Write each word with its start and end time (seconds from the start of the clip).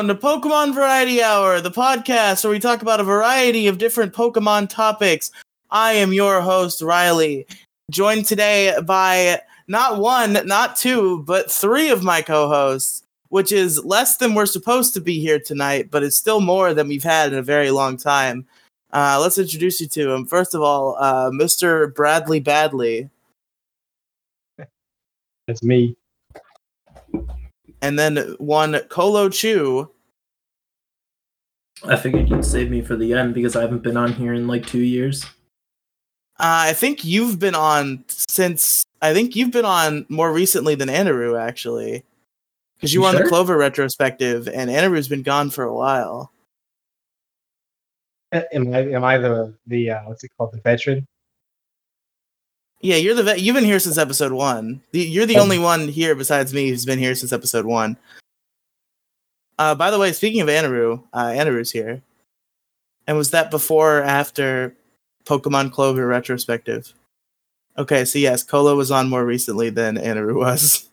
Welcome 0.00 0.16
to 0.16 0.26
Pokemon 0.26 0.74
Variety 0.74 1.22
Hour, 1.22 1.60
the 1.60 1.70
podcast 1.70 2.42
where 2.42 2.50
we 2.50 2.58
talk 2.58 2.80
about 2.80 3.00
a 3.00 3.04
variety 3.04 3.66
of 3.66 3.76
different 3.76 4.14
Pokemon 4.14 4.70
topics. 4.70 5.30
I 5.70 5.92
am 5.92 6.14
your 6.14 6.40
host, 6.40 6.80
Riley, 6.80 7.46
joined 7.90 8.24
today 8.24 8.74
by 8.86 9.42
not 9.68 9.98
one, 9.98 10.38
not 10.46 10.76
two, 10.76 11.22
but 11.24 11.50
three 11.50 11.90
of 11.90 12.02
my 12.02 12.22
co 12.22 12.48
hosts, 12.48 13.02
which 13.28 13.52
is 13.52 13.84
less 13.84 14.16
than 14.16 14.32
we're 14.32 14.46
supposed 14.46 14.94
to 14.94 15.02
be 15.02 15.20
here 15.20 15.38
tonight, 15.38 15.90
but 15.90 16.02
it's 16.02 16.16
still 16.16 16.40
more 16.40 16.72
than 16.72 16.88
we've 16.88 17.02
had 17.02 17.34
in 17.34 17.38
a 17.38 17.42
very 17.42 17.70
long 17.70 17.98
time. 17.98 18.46
Uh, 18.94 19.18
let's 19.20 19.36
introduce 19.36 19.82
you 19.82 19.88
to 19.88 20.12
him. 20.12 20.24
First 20.24 20.54
of 20.54 20.62
all, 20.62 20.96
uh, 20.98 21.28
Mr. 21.28 21.94
Bradley 21.94 22.40
Badley, 22.40 23.10
That's 25.46 25.62
me. 25.62 25.94
And 27.82 27.98
then 27.98 28.16
one 28.38 28.78
Colo 28.88 29.28
Chu. 29.28 29.90
I 31.84 31.96
figured 31.96 32.28
you'd 32.28 32.44
save 32.44 32.70
me 32.70 32.82
for 32.82 32.94
the 32.96 33.14
end 33.14 33.34
because 33.34 33.56
I 33.56 33.62
haven't 33.62 33.82
been 33.82 33.96
on 33.96 34.12
here 34.12 34.34
in 34.34 34.46
like 34.46 34.66
two 34.66 34.82
years. 34.82 35.24
Uh, 36.38 36.68
I 36.68 36.72
think 36.72 37.04
you've 37.04 37.38
been 37.38 37.54
on 37.54 38.04
since 38.08 38.84
I 39.02 39.12
think 39.14 39.36
you've 39.36 39.50
been 39.50 39.64
on 39.64 40.06
more 40.08 40.32
recently 40.32 40.74
than 40.74 40.88
Anaru 40.88 41.40
actually, 41.40 42.04
because 42.76 42.92
you, 42.92 43.00
You 43.00 43.02
were 43.02 43.16
on 43.16 43.22
the? 43.22 43.28
Clover 43.28 43.56
retrospective, 43.56 44.48
and 44.48 44.70
Anaru's 44.70 45.08
been 45.08 45.22
gone 45.22 45.50
for 45.50 45.64
a 45.64 45.74
while. 45.74 46.32
Am 48.32 48.72
I 48.74 48.78
am 48.90 49.04
I 49.04 49.18
the 49.18 49.54
the 49.66 49.90
uh, 49.90 50.00
what's 50.04 50.22
it 50.22 50.30
called 50.36 50.52
the 50.52 50.60
veteran? 50.60 51.06
Yeah, 52.80 52.96
you're 52.96 53.14
the 53.14 53.22
vet. 53.22 53.40
You've 53.40 53.54
been 53.54 53.64
here 53.64 53.78
since 53.78 53.98
episode 53.98 54.32
one. 54.32 54.80
You're 54.92 55.26
the 55.26 55.36
Um, 55.36 55.42
only 55.42 55.58
one 55.58 55.88
here 55.88 56.14
besides 56.14 56.54
me 56.54 56.68
who's 56.70 56.86
been 56.86 56.98
here 56.98 57.14
since 57.14 57.32
episode 57.32 57.66
one. 57.66 57.96
Uh, 59.58 59.74
by 59.74 59.90
the 59.90 59.98
way, 59.98 60.12
speaking 60.12 60.40
of 60.40 60.48
Anaru, 60.48 61.02
uh, 61.12 61.24
Anaru's 61.26 61.70
here. 61.72 62.02
And 63.06 63.18
was 63.18 63.32
that 63.32 63.50
before 63.50 63.98
or 63.98 64.02
after 64.02 64.74
Pokemon 65.24 65.72
Clover 65.72 66.06
retrospective? 66.06 66.94
Okay, 67.76 68.04
so 68.06 68.18
yes, 68.18 68.42
Kolo 68.42 68.74
was 68.76 68.90
on 68.90 69.10
more 69.10 69.24
recently 69.26 69.68
than 69.68 69.96
Anaru 69.96 70.34
was. 70.36 70.88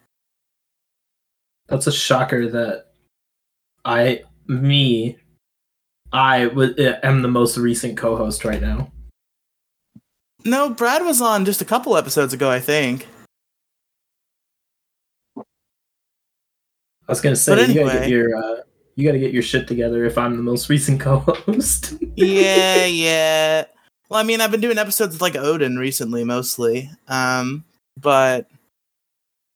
That's 1.67 1.87
a 1.87 1.91
shocker 1.91 2.49
that 2.49 2.87
I, 3.85 4.23
me, 4.47 5.17
I 6.11 6.45
w- 6.45 6.75
am 7.03 7.21
the 7.21 7.27
most 7.27 7.57
recent 7.57 7.97
co-host 7.97 8.43
right 8.45 8.61
now. 8.61 8.91
No, 10.47 10.69
Brad 10.69 11.03
was 11.03 11.21
on 11.21 11.43
just 11.43 11.61
a 11.61 11.65
couple 11.65 11.97
episodes 11.97 12.33
ago, 12.33 12.49
I 12.49 12.61
think. 12.61 13.05
I 15.37 15.43
was 17.11 17.19
gonna 17.19 17.35
say 17.35 17.53
But 17.53 17.67
you 17.67 17.73
gotta 17.75 17.89
anyway. 17.91 17.99
get 17.99 18.09
your 18.09 18.35
uh, 18.37 18.61
you 18.95 19.05
gotta 19.05 19.19
get 19.19 19.33
your 19.33 19.43
shit 19.43 19.67
together 19.67 20.05
if 20.05 20.17
I'm 20.17 20.37
the 20.37 20.43
most 20.43 20.69
recent 20.69 21.01
co-host. 21.01 21.95
yeah, 22.15 22.85
yeah. 22.85 23.65
Well, 24.09 24.19
I 24.21 24.23
mean, 24.23 24.39
I've 24.39 24.51
been 24.51 24.61
doing 24.61 24.77
episodes 24.77 25.13
with 25.15 25.21
like 25.21 25.35
Odin 25.35 25.77
recently, 25.77 26.23
mostly. 26.23 26.89
Um, 27.09 27.65
but 27.99 28.49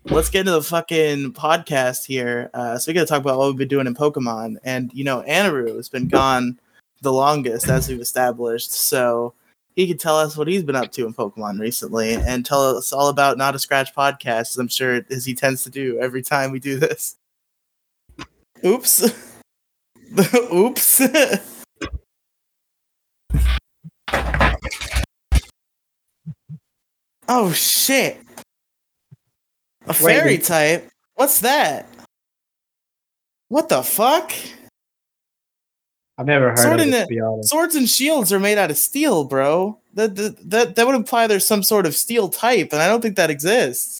let's 0.06 0.30
get 0.30 0.42
into 0.42 0.52
the 0.52 0.62
fucking 0.62 1.32
podcast 1.34 2.06
here. 2.06 2.50
Uh, 2.54 2.78
so 2.78 2.90
we 2.90 2.94
got 2.94 3.02
to 3.02 3.06
talk 3.08 3.22
about 3.22 3.38
what 3.38 3.48
we've 3.48 3.58
been 3.58 3.70
doing 3.70 3.88
in 3.88 3.96
Pokemon, 3.96 4.58
and 4.66 4.92
you 4.94 5.06
know, 5.06 5.24
Anaru 5.26 5.76
has 5.78 5.88
been 5.88 6.10
gone 6.10 6.60
the 7.02 7.14
longest, 7.14 7.70
as 7.70 7.88
we've 7.88 8.02
established. 8.02 8.74
So 8.74 9.34
he 9.76 9.88
could 9.88 10.00
tell 10.00 10.18
us 10.18 10.36
what 10.36 10.48
he's 10.48 10.64
been 10.64 10.76
up 10.76 10.92
to 10.94 11.06
in 11.06 11.14
Pokemon 11.14 11.60
recently, 11.60 12.14
and 12.14 12.46
tell 12.46 12.78
us 12.78 12.92
all 12.92 13.10
about 13.10 13.38
Not 13.38 13.56
a 13.56 13.60
Scratch 13.60 13.94
podcast. 13.96 14.52
As 14.52 14.58
I'm 14.58 14.68
sure 14.68 15.02
as 15.10 15.26
he 15.26 15.34
tends 15.34 15.64
to 15.64 15.70
do 15.70 16.00
every 16.00 16.22
time 16.22 16.52
we 16.52 16.60
do 16.60 16.78
this. 16.78 17.16
Oops. 18.66 19.14
Oops. 20.54 21.02
oh 27.28 27.52
shit. 27.54 28.18
A 29.88 29.94
fairy 29.94 30.32
wait. 30.32 30.44
type? 30.44 30.90
What's 31.16 31.40
that? 31.40 31.88
What 33.48 33.70
the 33.70 33.82
fuck? 33.84 34.32
I've 36.22 36.28
never 36.28 36.50
heard 36.50 36.60
Sword 36.60 36.80
of 36.80 36.88
in 36.88 36.90
it 36.90 36.92
the- 36.92 37.02
to 37.02 37.08
be 37.08 37.20
honest. 37.20 37.50
Swords 37.50 37.74
and 37.76 37.90
shields 37.90 38.32
are 38.32 38.40
made 38.40 38.60
out 38.60 38.70
of 38.70 38.78
steel, 38.78 39.24
bro. 39.24 39.80
That 39.96 40.16
that 40.16 40.50
that, 40.52 40.76
that 40.76 40.86
would 40.86 40.94
imply 40.96 41.26
there's 41.26 41.46
some 41.48 41.64
sort 41.64 41.88
of 41.88 41.96
steel 41.96 42.30
type, 42.30 42.70
and 42.72 42.82
I 42.82 42.88
don't 42.88 43.02
think 43.02 43.16
that 43.16 43.32
exists. 43.32 44.00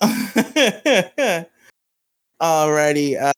Alrighty. 2.40 3.20
Uh, 3.20 3.32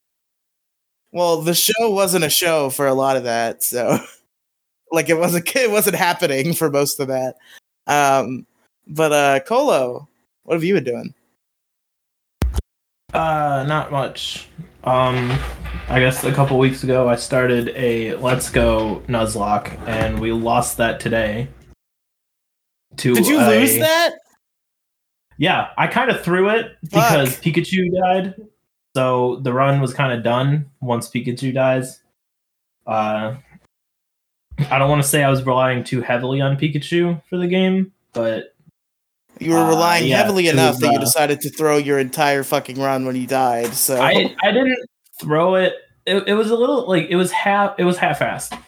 well, 1.13 1.41
the 1.43 1.55
show 1.55 1.91
wasn't 1.91 2.25
a 2.25 2.31
show 2.31 2.71
for 2.71 2.87
a 2.87 2.95
lot 2.95 3.17
of 3.17 3.25
that, 3.25 3.63
so 3.63 3.99
like 4.93 5.09
it 5.09 5.19
wasn't 5.19 5.55
it 5.57 5.71
wasn't 5.71 5.97
happening 5.97 6.55
for 6.55 6.71
most 6.71 7.01
of 7.01 7.09
that. 7.09 7.37
Um, 7.87 8.47
but 8.87 9.13
uh, 9.13 9.41
Colo, 9.41 10.09
what 10.45 10.55
have 10.55 10.65
you 10.65 10.75
been 10.75 10.85
doing? 10.85 11.15
Uh, 13.13 13.65
not 13.69 13.93
much. 13.93 14.49
Um, 14.85 15.31
I 15.89 15.99
guess 15.99 16.25
a 16.25 16.33
couple 16.33 16.59
weeks 16.59 16.85
ago 16.85 17.09
I 17.09 17.17
started 17.17 17.71
a 17.71 18.17
Let's 18.17 18.51
Go 18.51 19.03
Nuzlocke, 19.09 19.79
and 19.89 20.21
we 20.21 20.31
lost 20.33 20.77
that 20.77 21.01
today. 21.01 21.49
To 22.99 23.15
Did 23.15 23.27
you 23.27 23.41
a- 23.41 23.49
lose 23.49 23.79
that? 23.79 24.15
Yeah, 25.39 25.71
I 25.77 25.87
kind 25.89 26.11
of 26.11 26.23
threw 26.23 26.51
it 26.51 26.77
because 26.83 27.41
Pikachu 27.41 27.91
died, 27.93 28.35
so 28.95 29.41
the 29.43 29.53
run 29.53 29.81
was 29.81 29.93
kind 29.93 30.13
of 30.13 30.23
done 30.23 30.71
once 30.81 31.09
Pikachu 31.09 31.53
dies. 31.53 32.01
Uh, 32.87 33.37
I 34.71 34.79
don't 34.79 34.89
want 34.91 35.03
to 35.03 35.09
say 35.09 35.25
I 35.25 35.31
was 35.31 35.45
relying 35.45 35.83
too 35.83 36.03
heavily 36.03 36.41
on 36.41 36.57
Pikachu 36.57 37.21
for 37.29 37.37
the 37.39 37.49
game, 37.49 37.93
but 38.13 38.54
You 39.41 39.53
were 39.53 39.59
Uh, 39.59 39.69
relying 39.69 40.09
yeah, 40.09 40.19
heavily 40.19 40.49
enough 40.49 40.75
was, 40.75 40.81
that 40.81 40.93
you 40.93 40.99
uh, 40.99 41.01
decided 41.01 41.41
to 41.43 41.51
throw 41.51 41.77
your 41.77 41.99
entire 41.99 42.43
fucking 42.43 42.79
run 42.81 43.05
when 43.05 43.17
you 43.17 43.27
died. 43.27 43.75
So 43.75 44.01
I 44.01 44.35
I 44.43 44.53
didn't 44.53 44.79
throw 45.21 45.57
it. 45.57 45.75
It, 46.07 46.29
it 46.29 46.35
was 46.35 46.51
a 46.51 46.57
little 46.57 46.89
like 46.89 47.07
it 47.09 47.17
was 47.17 47.33
half 47.33 47.75
it 47.79 47.85
was 47.85 47.99
half 47.99 48.21
assed. 48.21 48.59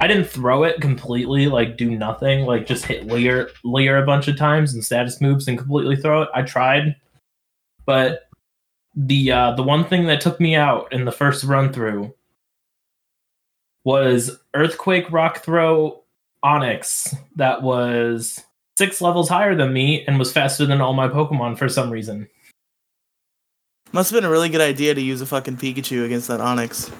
I 0.00 0.08
didn't 0.08 0.26
throw 0.26 0.64
it 0.64 0.80
completely, 0.80 1.46
like 1.46 1.76
do 1.76 1.90
nothing, 1.90 2.46
like 2.46 2.66
just 2.66 2.84
hit 2.84 3.06
Leer 3.06 3.50
Leer 3.62 4.02
a 4.02 4.06
bunch 4.06 4.26
of 4.26 4.36
times 4.36 4.74
and 4.74 4.84
status 4.84 5.20
moves 5.20 5.46
and 5.46 5.56
completely 5.56 5.94
throw 5.96 6.22
it. 6.22 6.28
I 6.34 6.42
tried, 6.42 6.96
but 7.86 8.28
the 8.96 9.30
uh, 9.30 9.52
the 9.52 9.62
one 9.62 9.84
thing 9.84 10.06
that 10.06 10.20
took 10.20 10.40
me 10.40 10.56
out 10.56 10.92
in 10.92 11.04
the 11.04 11.12
first 11.12 11.44
run 11.44 11.72
through 11.72 12.12
was 13.84 14.38
Earthquake 14.54 15.12
Rock 15.12 15.38
Throw 15.44 16.02
Onyx 16.42 17.14
that 17.36 17.62
was 17.62 18.42
six 18.76 19.00
levels 19.00 19.28
higher 19.28 19.54
than 19.54 19.72
me 19.72 20.04
and 20.06 20.18
was 20.18 20.32
faster 20.32 20.66
than 20.66 20.80
all 20.80 20.92
my 20.92 21.08
Pokemon 21.08 21.58
for 21.58 21.68
some 21.68 21.90
reason. 21.90 22.28
must 23.92 24.10
have 24.10 24.16
been 24.16 24.28
a 24.28 24.30
really 24.30 24.48
good 24.48 24.60
idea 24.60 24.94
to 24.94 25.00
use 25.00 25.20
a 25.20 25.26
fucking 25.26 25.56
Pikachu 25.56 26.04
against 26.04 26.28
that 26.28 26.40
Onyx. 26.40 26.90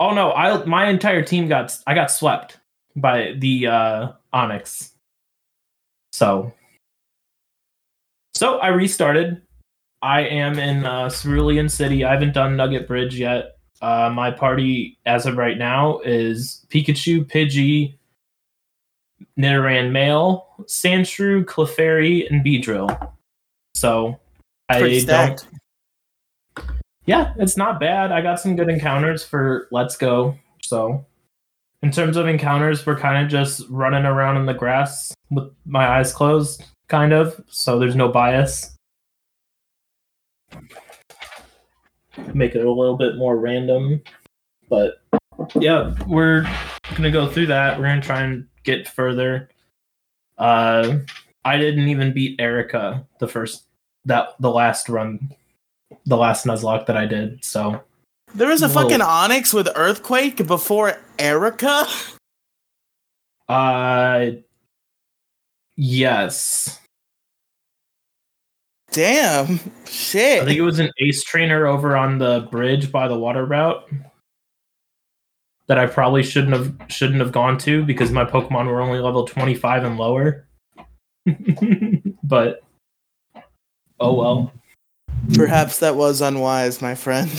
Oh 0.00 0.12
no, 0.12 0.32
I 0.32 0.64
my 0.64 0.88
entire 0.88 1.22
team 1.22 1.48
got 1.48 1.76
I 1.86 1.94
got 1.94 2.10
swept 2.10 2.58
by 2.96 3.34
the 3.38 3.66
uh 3.66 4.12
Onyx. 4.32 4.92
So 6.12 6.52
So 8.34 8.58
I 8.58 8.68
restarted. 8.68 9.42
I 10.02 10.22
am 10.22 10.58
in 10.58 10.84
uh 10.84 11.10
Cerulean 11.10 11.68
City. 11.68 12.04
I 12.04 12.12
haven't 12.12 12.32
done 12.34 12.56
Nugget 12.56 12.88
Bridge 12.88 13.18
yet. 13.18 13.56
Uh 13.80 14.10
my 14.12 14.30
party 14.30 14.98
as 15.06 15.26
of 15.26 15.36
right 15.36 15.58
now 15.58 16.00
is 16.00 16.66
Pikachu, 16.70 17.24
Pidgey, 17.24 17.96
Nidoran 19.38 19.92
Male, 19.92 20.46
Sandshrew, 20.62 21.44
Clefairy, 21.44 22.30
and 22.30 22.44
Beedrill. 22.44 23.12
So 23.74 24.18
Pretty 24.70 24.96
I 24.96 25.00
stacked. 25.00 25.44
don't 25.44 25.54
yeah, 27.06 27.34
it's 27.38 27.56
not 27.56 27.80
bad. 27.80 28.12
I 28.12 28.22
got 28.22 28.40
some 28.40 28.56
good 28.56 28.68
encounters 28.68 29.24
for 29.24 29.68
Let's 29.70 29.96
Go. 29.96 30.36
So, 30.62 31.04
in 31.82 31.90
terms 31.90 32.16
of 32.16 32.26
encounters, 32.26 32.86
we're 32.86 32.98
kind 32.98 33.22
of 33.22 33.30
just 33.30 33.62
running 33.68 34.04
around 34.04 34.38
in 34.38 34.46
the 34.46 34.54
grass 34.54 35.14
with 35.30 35.52
my 35.66 35.86
eyes 35.86 36.14
closed, 36.14 36.64
kind 36.88 37.12
of. 37.12 37.38
So 37.48 37.78
there's 37.78 37.96
no 37.96 38.08
bias. 38.08 38.74
Make 42.32 42.54
it 42.54 42.64
a 42.64 42.70
little 42.72 42.96
bit 42.96 43.16
more 43.16 43.36
random, 43.36 44.00
but 44.70 45.02
yeah, 45.56 45.94
we're 46.06 46.48
gonna 46.94 47.10
go 47.10 47.28
through 47.28 47.48
that. 47.48 47.78
We're 47.78 47.86
gonna 47.86 48.00
try 48.00 48.22
and 48.22 48.46
get 48.64 48.88
further. 48.88 49.48
Uh, 50.38 50.98
I 51.44 51.56
didn't 51.58 51.88
even 51.88 52.12
beat 52.12 52.40
Erica 52.40 53.06
the 53.20 53.28
first 53.28 53.64
that 54.04 54.30
the 54.40 54.50
last 54.50 54.88
run 54.88 55.30
the 56.06 56.16
last 56.16 56.44
Nuzlocke 56.44 56.86
that 56.86 56.96
I 56.96 57.06
did. 57.06 57.44
So 57.44 57.80
There 58.34 58.48
was 58.48 58.62
a 58.62 58.68
Whoa. 58.68 58.82
fucking 58.82 59.00
Onyx 59.00 59.54
with 59.54 59.68
Earthquake 59.76 60.46
before 60.46 60.98
Erica. 61.18 61.86
uh 63.48 64.26
yes. 65.76 66.80
Damn. 68.90 69.58
Shit! 69.86 70.42
I 70.42 70.44
think 70.44 70.58
it 70.58 70.62
was 70.62 70.78
an 70.78 70.90
ace 71.00 71.22
trainer 71.24 71.66
over 71.66 71.96
on 71.96 72.18
the 72.18 72.46
bridge 72.50 72.92
by 72.92 73.08
the 73.08 73.18
water 73.18 73.44
route 73.44 73.88
that 75.66 75.78
I 75.78 75.86
probably 75.86 76.22
shouldn't 76.22 76.52
have 76.52 76.74
shouldn't 76.88 77.20
have 77.20 77.32
gone 77.32 77.58
to 77.58 77.84
because 77.84 78.10
my 78.10 78.24
Pokemon 78.24 78.66
were 78.66 78.80
only 78.80 78.98
level 79.00 79.26
25 79.26 79.84
and 79.84 79.96
lower. 79.96 80.46
but 82.22 82.62
oh 84.00 84.14
well. 84.14 84.52
Perhaps 85.34 85.78
that 85.78 85.96
was 85.96 86.20
unwise, 86.20 86.82
my 86.82 86.94
friend. 86.94 87.30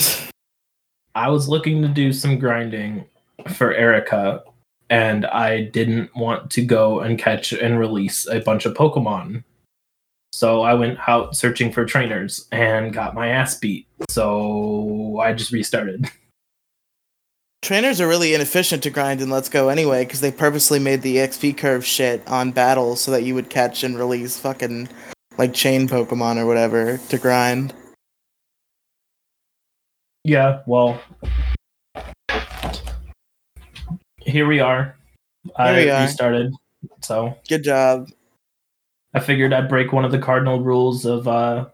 I 1.13 1.29
was 1.29 1.47
looking 1.47 1.81
to 1.81 1.87
do 1.87 2.11
some 2.11 2.39
grinding 2.39 3.05
for 3.47 3.73
Erica 3.73 4.43
and 4.89 5.25
I 5.25 5.65
didn't 5.65 6.15
want 6.15 6.51
to 6.51 6.65
go 6.65 6.99
and 6.99 7.17
catch 7.17 7.53
and 7.53 7.79
release 7.79 8.27
a 8.27 8.39
bunch 8.39 8.65
of 8.65 8.73
Pokemon. 8.73 9.43
So 10.33 10.61
I 10.61 10.73
went 10.73 10.99
out 11.07 11.35
searching 11.35 11.71
for 11.71 11.85
trainers 11.85 12.47
and 12.51 12.93
got 12.93 13.15
my 13.15 13.29
ass 13.29 13.57
beat. 13.57 13.87
So 14.09 15.19
I 15.21 15.33
just 15.33 15.51
restarted. 15.51 16.11
Trainers 17.65 17.99
are 17.99 18.07
really 18.07 18.35
inefficient 18.35 18.83
to 18.83 18.91
grind 18.91 19.21
in 19.21 19.31
Let's 19.31 19.49
Go 19.49 19.69
anyway, 19.69 20.05
because 20.05 20.21
they 20.21 20.31
purposely 20.31 20.77
made 20.77 21.01
the 21.01 21.15
XP 21.15 21.57
curve 21.57 21.83
shit 21.83 22.21
on 22.27 22.51
battles 22.51 23.01
so 23.01 23.09
that 23.09 23.23
you 23.23 23.33
would 23.33 23.49
catch 23.49 23.83
and 23.83 23.97
release 23.97 24.39
fucking 24.39 24.87
like 25.39 25.51
chain 25.51 25.87
Pokemon 25.87 26.37
or 26.37 26.45
whatever 26.45 26.99
to 27.09 27.17
grind. 27.17 27.73
Yeah, 30.23 30.61
well, 30.67 31.01
here 34.21 34.45
we 34.45 34.59
are. 34.59 34.95
I 35.55 35.73
we 35.73 35.89
are. 35.89 36.01
restarted, 36.01 36.53
so 37.01 37.35
Good 37.49 37.63
job. 37.63 38.09
I 39.15 39.19
figured 39.19 39.53
I'd 39.53 39.69
break 39.69 39.91
one 39.91 40.05
of 40.05 40.11
the 40.11 40.19
cardinal 40.19 40.61
rules 40.61 41.03
of 41.03 41.27
uh, 41.27 41.65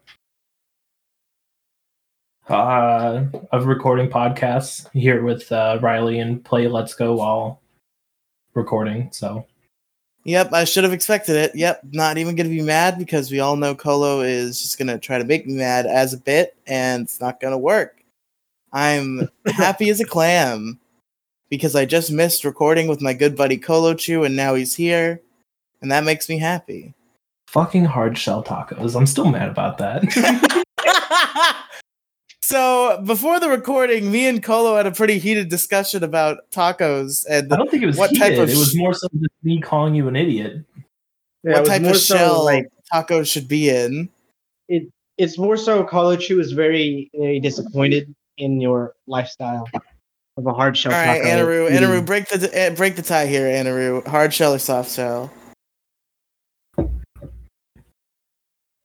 uh 2.52 3.26
of 3.52 3.66
recording 3.66 4.10
podcasts 4.10 4.90
here 4.94 5.24
with 5.24 5.52
uh, 5.52 5.80
Riley 5.82 6.20
and 6.20 6.44
play 6.44 6.68
Let's 6.68 6.94
Go 6.94 7.16
while 7.16 7.62
recording. 8.54 9.10
So 9.12 9.46
Yep, 10.24 10.54
I 10.54 10.66
should 10.66 10.84
have 10.84 10.94
expected 10.94 11.36
it. 11.36 11.56
Yep, 11.56 11.82
not 11.92 12.18
even 12.18 12.36
gonna 12.36 12.50
be 12.50 12.62
mad 12.62 13.00
because 13.00 13.32
we 13.32 13.40
all 13.40 13.56
know 13.56 13.74
Colo 13.74 14.22
is 14.22 14.62
just 14.62 14.78
gonna 14.78 15.00
try 15.00 15.18
to 15.18 15.26
make 15.26 15.48
me 15.48 15.54
mad 15.54 15.88
as 15.88 16.14
a 16.14 16.18
bit, 16.18 16.56
and 16.68 17.04
it's 17.04 17.20
not 17.20 17.40
gonna 17.40 17.58
work. 17.58 18.04
I'm 18.72 19.30
happy 19.48 19.90
as 19.90 20.00
a 20.00 20.06
clam 20.06 20.80
because 21.50 21.76
I 21.76 21.86
just 21.86 22.12
missed 22.12 22.46
recording 22.46 22.88
with 22.88 23.02
my 23.02 23.14
good 23.14 23.36
buddy 23.36 23.58
Colo 23.58 23.96
Chew, 23.96 24.24
and 24.24 24.36
now 24.36 24.54
he's 24.54 24.76
here, 24.76 25.22
and 25.82 25.92
that 25.92 26.04
makes 26.04 26.30
me 26.30 26.38
happy. 26.38 26.94
fucking 27.48 27.86
hard 27.86 28.18
shell 28.18 28.44
tacos. 28.44 28.96
I'm 28.96 29.08
still 29.08 29.26
mad 29.26 29.50
about 29.50 29.80
that. 29.80 30.04
so 32.52 33.02
before 33.06 33.40
the 33.40 33.50
recording, 33.50 34.12
me 34.12 34.28
and 34.28 34.44
Colo 34.44 34.76
had 34.76 34.86
a 34.86 34.92
pretty 34.92 35.18
heated 35.18 35.50
discussion 35.50 36.04
about 36.04 36.50
tacos 36.52 37.26
and 37.30 37.52
I 37.52 37.56
don't 37.58 37.72
think 37.72 37.84
it 37.84 37.88
was 37.88 37.98
What 37.98 38.12
heated. 38.12 38.22
type 38.22 38.40
of 38.40 38.50
it 38.50 38.58
was 38.58 38.76
more 38.76 38.94
so 38.94 39.08
just 39.20 39.32
me 39.44 39.62
calling 39.62 39.96
you 39.96 40.08
an 40.08 40.16
idiot. 40.16 40.64
Yeah, 41.44 41.54
what 41.60 41.66
type 41.66 41.82
more 41.82 41.92
of 41.92 41.98
so, 41.98 42.16
shell 42.18 42.46
like 42.46 42.68
tacos 42.94 43.32
should 43.32 43.48
be 43.48 43.70
in. 43.70 44.10
it's 45.18 45.38
more 45.38 45.58
so 45.58 45.84
Kolochu 45.84 46.40
is 46.40 46.52
very 46.52 47.10
very 47.16 47.40
disappointed 47.40 48.14
in 48.38 48.60
your 48.60 48.94
lifestyle 49.08 49.68
of 50.38 50.46
a 50.46 50.54
hard 50.54 50.78
shell. 50.78 50.94
All 50.94 50.98
right, 50.98 51.22
taco 51.22 51.46
Anaru, 51.46 51.72
eating. 51.72 51.88
Anaru, 51.88 52.06
break 52.06 52.28
the 52.28 52.50
eh, 52.58 52.70
break 52.72 52.96
the 52.96 53.02
tie 53.02 53.28
here, 53.28 53.48
Anaru. 53.48 54.06
Hard 54.08 54.34
shell 54.34 54.54
or 54.54 54.60
soft 54.60 54.92
shell? 54.92 55.32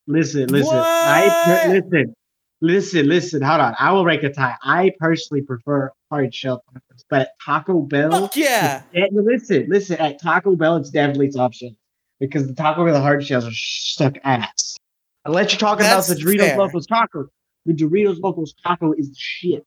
Listen, 0.06 0.48
listen. 0.48 0.76
I 0.76 1.62
per- 1.64 1.72
listen, 1.72 2.14
listen, 2.60 3.08
listen. 3.08 3.42
Hold 3.42 3.60
on. 3.60 3.74
I 3.78 3.92
will 3.92 4.04
break 4.04 4.22
a 4.22 4.30
tie. 4.30 4.56
I 4.62 4.92
personally 4.98 5.42
prefer 5.42 5.90
hard 6.10 6.34
shell 6.34 6.62
tacos, 6.72 7.04
but 7.10 7.20
at 7.22 7.30
Taco 7.44 7.80
Bell, 7.80 8.10
Fuck 8.10 8.36
yeah! 8.36 8.82
Listen, 9.12 9.66
listen. 9.68 9.96
At 9.98 10.20
Taco 10.20 10.56
Bell, 10.56 10.76
it's 10.76 10.90
definitely 10.90 11.26
its 11.26 11.36
option 11.36 11.76
because 12.20 12.46
the 12.46 12.54
taco 12.54 12.84
with 12.84 12.94
the 12.94 13.00
hard 13.00 13.24
shells 13.24 13.46
are 13.46 13.52
stuck 13.52 14.16
ass. 14.24 14.76
Unless 15.24 15.52
you're 15.52 15.58
talking 15.58 15.84
That's 15.84 16.08
about 16.08 16.18
the 16.18 16.24
Doritos 16.24 16.38
fair. 16.38 16.58
Locos 16.58 16.86
Taco, 16.86 17.28
the 17.66 17.74
Doritos 17.74 18.20
Locos 18.20 18.54
Taco 18.62 18.92
is 18.92 19.12
shit. 19.16 19.66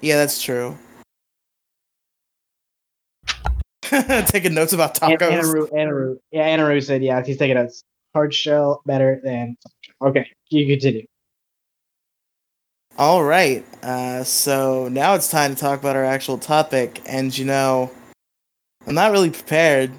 Yeah, 0.00 0.16
that's 0.16 0.42
true. 0.42 0.78
Taking 4.26 4.54
notes 4.54 4.72
about 4.72 4.94
tacos. 4.94 5.18
Anaru, 5.18 5.70
Anaru, 5.70 6.16
yeah, 6.30 6.56
Anaru 6.56 6.82
said, 6.82 7.02
yeah, 7.02 7.22
he's 7.22 7.36
taking 7.36 7.56
us 7.56 7.84
hard 8.14 8.32
shell 8.32 8.82
better 8.86 9.20
than. 9.22 9.56
Okay, 10.02 10.26
you 10.50 10.66
continue. 10.66 11.06
All 12.98 13.22
right. 13.22 13.64
Uh, 13.84 14.24
so 14.24 14.88
now 14.88 15.14
it's 15.14 15.30
time 15.30 15.54
to 15.54 15.60
talk 15.60 15.78
about 15.78 15.94
our 15.94 16.04
actual 16.04 16.38
topic, 16.38 17.00
and 17.06 17.36
you 17.36 17.44
know, 17.44 17.90
I'm 18.86 18.94
not 18.94 19.12
really 19.12 19.30
prepared. 19.30 19.92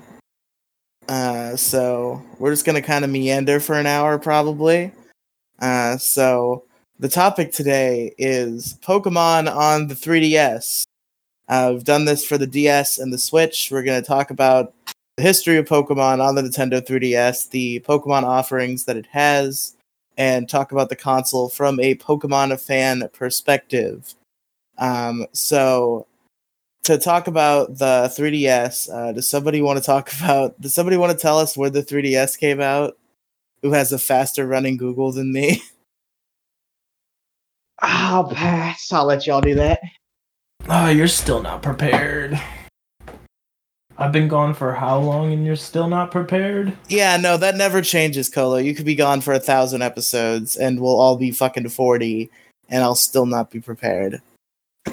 Uh, 1.08 1.56
so 1.56 2.22
we're 2.38 2.52
just 2.52 2.66
gonna 2.66 2.82
kind 2.82 3.06
of 3.06 3.12
meander 3.12 3.62
for 3.62 3.76
an 3.76 3.86
hour, 3.86 4.20
probably. 4.20 4.92
Uh, 5.60 5.96
so 5.98 6.66
the 7.00 7.10
topic 7.10 7.54
today 7.54 8.14
is 8.18 8.78
Pokemon 8.86 9.54
on 9.54 9.88
the 9.88 9.96
3DS. 9.96 10.84
Uh, 11.48 11.72
we've 11.74 11.84
done 11.86 12.04
this 12.04 12.26
for 12.26 12.38
the 12.38 12.48
DS 12.48 13.00
and 13.00 13.14
the 13.14 13.18
Switch. 13.18 13.70
We're 13.72 13.84
gonna 13.84 14.02
talk 14.02 14.32
about 14.32 14.74
the 15.16 15.24
history 15.24 15.58
of 15.58 15.66
Pokemon 15.66 16.22
on 16.22 16.36
the 16.36 16.42
Nintendo 16.42 16.86
3DS, 16.86 17.50
the 17.52 17.80
Pokemon 17.82 18.24
offerings 18.24 18.84
that 18.86 18.98
it 18.98 19.06
has, 19.08 19.76
and 20.18 20.48
talk 20.48 20.72
about 20.72 20.90
the 20.90 20.96
console 20.96 21.50
from 21.50 21.80
a 21.80 21.96
Pokemon 21.96 22.60
fan 22.60 23.10
perspective. 23.14 24.16
Um, 24.78 25.26
so, 25.34 26.08
to 26.84 26.98
talk 26.98 27.28
about 27.28 27.78
the 27.78 28.12
3DS, 28.16 28.90
uh, 28.94 29.12
does 29.14 29.28
somebody 29.28 29.62
want 29.62 29.80
to 29.80 29.86
talk 29.86 30.12
about? 30.22 30.60
Does 30.60 30.74
somebody 30.74 30.98
want 30.98 31.12
to 31.12 31.18
tell 31.18 31.40
us 31.40 31.58
where 31.58 31.70
the 31.70 31.84
3DS 31.84 32.38
came 32.38 32.62
out? 32.62 32.98
Who 33.62 33.72
has 33.72 33.92
a 33.94 34.00
faster 34.00 34.46
running 34.46 34.78
Google 34.78 35.12
than 35.12 35.32
me? 35.32 35.62
I'll 37.82 38.24
pass. 38.34 38.92
I'll 38.92 39.06
let 39.06 39.26
y'all 39.26 39.42
do 39.42 39.56
that. 39.56 39.80
Oh, 40.70 40.90
you're 40.90 41.08
still 41.08 41.42
not 41.42 41.62
prepared. 41.62 42.40
I've 43.98 44.12
been 44.12 44.28
gone 44.28 44.54
for 44.56 44.74
how 44.74 45.00
long 45.00 45.32
and 45.34 45.46
you're 45.46 45.56
still 45.56 45.88
not 45.88 46.10
prepared? 46.12 46.76
yeah, 46.90 47.18
no, 47.18 47.38
that 47.38 47.56
never 47.56 47.82
changes, 47.82 48.30
Colo. 48.30 48.58
You 48.58 48.74
could 48.74 48.86
be 48.86 48.96
gone 48.96 49.22
for 49.22 49.34
a 49.34 49.40
thousand 49.40 49.84
episodes, 49.84 50.56
and 50.56 50.80
we'll 50.80 51.00
all 51.00 51.16
be 51.16 51.32
fucking 51.32 51.70
forty, 51.70 52.30
and 52.70 52.84
I'll 52.84 52.96
still 52.96 53.26
not 53.28 53.52
be 53.52 53.60
prepared. 53.60 54.22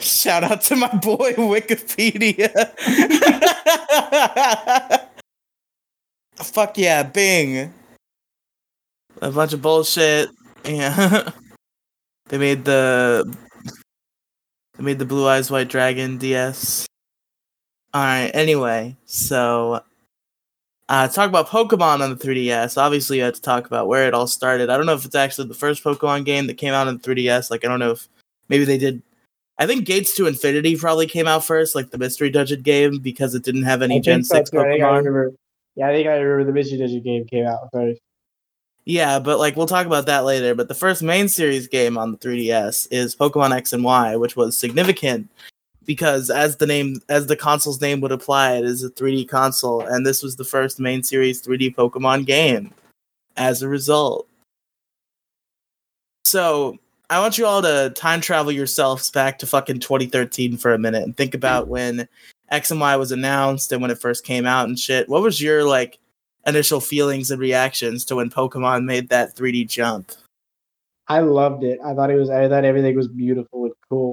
Shout 0.00 0.42
out 0.44 0.62
to 0.62 0.76
my 0.76 0.88
boy 0.96 1.32
Wikipedia. 1.34 2.50
Fuck 6.36 6.78
yeah, 6.78 7.02
Bing. 7.02 7.72
A 9.22 9.30
bunch 9.30 9.52
of 9.52 9.62
bullshit. 9.62 10.30
Yeah. 10.64 11.30
they 12.28 12.38
made 12.38 12.64
the 12.64 13.36
they 14.76 14.82
made 14.82 14.98
the 14.98 15.04
Blue 15.04 15.28
Eyes 15.28 15.50
White 15.50 15.68
Dragon 15.68 16.18
DS. 16.18 16.86
Alright, 17.94 18.30
anyway, 18.34 18.96
so 19.04 19.82
uh 20.88 21.08
talk 21.08 21.28
about 21.28 21.48
Pokemon 21.48 22.00
on 22.00 22.10
the 22.10 22.16
3DS. 22.16 22.76
Obviously 22.78 23.18
you 23.18 23.24
had 23.24 23.34
to 23.34 23.42
talk 23.42 23.66
about 23.66 23.88
where 23.88 24.06
it 24.06 24.14
all 24.14 24.26
started. 24.26 24.70
I 24.70 24.76
don't 24.76 24.86
know 24.86 24.94
if 24.94 25.04
it's 25.04 25.14
actually 25.14 25.48
the 25.48 25.54
first 25.54 25.82
Pokemon 25.82 26.24
game 26.24 26.46
that 26.46 26.54
came 26.54 26.74
out 26.74 26.88
on 26.88 26.98
the 26.98 27.02
3DS. 27.02 27.50
Like 27.50 27.64
I 27.64 27.68
don't 27.68 27.80
know 27.80 27.92
if 27.92 28.08
maybe 28.48 28.64
they 28.64 28.78
did 28.78 29.02
I 29.60 29.66
think 29.66 29.84
Gates 29.84 30.16
to 30.16 30.26
Infinity 30.26 30.76
probably 30.76 31.06
came 31.06 31.28
out 31.28 31.44
first, 31.44 31.74
like 31.74 31.90
the 31.90 31.98
Mystery 31.98 32.30
Dungeon 32.30 32.62
game, 32.62 32.98
because 32.98 33.34
it 33.34 33.42
didn't 33.42 33.64
have 33.64 33.82
any 33.82 34.00
Gen 34.00 34.24
6 34.24 34.50
too. 34.50 34.58
I 34.58 34.62
I 34.62 34.78
Pokemon. 34.78 35.34
Yeah, 35.76 35.88
I 35.88 35.92
think 35.92 36.08
I 36.08 36.16
remember 36.16 36.44
the 36.44 36.52
Mystery 36.52 36.78
Dungeon 36.78 37.02
game 37.02 37.26
came 37.26 37.46
out 37.46 37.68
first. 37.70 38.00
Yeah, 38.86 39.18
but 39.18 39.38
like 39.38 39.56
we'll 39.56 39.66
talk 39.66 39.86
about 39.86 40.06
that 40.06 40.24
later. 40.24 40.54
But 40.54 40.68
the 40.68 40.74
first 40.74 41.02
main 41.02 41.28
series 41.28 41.68
game 41.68 41.98
on 41.98 42.12
the 42.12 42.18
3DS 42.18 42.88
is 42.90 43.14
Pokemon 43.14 43.54
X 43.54 43.74
and 43.74 43.84
Y, 43.84 44.16
which 44.16 44.34
was 44.34 44.56
significant 44.56 45.28
because 45.84 46.30
as 46.30 46.56
the 46.56 46.66
name 46.66 47.00
as 47.08 47.26
the 47.26 47.36
console's 47.36 47.80
name 47.80 48.00
would 48.00 48.12
imply, 48.12 48.54
it 48.54 48.64
is 48.64 48.84
a 48.84 48.90
3D 48.90 49.28
console, 49.28 49.80
and 49.80 50.06
this 50.06 50.22
was 50.22 50.36
the 50.36 50.44
first 50.44 50.80
main 50.80 51.02
series 51.02 51.42
3D 51.42 51.74
Pokemon 51.74 52.26
game 52.26 52.72
as 53.36 53.62
a 53.62 53.68
result. 53.68 54.28
So 56.24 56.78
I 57.08 57.18
want 57.20 57.38
you 57.38 57.46
all 57.46 57.62
to 57.62 57.90
time 57.96 58.20
travel 58.20 58.52
yourselves 58.52 59.10
back 59.10 59.38
to 59.40 59.46
fucking 59.46 59.80
2013 59.80 60.56
for 60.56 60.72
a 60.72 60.78
minute 60.78 61.02
and 61.02 61.16
think 61.16 61.34
about 61.34 61.68
when 61.68 62.08
X 62.50 62.70
and 62.70 62.80
Y 62.80 62.94
was 62.96 63.12
announced 63.12 63.72
and 63.72 63.82
when 63.82 63.90
it 63.90 64.00
first 64.00 64.24
came 64.24 64.46
out 64.46 64.68
and 64.68 64.78
shit. 64.78 65.08
What 65.08 65.22
was 65.22 65.40
your 65.40 65.64
like 65.64 65.98
initial 66.46 66.80
feelings 66.80 67.30
and 67.30 67.40
reactions 67.40 68.04
to 68.06 68.16
when 68.16 68.30
Pokemon 68.30 68.84
made 68.84 69.08
that 69.08 69.36
3D 69.36 69.68
jump? 69.68 70.12
I 71.08 71.20
loved 71.20 71.64
it. 71.64 71.80
I 71.84 71.94
thought 71.94 72.10
it 72.10 72.16
was. 72.16 72.30
I 72.30 72.48
thought 72.48 72.64
everything 72.64 72.94
was 72.94 73.08
beautiful 73.08 73.64
and 73.64 73.74
cool. 73.88 74.09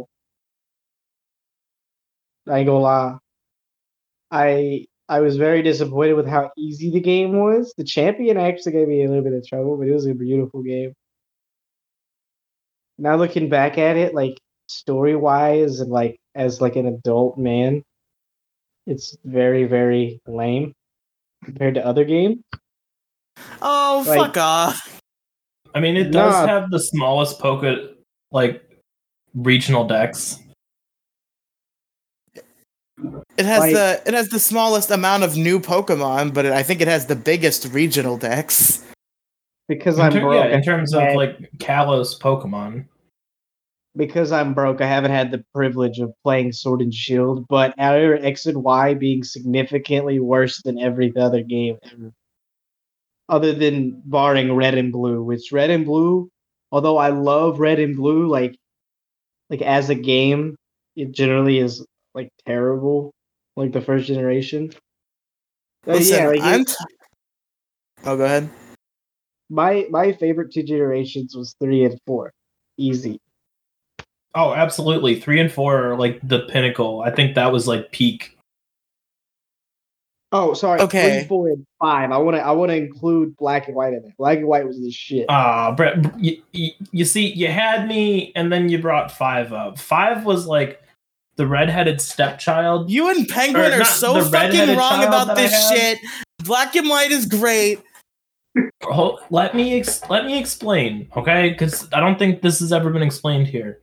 I 2.50 2.60
ain't 2.60 2.68
gonna 2.68 2.80
lie. 2.80 3.18
I 4.32 4.86
I 5.10 5.22
was 5.22 5.38
very 5.38 5.62
disappointed 5.62 6.13
with 6.13 6.27
how 6.27 6.51
easy 6.58 6.92
the 6.92 7.00
game 7.00 7.38
was. 7.39 7.74
The 7.77 7.84
champion 7.84 8.38
actually 8.38 8.74
gave 8.74 8.88
me 8.88 9.04
a 9.04 9.08
little 9.08 9.24
bit 9.24 9.34
of 9.34 9.46
trouble, 9.48 9.77
but 9.77 9.88
it 9.88 9.94
was 9.94 10.06
a 10.06 10.13
beautiful 10.13 10.62
game. 10.63 10.94
Now 12.98 13.16
looking 13.16 13.50
back 13.50 13.77
at 13.77 13.96
it, 13.96 14.13
like 14.13 14.39
story 14.68 15.16
wise 15.16 15.80
and 15.80 15.92
like 15.92 16.18
as 16.36 16.60
like 16.62 16.75
an 16.75 16.88
adult 16.88 17.38
man, 17.38 17.84
it's 18.86 19.16
very, 19.24 19.66
very 19.66 20.20
lame 20.27 20.74
compared 21.44 21.75
to 21.75 21.86
other 21.86 22.04
games. 22.06 22.38
Oh, 23.62 24.04
Like- 24.08 24.20
fuck 24.20 24.38
off. 24.38 25.01
I 25.75 25.80
mean, 25.80 25.96
it 25.96 26.06
does 26.12 26.34
Nah. 26.34 26.48
have 26.48 26.72
the 26.72 26.80
smallest 26.80 27.39
poker 27.39 27.89
like 28.32 28.63
regional 29.36 29.86
dex. 29.86 30.39
It 33.38 33.46
has 33.46 33.60
Like- 33.60 33.74
the 33.74 34.01
it 34.08 34.13
has 34.13 34.30
the 34.30 34.39
smallest 34.39 34.89
amount 34.92 35.24
of 35.24 35.38
new 35.38 35.60
Pokemon, 35.60 36.34
but 36.34 36.46
it, 36.46 36.54
I 36.54 36.63
think 36.63 36.82
it 36.82 36.88
has 36.88 37.06
the 37.06 37.16
biggest 37.16 37.72
regional 37.72 38.18
dex. 38.18 38.84
Because 39.68 40.00
I'm 40.00 40.12
ter- 40.12 40.22
broke. 40.22 40.34
yeah, 40.46 40.56
in 40.56 40.63
terms 40.63 40.94
of 40.94 41.13
like 41.16 41.38
Kalos 41.58 42.20
Pokemon. 42.20 42.86
because 43.96 44.32
I'm 44.32 44.54
broke, 44.54 44.80
I 44.80 44.88
haven't 44.88 45.12
had 45.12 45.32
the 45.32 45.44
privilege 45.56 46.00
of 46.00 46.13
playing 46.24 46.51
Sword 46.51 46.82
and 46.82 46.94
Shield, 46.94 47.46
but 47.50 47.74
out 47.80 48.00
of 48.00 48.24
X 48.24 48.46
and 48.46 48.63
Y 48.63 48.94
being 48.94 49.24
significantly 49.24 50.20
worse 50.20 50.62
than 50.62 50.77
every 50.80 51.12
other 51.18 51.42
game 51.42 51.77
ever. 51.84 52.13
Other 53.30 53.54
than 53.54 54.01
barring 54.06 54.54
Red 54.54 54.75
and 54.75 54.92
Blue, 54.92 55.24
which 55.24 55.51
Red 55.51 55.70
and 55.72 55.84
Blue, 55.86 56.30
although 56.72 56.98
I 56.98 57.10
love 57.10 57.60
Red 57.60 57.80
and 57.80 57.96
Blue, 57.96 58.27
like 58.27 58.56
like 59.50 59.62
as 59.62 59.89
a 59.89 59.96
game, 59.96 60.56
it 60.96 61.12
generally 61.12 61.58
is 61.60 61.86
like 62.18 62.32
terrible, 62.46 63.14
like 63.56 63.72
the 63.72 63.80
first 63.80 64.08
generation. 64.08 64.72
Uh, 65.88 65.94
Listen, 65.94 66.18
yeah, 66.18 66.28
like, 66.28 66.42
I'm. 66.42 66.66
T- 66.66 66.74
oh, 68.06 68.18
go 68.18 68.26
ahead. 68.26 68.50
my 69.50 69.86
my 69.90 70.12
favorite 70.14 70.52
two 70.52 70.64
generations 70.64 71.36
was 71.36 71.56
three 71.62 71.86
and 71.86 71.98
four, 72.06 72.34
easy. 72.78 73.22
Oh, 74.36 74.54
absolutely. 74.54 75.20
Three 75.20 75.40
and 75.40 75.52
four 75.52 75.92
are 75.92 75.96
like 75.96 76.20
the 76.28 76.40
pinnacle. 76.50 77.02
I 77.02 77.12
think 77.12 77.36
that 77.36 77.52
was 77.52 77.68
like 77.68 77.92
peak. 77.92 78.38
Oh, 80.32 80.54
sorry. 80.54 80.82
Okay. 80.82 81.20
Three, 81.20 81.28
four, 81.28 81.48
and 81.48 81.66
five. 81.80 82.12
I 82.12 82.18
want 82.18 82.36
to. 82.36 82.42
I 82.42 82.52
want 82.52 82.70
to 82.72 82.76
include 82.76 83.38
black 83.38 83.68
and 83.68 83.76
white 83.76 83.94
in 83.94 84.02
there. 84.02 84.14
Black 84.18 84.40
and 84.40 84.48
white 84.48 84.68
was 84.68 84.80
the 84.82 84.92
shit. 84.92 85.28
Ah, 85.30 85.72
Brett, 85.72 85.98
you, 86.20 86.42
you, 86.52 86.72
you 86.92 87.06
see, 87.06 87.32
you 87.32 87.48
had 87.48 87.88
me, 87.88 88.34
and 88.36 88.52
then 88.52 88.70
you 88.70 88.80
brought 88.80 89.12
five 89.12 89.54
up. 89.54 89.80
Five 89.80 90.26
was 90.26 90.46
like 90.46 90.82
the 91.38 91.48
redheaded 91.48 92.01
stepchild. 92.01 92.89
You 92.89 93.10
and 93.10 93.27
Penguin 93.27 93.74
are 93.74 93.86
so 93.86 94.24
fucking 94.25 94.75
wrong 94.75 95.03
about 95.03 95.36
this 95.36 95.70
shit. 95.70 96.00
Black 96.44 96.75
and 96.75 96.89
white 96.89 97.12
is 97.12 97.25
great. 97.25 97.82
Let 99.29 99.56
me 99.56 99.79
ex- 99.79 100.01
let 100.10 100.25
me 100.25 100.38
explain, 100.39 101.08
okay? 101.15 101.51
Because 101.51 101.88
I 101.94 102.00
don't 102.00 102.17
think 102.17 102.41
this 102.41 102.60
has 102.60 102.74
ever 102.74 102.89
been 102.89 103.03
explained 103.03 103.48
here. 103.48 103.79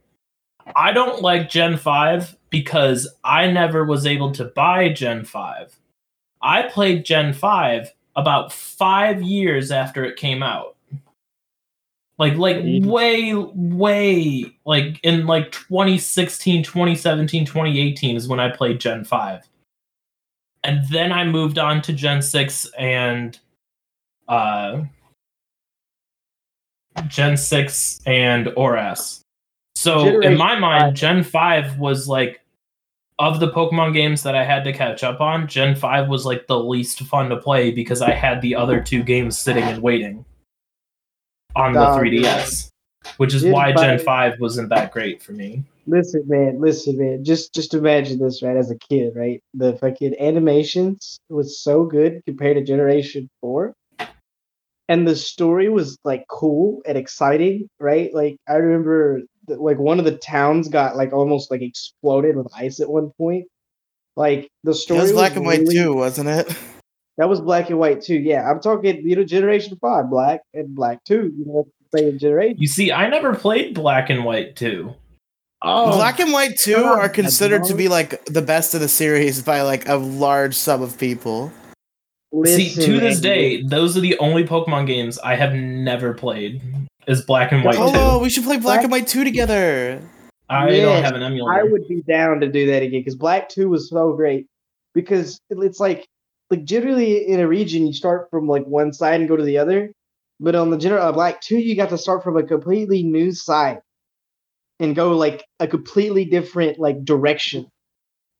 I 0.74 0.92
don't 0.92 1.22
like 1.22 1.48
Gen 1.48 1.76
five 1.76 2.36
because 2.50 3.08
I 3.22 3.50
never 3.50 3.84
was 3.84 4.06
able 4.06 4.32
to 4.32 4.44
buy 4.44 4.88
Gen 4.88 5.24
five. 5.24 5.78
I 6.42 6.62
played 6.62 7.04
Gen 7.04 7.32
five 7.32 7.92
about 8.16 8.52
five 8.52 9.22
years 9.22 9.70
after 9.70 10.04
it 10.04 10.16
came 10.16 10.42
out. 10.42 10.73
Like 12.16 12.36
like 12.36 12.62
way 12.62 13.34
way 13.34 14.56
like 14.64 15.00
in 15.02 15.26
like 15.26 15.50
2016 15.50 16.62
2017 16.62 17.44
2018 17.44 18.16
is 18.16 18.28
when 18.28 18.38
i 18.38 18.48
played 18.48 18.78
gen 18.78 19.04
5 19.04 19.42
and 20.62 20.88
then 20.90 21.10
i 21.10 21.24
moved 21.24 21.58
on 21.58 21.82
to 21.82 21.92
gen 21.92 22.22
6 22.22 22.70
and 22.78 23.40
uh 24.28 24.82
gen 27.08 27.36
6 27.36 28.00
and 28.06 28.46
oras 28.46 29.22
so 29.74 30.20
in 30.20 30.38
my 30.38 30.56
mind 30.56 30.82
five. 30.82 30.94
gen 30.94 31.24
5 31.24 31.78
was 31.80 32.06
like 32.06 32.42
of 33.18 33.40
the 33.40 33.50
pokemon 33.50 33.92
games 33.92 34.22
that 34.22 34.36
i 34.36 34.44
had 34.44 34.62
to 34.62 34.72
catch 34.72 35.02
up 35.02 35.20
on 35.20 35.48
gen 35.48 35.74
5 35.74 36.08
was 36.08 36.24
like 36.24 36.46
the 36.46 36.60
least 36.60 37.00
fun 37.00 37.28
to 37.28 37.36
play 37.36 37.72
because 37.72 38.00
i 38.00 38.12
had 38.12 38.40
the 38.40 38.54
other 38.54 38.80
two 38.80 39.02
games 39.02 39.36
sitting 39.36 39.64
and 39.64 39.82
waiting 39.82 40.24
on 41.56 41.72
the 41.72 41.80
3ds 41.80 42.70
which 43.18 43.34
is 43.34 43.42
Gen 43.42 43.52
why 43.52 43.72
Gen 43.72 43.98
5 43.98 44.02
5 44.02 44.40
wasn't 44.40 44.70
that 44.70 44.90
great 44.92 45.22
for 45.22 45.32
me. 45.32 45.62
Listen, 45.86 46.24
man. 46.26 46.58
Listen, 46.60 46.96
man. 46.96 47.22
Just 47.22 47.52
just 47.54 47.74
imagine 47.74 48.18
this, 48.18 48.42
right? 48.42 48.56
As 48.56 48.70
a 48.70 48.78
kid, 48.78 49.12
right? 49.14 49.42
The 49.52 49.76
fucking 49.76 50.14
animations 50.18 51.18
was 51.28 51.60
so 51.62 51.84
good 51.84 52.22
compared 52.26 52.56
to 52.56 52.64
Generation 52.64 53.28
Four, 53.42 53.74
and 54.88 55.06
the 55.06 55.14
story 55.14 55.68
was 55.68 55.98
like 56.02 56.24
cool 56.28 56.80
and 56.86 56.96
exciting, 56.96 57.68
right? 57.78 58.12
Like 58.14 58.38
I 58.48 58.54
remember, 58.54 59.20
that, 59.48 59.60
like 59.60 59.78
one 59.78 59.98
of 59.98 60.06
the 60.06 60.16
towns 60.16 60.68
got 60.68 60.96
like 60.96 61.12
almost 61.12 61.50
like 61.50 61.60
exploded 61.60 62.36
with 62.36 62.48
ice 62.56 62.80
at 62.80 62.88
one 62.88 63.12
point. 63.18 63.44
Like 64.16 64.48
the 64.62 64.70
It 64.70 64.76
story 64.76 65.00
was 65.02 65.12
black 65.12 65.36
and 65.36 65.44
white 65.44 65.60
really- 65.60 65.74
too, 65.74 65.92
wasn't 65.94 66.30
it? 66.30 66.56
That 67.16 67.28
was 67.28 67.40
black 67.40 67.70
and 67.70 67.78
white 67.78 68.02
too. 68.02 68.16
Yeah, 68.16 68.50
I'm 68.50 68.60
talking, 68.60 69.06
you 69.06 69.16
know, 69.16 69.24
Generation 69.24 69.76
Five, 69.80 70.10
black 70.10 70.40
and 70.52 70.74
black 70.74 71.04
two. 71.04 71.32
You 71.36 71.44
know, 71.46 71.66
same 71.94 72.18
generation. 72.18 72.56
You 72.58 72.66
see, 72.68 72.92
I 72.92 73.08
never 73.08 73.34
played 73.34 73.74
Black 73.74 74.10
and 74.10 74.24
White 74.24 74.56
2. 74.56 74.92
Oh, 75.66 75.92
Black 75.96 76.20
and 76.20 76.30
white 76.32 76.58
two 76.58 76.74
come 76.74 76.98
are 76.98 77.08
considered 77.08 77.64
to 77.64 77.74
be 77.74 77.88
like 77.88 78.22
the 78.26 78.42
best 78.42 78.74
of 78.74 78.80
the 78.80 78.88
series 78.88 79.40
by 79.40 79.62
like 79.62 79.88
a 79.88 79.94
large 79.94 80.54
sum 80.54 80.82
of 80.82 80.98
people. 80.98 81.50
see, 82.44 82.68
to 82.74 83.00
this 83.00 83.18
day, 83.18 83.62
those 83.62 83.96
are 83.96 84.00
the 84.00 84.18
only 84.18 84.44
Pokemon 84.44 84.86
games 84.86 85.18
I 85.20 85.36
have 85.36 85.54
never 85.54 86.12
played. 86.12 86.60
Is 87.06 87.22
Black 87.22 87.52
and 87.52 87.64
White 87.64 87.76
2. 87.76 87.80
Oh, 87.82 88.18
we 88.18 88.28
should 88.28 88.44
play 88.44 88.56
Black 88.56 88.62
Black- 88.62 88.82
and 88.82 88.92
White 88.92 89.06
two 89.06 89.24
together. 89.24 90.02
I 90.50 90.68
Yes, 90.68 90.82
don't 90.82 91.04
have 91.04 91.14
an 91.14 91.22
emulator. 91.22 91.58
I 91.58 91.62
would 91.62 91.88
be 91.88 92.02
down 92.02 92.40
to 92.40 92.48
do 92.48 92.66
that 92.66 92.82
again 92.82 93.00
because 93.00 93.14
Black 93.14 93.48
Two 93.48 93.70
was 93.70 93.88
so 93.88 94.12
great. 94.12 94.46
Because 94.94 95.40
it's 95.50 95.80
like, 95.80 96.06
like 96.50 96.64
generally 96.64 97.26
in 97.26 97.40
a 97.40 97.48
region, 97.48 97.86
you 97.86 97.92
start 97.92 98.28
from 98.30 98.46
like 98.46 98.64
one 98.64 98.92
side 98.92 99.20
and 99.20 99.28
go 99.28 99.36
to 99.36 99.42
the 99.42 99.58
other, 99.58 99.92
but 100.40 100.54
on 100.54 100.70
the 100.70 100.78
general 100.78 101.02
uh, 101.02 101.12
Black 101.12 101.40
Two, 101.40 101.58
you 101.58 101.76
got 101.76 101.90
to 101.90 101.98
start 101.98 102.22
from 102.22 102.36
a 102.36 102.42
completely 102.42 103.02
new 103.02 103.32
side 103.32 103.78
and 104.80 104.94
go 104.94 105.16
like 105.16 105.44
a 105.60 105.66
completely 105.66 106.24
different 106.24 106.78
like 106.78 107.04
direction, 107.04 107.66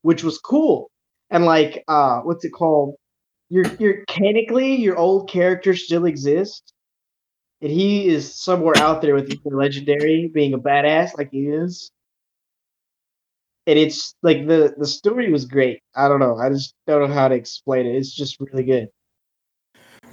which 0.01 0.23
was 0.23 0.37
cool. 0.37 0.89
And 1.29 1.45
like, 1.45 1.83
uh, 1.87 2.21
what's 2.21 2.45
it 2.45 2.51
called? 2.51 2.95
Your 3.49 3.65
your 3.79 4.03
mechanically, 4.09 4.75
your 4.75 4.97
old 4.97 5.29
character 5.29 5.75
still 5.75 6.05
exists, 6.05 6.73
and 7.61 7.71
he 7.71 8.07
is 8.07 8.35
somewhere 8.35 8.77
out 8.77 9.01
there 9.01 9.15
with 9.15 9.29
the 9.29 9.39
legendary, 9.49 10.29
being 10.33 10.53
a 10.53 10.59
badass 10.59 11.17
like 11.17 11.29
he 11.31 11.47
is 11.47 11.91
and 13.67 13.79
it's 13.79 14.15
like 14.21 14.47
the 14.47 14.75
the 14.77 14.87
story 14.87 15.31
was 15.31 15.45
great. 15.45 15.81
I 15.95 16.07
don't 16.07 16.19
know. 16.19 16.37
I 16.37 16.49
just 16.49 16.75
don't 16.87 17.07
know 17.07 17.13
how 17.13 17.27
to 17.27 17.35
explain 17.35 17.85
it. 17.85 17.95
It's 17.95 18.13
just 18.13 18.39
really 18.39 18.63
good. 18.63 18.89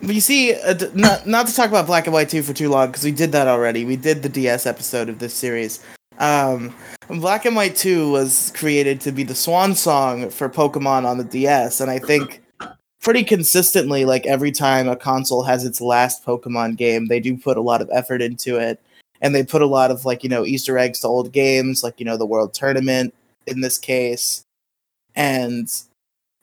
But 0.03 0.15
you 0.15 0.21
see, 0.21 0.55
uh, 0.55 0.75
not 0.95 1.27
not 1.27 1.47
to 1.47 1.55
talk 1.55 1.69
about 1.69 1.87
Black 1.87 2.07
and 2.07 2.15
White 2.15 2.29
two 2.29 2.43
for 2.43 2.53
too 2.53 2.69
long 2.69 2.89
because 2.89 3.05
we 3.05 3.13
did 3.13 3.33
that 3.33 3.49
already. 3.49 3.85
We 3.85 3.97
did 3.97 4.23
the 4.23 4.29
DS 4.29 4.67
episode 4.67 5.09
of 5.09 5.19
this 5.19 5.35
series. 5.35 5.85
Um, 6.19 6.75
Black 7.09 7.45
and 7.45 7.55
White 7.55 7.77
two 7.77 8.11
was 8.11 8.53
created 8.55 9.01
to 9.03 9.13
be 9.13 9.23
the 9.23 9.35
swan 9.35 9.75
song 9.75 10.31
for 10.31 10.49
Pokemon 10.49 11.05
on 11.05 11.19
the 11.19 11.25
DS, 11.25 11.81
and 11.81 11.91
I 11.91 11.99
think 11.99 12.43
pretty 13.01 13.25
consistently, 13.25 14.05
like 14.05 14.27
every 14.27 14.53
time 14.53 14.89
a 14.89 14.97
console 14.97 15.43
has 15.43 15.65
its 15.65 15.81
last 15.81 16.25
Pokemon 16.25 16.77
game, 16.77 17.07
they 17.07 17.21
do 17.21 17.37
put 17.37 17.57
a 17.57 17.63
lot 17.63 17.83
of 17.83 17.91
effort 17.93 18.23
into 18.23 18.59
it, 18.59 18.81
and 19.21 19.35
they 19.35 19.45
put 19.45 19.63
a 19.63 19.67
lot 19.67 19.91
of 19.91 20.07
like 20.07 20.25
you 20.25 20.31
know 20.31 20.47
Easter 20.47 20.79
eggs 20.79 21.01
to 21.01 21.09
old 21.09 21.33
games, 21.33 21.85
like 21.85 22.01
you 22.01 22.07
know 22.07 22.17
the 22.17 22.27
World 22.27 22.55
Tournament 22.55 23.15
in 23.47 23.61
this 23.61 23.79
case, 23.79 24.43
and 25.15 25.73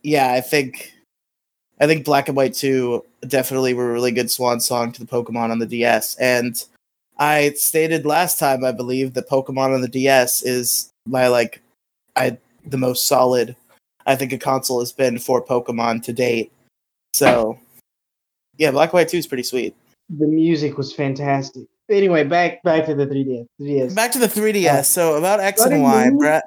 yeah, 0.04 0.32
I 0.32 0.42
think 0.42 0.94
I 1.80 1.88
think 1.88 2.06
Black 2.06 2.28
and 2.28 2.36
White 2.36 2.54
2 2.54 3.04
definitely 3.28 3.74
were 3.74 3.90
a 3.90 3.94
really 3.94 4.12
good 4.12 4.30
swan 4.30 4.60
song 4.60 4.92
to 4.92 5.00
the 5.00 5.08
Pokemon 5.08 5.52
on 5.52 5.60
the 5.60 5.66
DS. 5.66 6.16
And 6.16 6.64
I 7.18 7.52
stated 7.52 8.06
last 8.06 8.40
time, 8.40 8.64
I 8.64 8.72
believe, 8.72 9.14
that 9.14 9.30
Pokemon 9.30 9.74
on 9.74 9.82
the 9.82 9.88
DS 9.88 10.44
is 10.44 10.90
my 11.06 11.28
like 11.28 11.62
I 12.16 12.38
the 12.66 12.78
most 12.78 13.08
solid 13.08 13.56
I 14.06 14.16
think 14.16 14.34
a 14.34 14.38
console 14.38 14.80
has 14.80 14.92
been 14.92 15.20
for 15.20 15.44
Pokemon 15.44 16.04
to 16.04 16.14
date. 16.14 16.52
So 17.14 17.60
yeah, 18.58 18.72
Black 18.72 18.90
and 18.90 18.94
White 18.94 19.10
2 19.10 19.18
is 19.18 19.28
pretty 19.28 19.44
sweet. 19.44 19.76
The 20.10 20.28
music 20.28 20.78
was 20.78 20.94
fantastic. 20.94 21.68
Anyway, 21.90 22.24
back 22.24 22.62
back 22.64 22.86
to 22.86 22.96
the 22.96 23.08
3DS. 23.08 23.48
3DS. 23.62 23.96
Back 23.96 24.12
to 24.12 24.20
the 24.20 24.28
3DS. 24.28 24.86
So 24.86 25.16
about 25.16 25.40
X 25.40 25.62
and 25.62 25.76
and 25.76 25.84
Y, 25.84 26.10
Brett. 26.18 26.44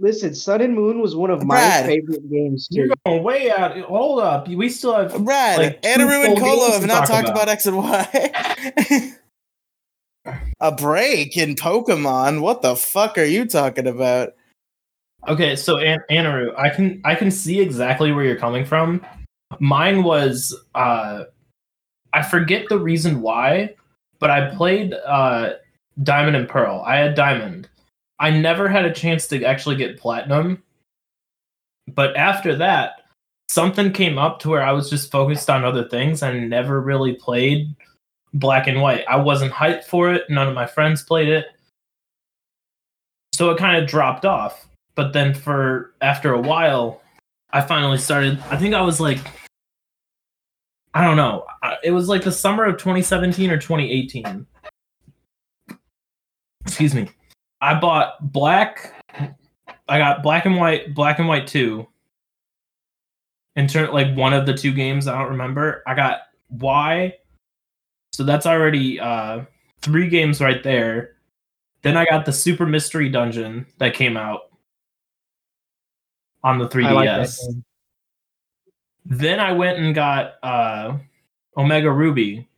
Listen, 0.00 0.32
Sun 0.34 0.60
and 0.60 0.74
Moon 0.74 1.00
was 1.00 1.16
one 1.16 1.30
of 1.30 1.42
my 1.42 1.56
Brad. 1.56 1.86
favorite 1.86 2.30
games 2.30 2.68
too. 2.68 2.76
You're 2.82 2.94
going 3.04 3.22
way 3.24 3.50
out. 3.50 3.76
Hold 3.80 4.20
up. 4.20 4.46
We 4.46 4.68
still 4.68 4.94
have. 4.94 5.24
Brad, 5.24 5.58
Like, 5.58 5.82
Anaru 5.82 6.24
and 6.24 6.38
full 6.38 6.46
Colo 6.48 6.70
have 6.72 6.86
not 6.86 7.06
talk 7.06 7.24
talked 7.24 7.28
about. 7.30 7.42
about 7.42 7.48
X 7.48 7.66
and 7.66 7.76
Y. 7.78 9.14
a 10.60 10.72
break 10.72 11.36
in 11.36 11.54
Pokemon? 11.56 12.40
What 12.42 12.62
the 12.62 12.76
fuck 12.76 13.18
are 13.18 13.24
you 13.24 13.44
talking 13.46 13.86
about? 13.86 14.34
Okay, 15.26 15.56
so 15.56 15.78
An- 15.78 16.02
Anaru, 16.10 16.56
I 16.56 16.70
can 16.70 17.00
I 17.04 17.14
can 17.16 17.30
see 17.30 17.60
exactly 17.60 18.12
where 18.12 18.24
you're 18.24 18.36
coming 18.36 18.64
from. 18.64 19.04
Mine 19.58 20.04
was 20.04 20.54
uh 20.76 21.24
I 22.12 22.22
forget 22.22 22.66
the 22.68 22.78
reason 22.78 23.20
why, 23.20 23.74
but 24.20 24.30
I 24.30 24.54
played 24.54 24.94
uh 24.94 25.54
Diamond 26.04 26.36
and 26.36 26.48
Pearl. 26.48 26.84
I 26.86 26.96
had 26.98 27.16
Diamond. 27.16 27.68
I 28.20 28.30
never 28.30 28.68
had 28.68 28.84
a 28.84 28.92
chance 28.92 29.26
to 29.28 29.44
actually 29.44 29.76
get 29.76 29.98
platinum. 29.98 30.62
But 31.86 32.16
after 32.16 32.56
that, 32.56 33.02
something 33.48 33.92
came 33.92 34.18
up 34.18 34.40
to 34.40 34.50
where 34.50 34.62
I 34.62 34.72
was 34.72 34.90
just 34.90 35.10
focused 35.10 35.48
on 35.48 35.64
other 35.64 35.88
things 35.88 36.22
and 36.22 36.50
never 36.50 36.80
really 36.80 37.14
played 37.14 37.74
black 38.34 38.66
and 38.66 38.80
white. 38.80 39.04
I 39.08 39.16
wasn't 39.16 39.52
hyped 39.52 39.84
for 39.84 40.12
it. 40.12 40.28
None 40.28 40.48
of 40.48 40.54
my 40.54 40.66
friends 40.66 41.02
played 41.02 41.28
it. 41.28 41.46
So 43.34 43.50
it 43.50 43.58
kind 43.58 43.82
of 43.82 43.88
dropped 43.88 44.24
off. 44.24 44.66
But 44.94 45.12
then 45.12 45.32
for 45.32 45.94
after 46.00 46.34
a 46.34 46.40
while, 46.40 47.00
I 47.50 47.60
finally 47.60 47.98
started. 47.98 48.38
I 48.50 48.56
think 48.56 48.74
I 48.74 48.82
was 48.82 49.00
like, 49.00 49.20
I 50.92 51.04
don't 51.04 51.16
know. 51.16 51.46
It 51.84 51.92
was 51.92 52.08
like 52.08 52.24
the 52.24 52.32
summer 52.32 52.64
of 52.64 52.78
2017 52.78 53.50
or 53.50 53.58
2018. 53.58 54.46
Excuse 56.66 56.94
me. 56.94 57.08
I 57.60 57.78
bought 57.78 58.32
black. 58.32 58.94
I 59.88 59.98
got 59.98 60.22
black 60.22 60.44
and 60.44 60.56
white, 60.56 60.94
black 60.94 61.18
and 61.18 61.28
white 61.28 61.46
two. 61.46 61.86
In 63.56 63.66
turn, 63.66 63.92
like 63.92 64.14
one 64.16 64.32
of 64.32 64.46
the 64.46 64.54
two 64.54 64.72
games, 64.72 65.08
I 65.08 65.18
don't 65.18 65.30
remember. 65.30 65.82
I 65.86 65.94
got 65.94 66.20
Y, 66.50 67.14
so 68.12 68.22
that's 68.22 68.46
already 68.46 69.00
uh 69.00 69.42
three 69.80 70.08
games 70.08 70.40
right 70.40 70.62
there. 70.62 71.16
Then 71.82 71.96
I 71.96 72.04
got 72.04 72.24
the 72.24 72.32
Super 72.32 72.66
Mystery 72.66 73.08
Dungeon 73.08 73.66
that 73.78 73.94
came 73.94 74.16
out 74.16 74.42
on 76.42 76.58
the 76.58 76.68
3DS. 76.68 76.86
I 76.86 76.92
like. 76.92 77.28
Then 79.04 79.40
I 79.40 79.52
went 79.52 79.78
and 79.78 79.94
got 79.94 80.34
uh, 80.42 80.98
Omega 81.56 81.90
Ruby. 81.90 82.48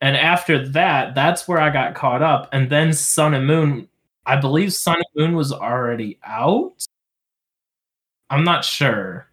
And 0.00 0.16
after 0.16 0.68
that, 0.70 1.14
that's 1.14 1.46
where 1.46 1.60
I 1.60 1.70
got 1.70 1.94
caught 1.94 2.22
up. 2.22 2.48
And 2.52 2.68
then 2.68 2.92
Sun 2.92 3.34
and 3.34 3.46
Moon, 3.46 3.88
I 4.26 4.36
believe 4.36 4.72
Sun 4.72 4.96
and 4.96 5.04
Moon 5.16 5.36
was 5.36 5.52
already 5.52 6.18
out. 6.24 6.84
I'm 8.30 8.44
not 8.44 8.64
sure. 8.64 9.28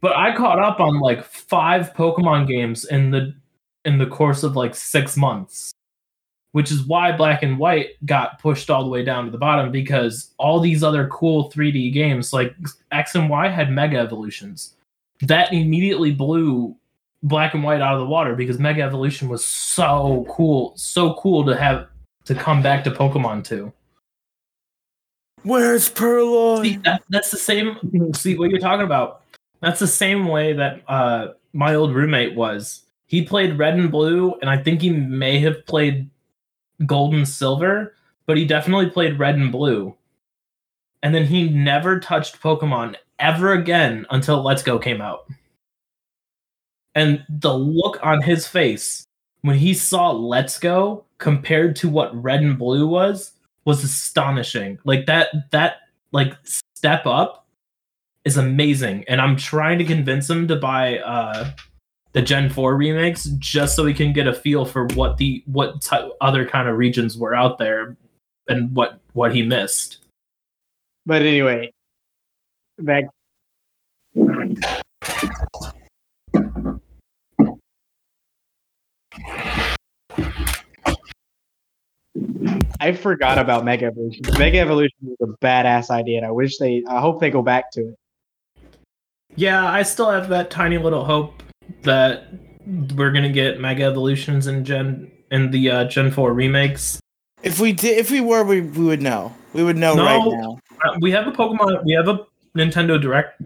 But 0.00 0.16
I 0.16 0.36
caught 0.36 0.58
up 0.58 0.80
on 0.80 1.00
like 1.00 1.24
five 1.24 1.92
Pokemon 1.94 2.48
games 2.48 2.84
in 2.84 3.10
the 3.10 3.34
in 3.84 3.98
the 3.98 4.06
course 4.06 4.42
of 4.42 4.56
like 4.56 4.74
six 4.74 5.16
months. 5.16 5.72
Which 6.52 6.72
is 6.72 6.82
why 6.82 7.12
Black 7.12 7.44
and 7.44 7.60
White 7.60 7.90
got 8.04 8.40
pushed 8.40 8.70
all 8.70 8.82
the 8.82 8.90
way 8.90 9.04
down 9.04 9.24
to 9.24 9.30
the 9.30 9.38
bottom 9.38 9.70
because 9.70 10.34
all 10.36 10.58
these 10.58 10.82
other 10.82 11.06
cool 11.06 11.48
3D 11.50 11.92
games 11.92 12.32
like 12.32 12.56
X 12.90 13.14
and 13.14 13.30
Y 13.30 13.48
had 13.48 13.70
mega 13.70 13.98
evolutions 13.98 14.74
that 15.22 15.52
immediately 15.52 16.12
blew 16.12 16.76
black 17.22 17.54
and 17.54 17.62
white 17.62 17.80
out 17.80 17.94
of 17.94 18.00
the 18.00 18.06
water 18.06 18.34
because 18.34 18.58
mega 18.58 18.82
evolution 18.82 19.28
was 19.28 19.44
so 19.44 20.26
cool 20.30 20.72
so 20.76 21.14
cool 21.14 21.44
to 21.44 21.54
have 21.54 21.86
to 22.24 22.34
come 22.34 22.62
back 22.62 22.82
to 22.82 22.90
pokemon 22.90 23.44
2 23.44 23.70
Where's 25.42 25.88
see, 25.88 26.76
that, 26.84 27.02
that's 27.08 27.30
the 27.30 27.36
same 27.36 27.76
see 28.14 28.36
what 28.36 28.50
you're 28.50 28.60
talking 28.60 28.84
about. 28.84 29.22
That's 29.60 29.80
the 29.80 29.86
same 29.86 30.26
way 30.26 30.52
that 30.52 30.82
uh 30.88 31.28
my 31.52 31.74
old 31.74 31.94
roommate 31.94 32.34
was. 32.34 32.84
He 33.06 33.24
played 33.24 33.58
red 33.58 33.74
and 33.74 33.90
blue 33.90 34.34
and 34.40 34.48
i 34.48 34.56
think 34.56 34.80
he 34.80 34.90
may 34.90 35.38
have 35.40 35.66
played 35.66 36.08
gold 36.86 37.14
and 37.14 37.28
silver 37.28 37.94
but 38.30 38.36
he 38.36 38.44
definitely 38.44 38.88
played 38.88 39.18
red 39.18 39.34
and 39.34 39.50
blue. 39.50 39.92
And 41.02 41.12
then 41.12 41.24
he 41.26 41.48
never 41.48 41.98
touched 41.98 42.40
pokemon 42.40 42.94
ever 43.18 43.54
again 43.54 44.06
until 44.10 44.40
let's 44.40 44.62
go 44.62 44.78
came 44.78 45.00
out. 45.00 45.26
And 46.94 47.24
the 47.28 47.52
look 47.52 47.98
on 48.04 48.22
his 48.22 48.46
face 48.46 49.04
when 49.42 49.56
he 49.56 49.74
saw 49.74 50.12
let's 50.12 50.60
go 50.60 51.04
compared 51.18 51.74
to 51.76 51.88
what 51.88 52.22
red 52.22 52.40
and 52.40 52.56
blue 52.56 52.86
was 52.86 53.32
was 53.64 53.84
astonishing 53.84 54.78
like 54.84 55.06
that 55.06 55.28
that 55.50 55.74
like 56.12 56.34
step 56.44 57.06
up 57.06 57.46
is 58.24 58.36
amazing 58.36 59.04
and 59.08 59.20
i'm 59.20 59.36
trying 59.36 59.78
to 59.78 59.84
convince 59.84 60.28
him 60.28 60.48
to 60.48 60.56
buy 60.56 60.98
uh 60.98 61.50
the 62.12 62.22
gen 62.22 62.48
4 62.48 62.74
remakes 62.76 63.24
just 63.38 63.76
so 63.76 63.86
he 63.86 63.94
can 63.94 64.12
get 64.12 64.26
a 64.26 64.32
feel 64.34 64.64
for 64.64 64.86
what 64.94 65.16
the 65.16 65.42
what 65.46 65.80
ty- 65.80 66.08
other 66.20 66.46
kind 66.46 66.68
of 66.68 66.76
regions 66.76 67.16
were 67.16 67.34
out 67.34 67.58
there 67.58 67.96
and 68.48 68.74
what 68.74 68.98
what 69.12 69.34
he 69.34 69.42
missed 69.42 69.98
But 71.06 71.22
anyway, 71.22 71.72
back. 72.78 73.04
I 82.80 82.92
forgot 82.92 83.38
about 83.38 83.64
Mega 83.64 83.86
Evolution. 83.86 84.22
Mega 84.38 84.58
Evolution 84.58 84.96
was 85.02 85.18
a 85.22 85.44
badass 85.44 85.90
idea, 85.90 86.16
and 86.18 86.26
I 86.26 86.30
wish 86.30 86.56
they. 86.58 86.82
I 86.88 87.00
hope 87.00 87.20
they 87.20 87.30
go 87.30 87.42
back 87.42 87.70
to 87.72 87.80
it. 87.88 87.96
yeah 89.36 89.70
i 89.70 89.82
still 89.84 90.10
have 90.10 90.28
that 90.28 90.50
tiny 90.50 90.76
little 90.78 91.04
hope 91.04 91.42
that 91.82 92.24
we're 92.96 93.12
gonna 93.12 93.30
get 93.30 93.60
mega 93.60 93.84
evolutions 93.84 94.46
in 94.48 94.64
gen 94.64 95.10
in 95.30 95.50
the 95.52 95.70
uh, 95.70 95.84
gen 95.84 96.10
4 96.10 96.32
remakes 96.32 96.98
If 97.42 97.60
we 97.60 97.72
did, 97.72 97.96
if 97.98 98.10
we 98.10 98.20
were, 98.20 98.42
we, 98.44 98.60
we 98.60 98.84
would 98.84 99.00
know. 99.00 99.32
We 99.54 99.62
would 99.62 99.76
know 99.76 99.94
No. 99.94 100.04
right 100.04 100.24
now. 100.40 100.58
Uh, 100.84 100.96
we 101.00 101.10
have 101.12 101.26
a 101.28 101.32
pokemon 101.32 101.84
we 101.84 101.92
have 101.92 102.08
a 102.08 102.26
nintendo 102.56 103.00
direct 103.00 103.40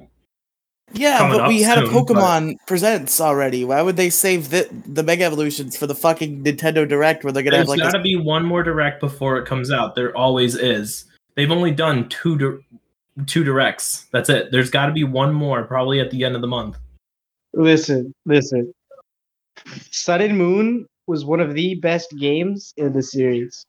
Yeah, 0.94 1.28
but 1.28 1.48
we 1.48 1.64
up 1.64 1.68
had 1.68 1.78
a 1.84 1.86
soon, 1.86 2.04
but- 2.04 2.06
Pokemon 2.06 2.54
Presents 2.66 3.20
already. 3.20 3.64
Why 3.64 3.82
would 3.82 3.96
they 3.96 4.10
save 4.10 4.50
the 4.50 4.68
the 4.86 5.02
Mega 5.02 5.24
Evolutions 5.24 5.76
for 5.76 5.86
the 5.86 5.94
fucking 5.94 6.44
Nintendo 6.44 6.88
Direct 6.88 7.24
where 7.24 7.32
they're 7.32 7.42
gonna 7.42 7.56
There's 7.56 7.62
have 7.68 7.78
like 7.78 7.80
got 7.80 7.94
a 7.94 7.98
to 7.98 8.02
be 8.02 8.16
one 8.16 8.44
more 8.44 8.62
direct 8.62 9.00
before 9.00 9.36
it 9.38 9.46
comes 9.46 9.70
out. 9.70 9.94
There 9.94 10.16
always 10.16 10.54
is. 10.54 11.04
They've 11.34 11.50
only 11.50 11.72
done 11.72 12.08
two 12.08 12.38
di- 12.38 13.24
two 13.26 13.44
directs. 13.44 14.06
That's 14.12 14.28
it. 14.28 14.50
There's 14.52 14.70
got 14.70 14.86
to 14.86 14.92
be 14.92 15.04
one 15.04 15.34
more, 15.34 15.64
probably 15.64 16.00
at 16.00 16.10
the 16.10 16.24
end 16.24 16.34
of 16.36 16.40
the 16.40 16.46
month. 16.48 16.76
Listen, 17.52 18.12
listen. 18.26 18.72
Sun 19.90 20.20
and 20.20 20.36
Moon 20.38 20.86
was 21.06 21.24
one 21.24 21.40
of 21.40 21.54
the 21.54 21.74
best 21.76 22.10
games 22.18 22.72
in 22.76 22.92
the 22.92 23.02
series. 23.02 23.64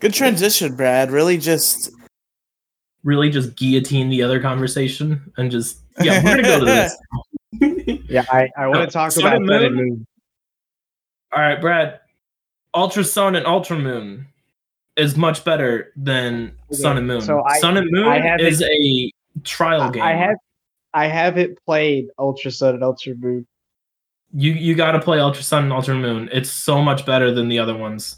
good 0.00 0.12
transition, 0.14 0.76
Brad. 0.76 1.10
Really, 1.10 1.38
just 1.38 1.90
Really, 3.06 3.30
just 3.30 3.54
guillotine 3.54 4.08
the 4.10 4.20
other 4.22 4.40
conversation 4.40 5.32
and 5.36 5.48
just 5.48 5.78
yeah. 6.02 6.22
We're 6.24 6.42
gonna 6.42 6.42
go 6.42 6.58
to 6.58 6.64
this. 6.64 6.96
Yeah, 8.08 8.24
I, 8.30 8.50
I 8.58 8.66
want 8.66 8.82
to 8.86 8.92
talk 8.92 9.12
Sun 9.12 9.22
about 9.24 9.36
and 9.36 9.48
Sun 9.48 9.62
and 9.64 9.74
Moon? 9.76 9.88
Moon. 9.88 10.06
All 11.32 11.40
right, 11.40 11.58
Brad. 11.60 12.00
Ultra 12.74 13.04
Sun 13.04 13.34
and 13.36 13.46
Ultra 13.46 13.78
Moon 13.78 14.26
is 14.96 15.16
much 15.16 15.44
better 15.44 15.92
than 15.96 16.52
Okay, 16.70 16.82
Sun 16.82 16.98
and 16.98 17.06
Moon. 17.06 17.20
so 17.22 17.42
I- 17.44 17.58
Sun 17.60 17.76
and 17.78 17.90
Moon 17.90 18.06
I 18.08 18.18
haven't- 18.20 18.44
is 18.44 18.60
a 18.62 19.10
trial 19.44 19.88
game. 19.90 20.02
I 20.02 20.12
have 20.14 20.36
I 20.92 21.06
haven't 21.06 21.58
played 21.64 22.08
Ultra 22.18 22.50
Sun 22.50 22.74
and 22.74 22.82
Ultra 22.84 23.14
Moon. 23.14 23.46
you 24.34 24.50
you 24.52 24.74
got 24.74 24.92
to 24.92 25.00
play 25.00 25.18
Ultra 25.20 25.42
Sun 25.44 25.62
and 25.64 25.72
Ultra 25.72 25.94
Moon. 25.94 26.28
It's 26.32 26.50
so 26.50 26.82
much 26.82 27.06
better 27.06 27.30
than 27.32 27.48
the 27.48 27.58
other 27.60 27.76
ones. 27.76 28.16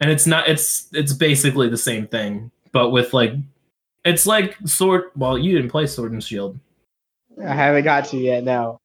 And 0.00 0.10
it's 0.10 0.26
not 0.26 0.48
it's 0.48 0.88
it's 0.92 1.12
basically 1.12 1.68
the 1.68 1.76
same 1.76 2.06
thing, 2.08 2.50
but 2.72 2.90
with 2.90 3.12
like 3.12 3.34
it's 4.04 4.26
like 4.26 4.56
sword 4.66 5.04
well, 5.16 5.38
you 5.38 5.54
didn't 5.56 5.70
play 5.70 5.86
Sword 5.86 6.12
and 6.12 6.22
Shield. 6.22 6.58
I 7.42 7.54
haven't 7.54 7.84
got 7.84 8.04
to 8.06 8.16
yet 8.16 8.44
now. 8.44 8.78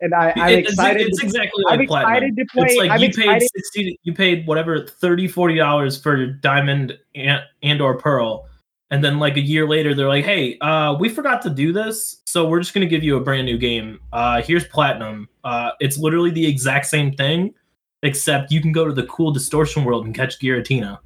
And 0.00 0.14
I, 0.14 0.30
It- 0.30 0.58
it's, 0.60 0.70
excited. 0.70 1.06
it's 1.08 1.22
exactly 1.22 1.62
like 1.64 1.80
I'm 1.80 1.86
Platinum. 1.86 2.12
excited 2.14 2.36
to 2.36 2.44
play. 2.52 2.66
It's 2.66 2.76
like 2.78 2.90
I'm 2.90 3.00
you 3.00 3.06
excited. 3.08 3.40
paid 3.40 3.48
60 3.54 4.00
you 4.02 4.12
paid 4.14 4.46
whatever 4.46 4.84
30 4.86 5.28
40 5.28 5.54
dollars 5.56 6.00
for 6.00 6.26
Diamond 6.26 6.98
and, 7.14 7.42
and 7.62 7.80
or 7.80 7.96
Pearl. 7.96 8.46
And 8.90 9.02
then 9.02 9.18
like 9.18 9.36
a 9.36 9.40
year 9.40 9.66
later 9.66 9.94
they're 9.94 10.08
like, 10.08 10.24
"Hey, 10.24 10.58
uh 10.58 10.96
we 10.98 11.08
forgot 11.08 11.40
to 11.42 11.50
do 11.50 11.72
this, 11.72 12.20
so 12.26 12.46
we're 12.48 12.60
just 12.60 12.74
going 12.74 12.86
to 12.86 12.90
give 12.90 13.02
you 13.04 13.16
a 13.16 13.20
brand 13.20 13.46
new 13.46 13.56
game. 13.58 14.00
Uh 14.12 14.42
here's 14.42 14.66
Platinum. 14.66 15.28
Uh 15.44 15.70
it's 15.80 15.98
literally 15.98 16.30
the 16.30 16.46
exact 16.46 16.86
same 16.86 17.12
thing 17.12 17.54
except 18.02 18.50
you 18.50 18.60
can 18.60 18.72
go 18.72 18.84
to 18.84 18.92
the 18.92 19.06
cool 19.06 19.30
distortion 19.30 19.84
world 19.84 20.04
and 20.04 20.14
catch 20.14 20.38
Giratina." 20.40 20.98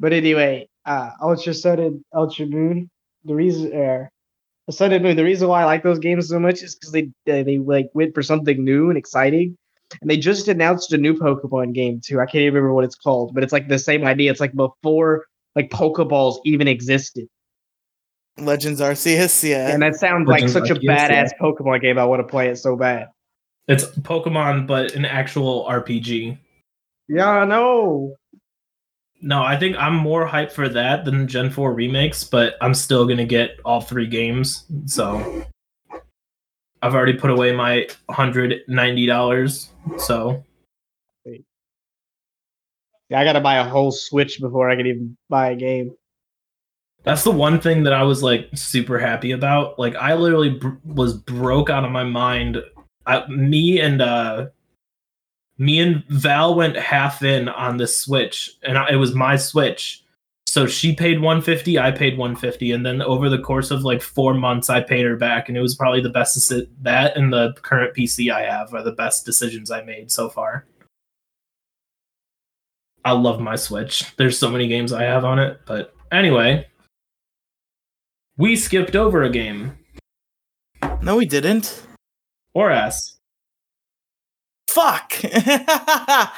But 0.00 0.12
anyway, 0.12 0.68
uh, 0.86 1.10
Ultra 1.20 1.54
Sun 1.54 1.78
and 1.80 2.04
Ultra 2.14 2.46
Moon. 2.46 2.88
The 3.24 3.34
reason, 3.34 3.74
uh, 3.74 4.06
Sun 4.70 4.92
and 4.92 5.02
Moon. 5.02 5.16
The 5.16 5.24
reason 5.24 5.48
why 5.48 5.62
I 5.62 5.64
like 5.64 5.82
those 5.82 5.98
games 5.98 6.28
so 6.28 6.38
much 6.38 6.62
is 6.62 6.74
because 6.74 6.92
they, 6.92 7.10
they 7.26 7.42
they 7.42 7.58
like 7.58 7.88
went 7.94 8.14
for 8.14 8.22
something 8.22 8.64
new 8.64 8.88
and 8.88 8.96
exciting. 8.96 9.56
And 10.00 10.10
they 10.10 10.16
just 10.16 10.48
announced 10.48 10.92
a 10.92 10.98
new 10.98 11.14
Pokemon 11.14 11.74
game 11.74 12.00
too. 12.04 12.20
I 12.20 12.26
can't 12.26 12.42
even 12.42 12.54
remember 12.54 12.74
what 12.74 12.84
it's 12.84 12.96
called, 12.96 13.34
but 13.34 13.44
it's 13.44 13.52
like 13.52 13.68
the 13.68 13.78
same 13.78 14.04
idea. 14.04 14.30
It's 14.30 14.40
like 14.40 14.54
before 14.54 15.26
like 15.54 15.70
Pokeballs 15.70 16.38
even 16.44 16.66
existed, 16.66 17.28
Legends 18.38 18.80
Arceus. 18.80 19.48
Yeah, 19.48 19.72
and 19.72 19.82
that 19.82 19.96
sounds 19.96 20.28
like 20.28 20.42
Legends 20.42 20.52
such 20.52 20.70
a 20.70 20.74
Arceus, 20.74 20.82
yeah. 20.82 21.24
badass 21.24 21.30
Pokemon 21.40 21.82
game. 21.82 21.98
I 21.98 22.04
want 22.04 22.20
to 22.20 22.26
play 22.26 22.48
it 22.48 22.56
so 22.56 22.76
bad. 22.76 23.08
It's 23.68 23.84
Pokemon 23.84 24.66
but 24.66 24.94
an 24.94 25.04
actual 25.04 25.66
RPG. 25.68 26.38
Yeah, 27.08 27.44
no. 27.44 28.14
No, 29.26 29.42
I 29.42 29.56
think 29.56 29.76
I'm 29.76 29.96
more 29.96 30.24
hyped 30.24 30.52
for 30.52 30.68
that 30.68 31.04
than 31.04 31.26
Gen 31.26 31.50
4 31.50 31.74
remakes, 31.74 32.22
but 32.22 32.54
I'm 32.60 32.72
still 32.74 33.04
gonna 33.08 33.24
get 33.26 33.58
all 33.64 33.80
three 33.80 34.06
games. 34.06 34.66
So 34.86 35.44
I've 36.80 36.94
already 36.94 37.14
put 37.14 37.30
away 37.30 37.50
my 37.52 37.88
$190. 38.08 39.68
So 39.98 40.44
Yeah, 43.08 43.20
I 43.20 43.24
gotta 43.24 43.40
buy 43.40 43.56
a 43.56 43.64
whole 43.68 43.90
Switch 43.90 44.40
before 44.40 44.70
I 44.70 44.76
can 44.76 44.86
even 44.86 45.16
buy 45.28 45.50
a 45.50 45.56
game. 45.56 45.90
that's 47.02 47.24
the 47.24 47.32
one 47.32 47.60
thing 47.60 47.82
that 47.82 47.92
I 47.92 48.04
was 48.04 48.22
like 48.22 48.48
super 48.54 48.96
happy 48.96 49.32
about. 49.32 49.76
Like 49.76 49.96
I 49.96 50.14
literally 50.14 50.50
br- 50.50 50.76
was 50.84 51.14
broke 51.14 51.68
out 51.68 51.84
of 51.84 51.90
my 51.90 52.04
mind. 52.04 52.62
I, 53.06 53.26
me 53.28 53.80
and 53.80 54.00
uh 54.00 54.46
me 55.58 55.80
and 55.80 56.04
Val 56.08 56.54
went 56.54 56.76
half 56.76 57.22
in 57.22 57.48
on 57.48 57.76
the 57.76 57.86
Switch, 57.86 58.50
and 58.62 58.76
I, 58.78 58.90
it 58.90 58.96
was 58.96 59.14
my 59.14 59.36
Switch. 59.36 60.02
So 60.48 60.66
she 60.66 60.94
paid 60.94 61.20
150, 61.20 61.78
I 61.78 61.90
paid 61.90 62.16
150, 62.16 62.70
and 62.72 62.86
then 62.86 63.02
over 63.02 63.28
the 63.28 63.38
course 63.38 63.70
of 63.70 63.82
like 63.82 64.00
four 64.00 64.32
months, 64.32 64.70
I 64.70 64.80
paid 64.80 65.04
her 65.04 65.16
back, 65.16 65.48
and 65.48 65.56
it 65.58 65.60
was 65.60 65.74
probably 65.74 66.00
the 66.00 66.08
best. 66.10 66.38
deci- 66.38 66.68
That 66.82 67.16
and 67.16 67.32
the 67.32 67.52
current 67.62 67.94
PC 67.96 68.30
I 68.30 68.42
have 68.42 68.72
are 68.72 68.82
the 68.82 68.92
best 68.92 69.26
decisions 69.26 69.70
I 69.70 69.82
made 69.82 70.10
so 70.10 70.28
far. 70.28 70.66
I 73.04 73.12
love 73.12 73.40
my 73.40 73.56
Switch. 73.56 74.04
There's 74.16 74.38
so 74.38 74.50
many 74.50 74.66
games 74.68 74.92
I 74.92 75.02
have 75.04 75.24
on 75.24 75.38
it, 75.38 75.60
but 75.66 75.94
anyway, 76.12 76.66
we 78.36 78.56
skipped 78.56 78.96
over 78.96 79.22
a 79.22 79.30
game. 79.30 79.76
No, 81.02 81.16
we 81.16 81.26
didn't. 81.26 81.82
Or 82.54 82.70
ass. 82.70 83.15
Fuck. 84.76 85.14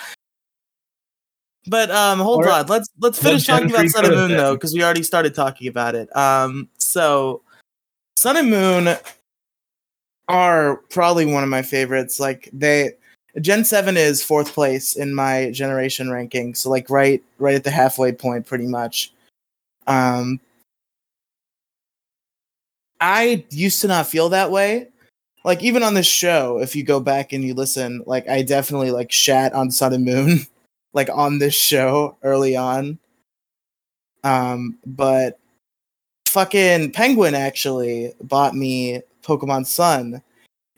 but 1.66 1.90
um, 1.90 2.20
hold 2.20 2.44
Or- 2.44 2.51
on. 2.51 2.66
Let's 2.66 2.88
let's 3.01 3.20
finish 3.20 3.44
talking 3.46 3.68
about 3.68 3.88
Sun 3.88 4.05
and 4.05 4.14
Moon 4.14 4.31
though, 4.31 4.55
because 4.55 4.74
we 4.74 4.85
already 4.85 5.03
started 5.03 5.35
talking 5.35 5.66
about 5.66 5.96
it. 5.96 6.14
Um, 6.16 6.68
so 6.79 7.42
Sun 8.16 8.37
and 8.37 8.48
Moon 8.48 8.96
are 10.29 10.77
probably 10.90 11.27
one 11.27 11.42
of 11.42 11.48
my 11.48 11.62
favorites. 11.62 12.20
Like 12.20 12.48
they, 12.53 12.92
Gen 13.40 13.64
Seven 13.64 13.96
is 13.96 14.22
fourth 14.22 14.53
place 14.53 14.94
in 14.94 15.12
my 15.12 15.51
generation 15.51 16.09
ranking. 16.09 16.55
So 16.55 16.70
like 16.70 16.88
right 16.90 17.20
right 17.38 17.57
at 17.57 17.64
the 17.64 17.72
halfway 17.72 18.12
point, 18.12 18.46
pretty 18.46 18.68
much. 18.68 19.12
Um, 19.88 20.38
I 23.01 23.44
used 23.51 23.81
to 23.81 23.88
not 23.88 24.07
feel 24.07 24.29
that 24.29 24.53
way 24.53 24.90
like 25.44 25.62
even 25.62 25.83
on 25.83 25.94
this 25.94 26.07
show 26.07 26.59
if 26.61 26.74
you 26.77 26.83
go 26.83 27.01
back 27.01 27.33
and 27.33 27.44
you 27.44 27.55
listen 27.55 28.03
like 28.07 28.29
i 28.29 28.42
definitely 28.42 28.90
like 28.90 29.11
shat 29.11 29.53
on 29.53 29.70
sun 29.70 29.92
and 29.92 30.05
moon 30.05 30.38
like 30.92 31.09
on 31.11 31.38
this 31.38 31.55
show 31.55 32.16
early 32.22 32.57
on. 32.57 32.98
Um 34.24 34.79
but 34.85 35.38
fucking 36.27 36.92
penguin 36.92 37.35
actually 37.35 38.12
bought 38.20 38.55
me 38.55 39.01
pokemon 39.22 39.66
sun. 39.66 40.22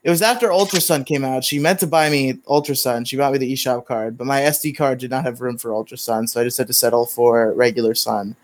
It 0.03 0.11
was 0.11 0.23
after 0.23 0.51
ultra 0.51 0.81
sun 0.81 1.05
came 1.05 1.25
out. 1.25 1.45
She 1.45 1.59
meant 1.59 1.81
to 1.81 1.87
buy 1.87 2.09
me 2.09 2.39
ultra 2.49 2.75
sun. 2.75 3.05
She 3.05 3.17
bought 3.17 3.33
me 3.33 3.39
the 3.39 3.53
eshop 3.53 3.87
card 3.87 4.19
but 4.19 4.27
my 4.27 4.41
sd 4.43 4.77
card 4.77 4.99
did 4.99 5.11
not 5.11 5.25
have 5.25 5.41
room 5.41 5.59
for 5.59 5.75
ultra 5.75 5.97
sun 5.97 6.27
so 6.27 6.41
i 6.41 6.45
just 6.45 6.59
had 6.59 6.67
to 6.67 6.73
settle 6.73 7.07
for 7.07 7.53
regular 7.55 7.95
sun. 7.95 8.37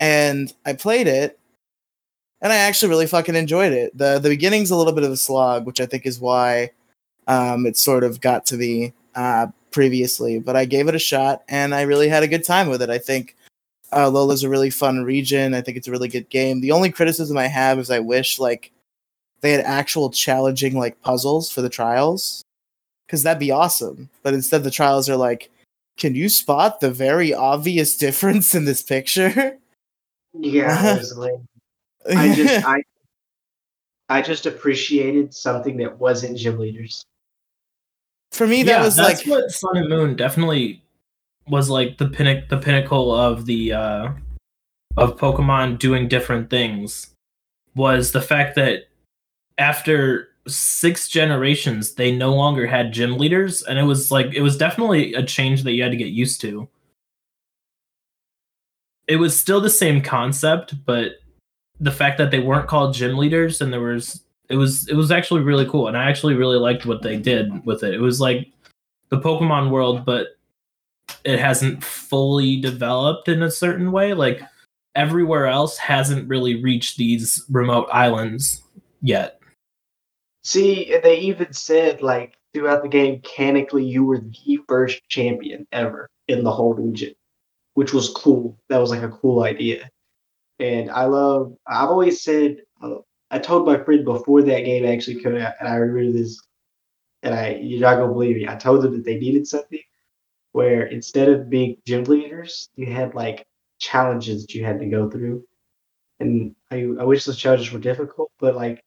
And 0.00 0.52
i 0.66 0.72
played 0.74 1.06
it 1.06 1.38
and 2.40 2.52
I 2.52 2.56
actually 2.56 2.90
really 2.90 3.06
fucking 3.06 3.36
enjoyed 3.36 3.72
it. 3.72 3.96
the 3.96 4.18
The 4.18 4.28
beginning's 4.28 4.70
a 4.70 4.76
little 4.76 4.92
bit 4.92 5.04
of 5.04 5.10
a 5.10 5.16
slog, 5.16 5.66
which 5.66 5.80
I 5.80 5.86
think 5.86 6.06
is 6.06 6.20
why 6.20 6.70
um, 7.26 7.66
it 7.66 7.76
sort 7.76 8.04
of 8.04 8.20
got 8.20 8.46
to 8.46 8.56
me 8.56 8.92
uh, 9.14 9.48
previously. 9.70 10.38
But 10.38 10.56
I 10.56 10.64
gave 10.64 10.88
it 10.88 10.94
a 10.94 10.98
shot, 10.98 11.42
and 11.48 11.74
I 11.74 11.82
really 11.82 12.08
had 12.08 12.22
a 12.22 12.28
good 12.28 12.44
time 12.44 12.68
with 12.68 12.82
it. 12.82 12.90
I 12.90 12.98
think 12.98 13.36
uh, 13.92 14.10
Lola's 14.10 14.42
a 14.42 14.48
really 14.48 14.70
fun 14.70 15.04
region. 15.04 15.54
I 15.54 15.60
think 15.60 15.76
it's 15.76 15.88
a 15.88 15.90
really 15.92 16.08
good 16.08 16.28
game. 16.28 16.60
The 16.60 16.72
only 16.72 16.90
criticism 16.90 17.36
I 17.38 17.46
have 17.46 17.78
is 17.78 17.90
I 17.90 18.00
wish 18.00 18.38
like 18.38 18.72
they 19.40 19.52
had 19.52 19.64
actual 19.64 20.10
challenging 20.10 20.74
like 20.74 21.00
puzzles 21.02 21.50
for 21.50 21.62
the 21.62 21.68
trials, 21.68 22.42
because 23.06 23.22
that'd 23.22 23.40
be 23.40 23.50
awesome. 23.50 24.08
But 24.22 24.34
instead, 24.34 24.64
the 24.64 24.70
trials 24.70 25.08
are 25.08 25.16
like, 25.16 25.50
can 25.96 26.14
you 26.14 26.28
spot 26.28 26.80
the 26.80 26.90
very 26.90 27.32
obvious 27.32 27.96
difference 27.98 28.54
in 28.54 28.64
this 28.64 28.82
picture? 28.82 29.58
Yeah, 30.32 30.94
it 30.94 30.98
was 30.98 31.16
lame. 31.16 31.46
I 32.06 32.34
just 32.34 32.66
I 32.66 32.82
I 34.08 34.22
just 34.22 34.46
appreciated 34.46 35.32
something 35.34 35.76
that 35.78 35.98
wasn't 35.98 36.36
gym 36.36 36.58
leaders. 36.58 37.04
for 38.32 38.46
me 38.46 38.62
that 38.64 38.82
was 38.82 38.96
that's 38.96 39.26
like 39.26 39.28
what 39.28 39.50
Sun 39.50 39.76
and 39.76 39.88
Moon 39.88 40.16
definitely 40.16 40.82
was 41.48 41.70
like 41.70 41.98
the 41.98 42.08
pinnacle 42.08 42.46
the 42.50 42.62
pinnacle 42.62 43.14
of 43.14 43.46
the 43.46 43.72
uh 43.72 44.12
of 44.96 45.16
Pokemon 45.16 45.78
doing 45.78 46.08
different 46.08 46.50
things 46.50 47.14
was 47.74 48.12
the 48.12 48.20
fact 48.20 48.54
that 48.54 48.84
after 49.58 50.28
six 50.46 51.08
generations 51.08 51.94
they 51.94 52.12
no 52.12 52.34
longer 52.34 52.66
had 52.66 52.92
gym 52.92 53.16
leaders 53.18 53.62
and 53.62 53.78
it 53.78 53.82
was 53.84 54.10
like 54.10 54.32
it 54.34 54.42
was 54.42 54.56
definitely 54.56 55.14
a 55.14 55.22
change 55.22 55.62
that 55.62 55.72
you 55.72 55.82
had 55.82 55.92
to 55.92 55.96
get 55.96 56.08
used 56.08 56.40
to. 56.42 56.68
It 59.06 59.16
was 59.16 59.38
still 59.38 59.60
the 59.60 59.70
same 59.70 60.00
concept, 60.00 60.84
but 60.86 61.16
the 61.80 61.92
fact 61.92 62.18
that 62.18 62.30
they 62.30 62.38
weren't 62.38 62.68
called 62.68 62.94
gym 62.94 63.16
leaders 63.16 63.60
and 63.60 63.72
there 63.72 63.80
was 63.80 64.22
it 64.48 64.56
was 64.56 64.88
it 64.88 64.94
was 64.94 65.10
actually 65.10 65.40
really 65.40 65.66
cool 65.66 65.88
and 65.88 65.96
i 65.96 66.08
actually 66.08 66.34
really 66.34 66.58
liked 66.58 66.86
what 66.86 67.02
they 67.02 67.16
did 67.16 67.64
with 67.64 67.82
it 67.82 67.94
it 67.94 68.00
was 68.00 68.20
like 68.20 68.50
the 69.08 69.18
pokemon 69.18 69.70
world 69.70 70.04
but 70.04 70.28
it 71.24 71.38
hasn't 71.38 71.82
fully 71.82 72.60
developed 72.60 73.28
in 73.28 73.42
a 73.42 73.50
certain 73.50 73.90
way 73.90 74.14
like 74.14 74.40
everywhere 74.94 75.46
else 75.46 75.76
hasn't 75.76 76.28
really 76.28 76.62
reached 76.62 76.96
these 76.96 77.44
remote 77.50 77.88
islands 77.90 78.62
yet 79.02 79.40
See, 80.44 80.92
and 80.92 81.02
they 81.02 81.18
even 81.20 81.52
said 81.54 82.02
like 82.02 82.36
throughout 82.52 82.82
the 82.82 82.88
game, 82.88 83.14
mechanically, 83.14 83.84
you 83.84 84.04
were 84.04 84.18
the 84.18 84.58
first 84.68 85.00
champion 85.08 85.66
ever 85.72 86.10
in 86.28 86.44
the 86.44 86.52
whole 86.52 86.74
region, 86.74 87.14
which 87.72 87.94
was 87.94 88.10
cool. 88.10 88.56
That 88.68 88.78
was 88.78 88.90
like 88.90 89.02
a 89.02 89.08
cool 89.08 89.42
idea. 89.42 89.90
And 90.58 90.90
I 90.90 91.04
love. 91.04 91.56
I've 91.66 91.88
always 91.88 92.22
said. 92.22 92.58
Uh, 92.82 92.96
I 93.30 93.38
told 93.38 93.66
my 93.66 93.82
friend 93.82 94.04
before 94.04 94.42
that 94.42 94.64
game 94.64 94.84
actually 94.84 95.22
came 95.22 95.36
out, 95.36 95.54
and 95.58 95.68
I 95.68 95.76
remember 95.76 96.16
this. 96.16 96.40
And 97.22 97.34
I, 97.34 97.58
you're 97.62 97.80
not 97.80 97.96
gonna 97.96 98.12
believe 98.12 98.36
me. 98.36 98.48
I 98.48 98.54
told 98.54 98.82
them 98.82 98.92
that 98.92 99.04
they 99.04 99.18
needed 99.18 99.46
something 99.46 99.80
where 100.52 100.86
instead 100.86 101.28
of 101.28 101.50
being 101.50 101.76
gym 101.84 102.04
leaders, 102.04 102.68
you 102.76 102.86
had 102.86 103.14
like 103.14 103.44
challenges 103.78 104.42
that 104.42 104.54
you 104.54 104.64
had 104.64 104.78
to 104.78 104.86
go 104.86 105.10
through. 105.10 105.44
And 106.20 106.54
I, 106.70 106.88
I 107.00 107.04
wish 107.04 107.24
those 107.24 107.38
challenges 107.38 107.72
were 107.72 107.80
difficult, 107.80 108.30
but 108.38 108.54
like 108.54 108.84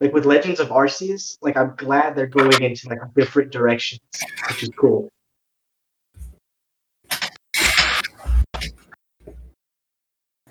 like 0.00 0.12
with 0.12 0.26
Legends 0.26 0.60
of 0.60 0.68
Arceus, 0.68 1.38
like 1.40 1.56
I'm 1.56 1.74
glad 1.76 2.14
they're 2.14 2.26
going 2.26 2.62
into 2.62 2.88
like 2.88 2.98
different 3.14 3.52
directions, 3.52 4.00
which 4.48 4.62
is 4.64 4.70
cool. 4.76 5.08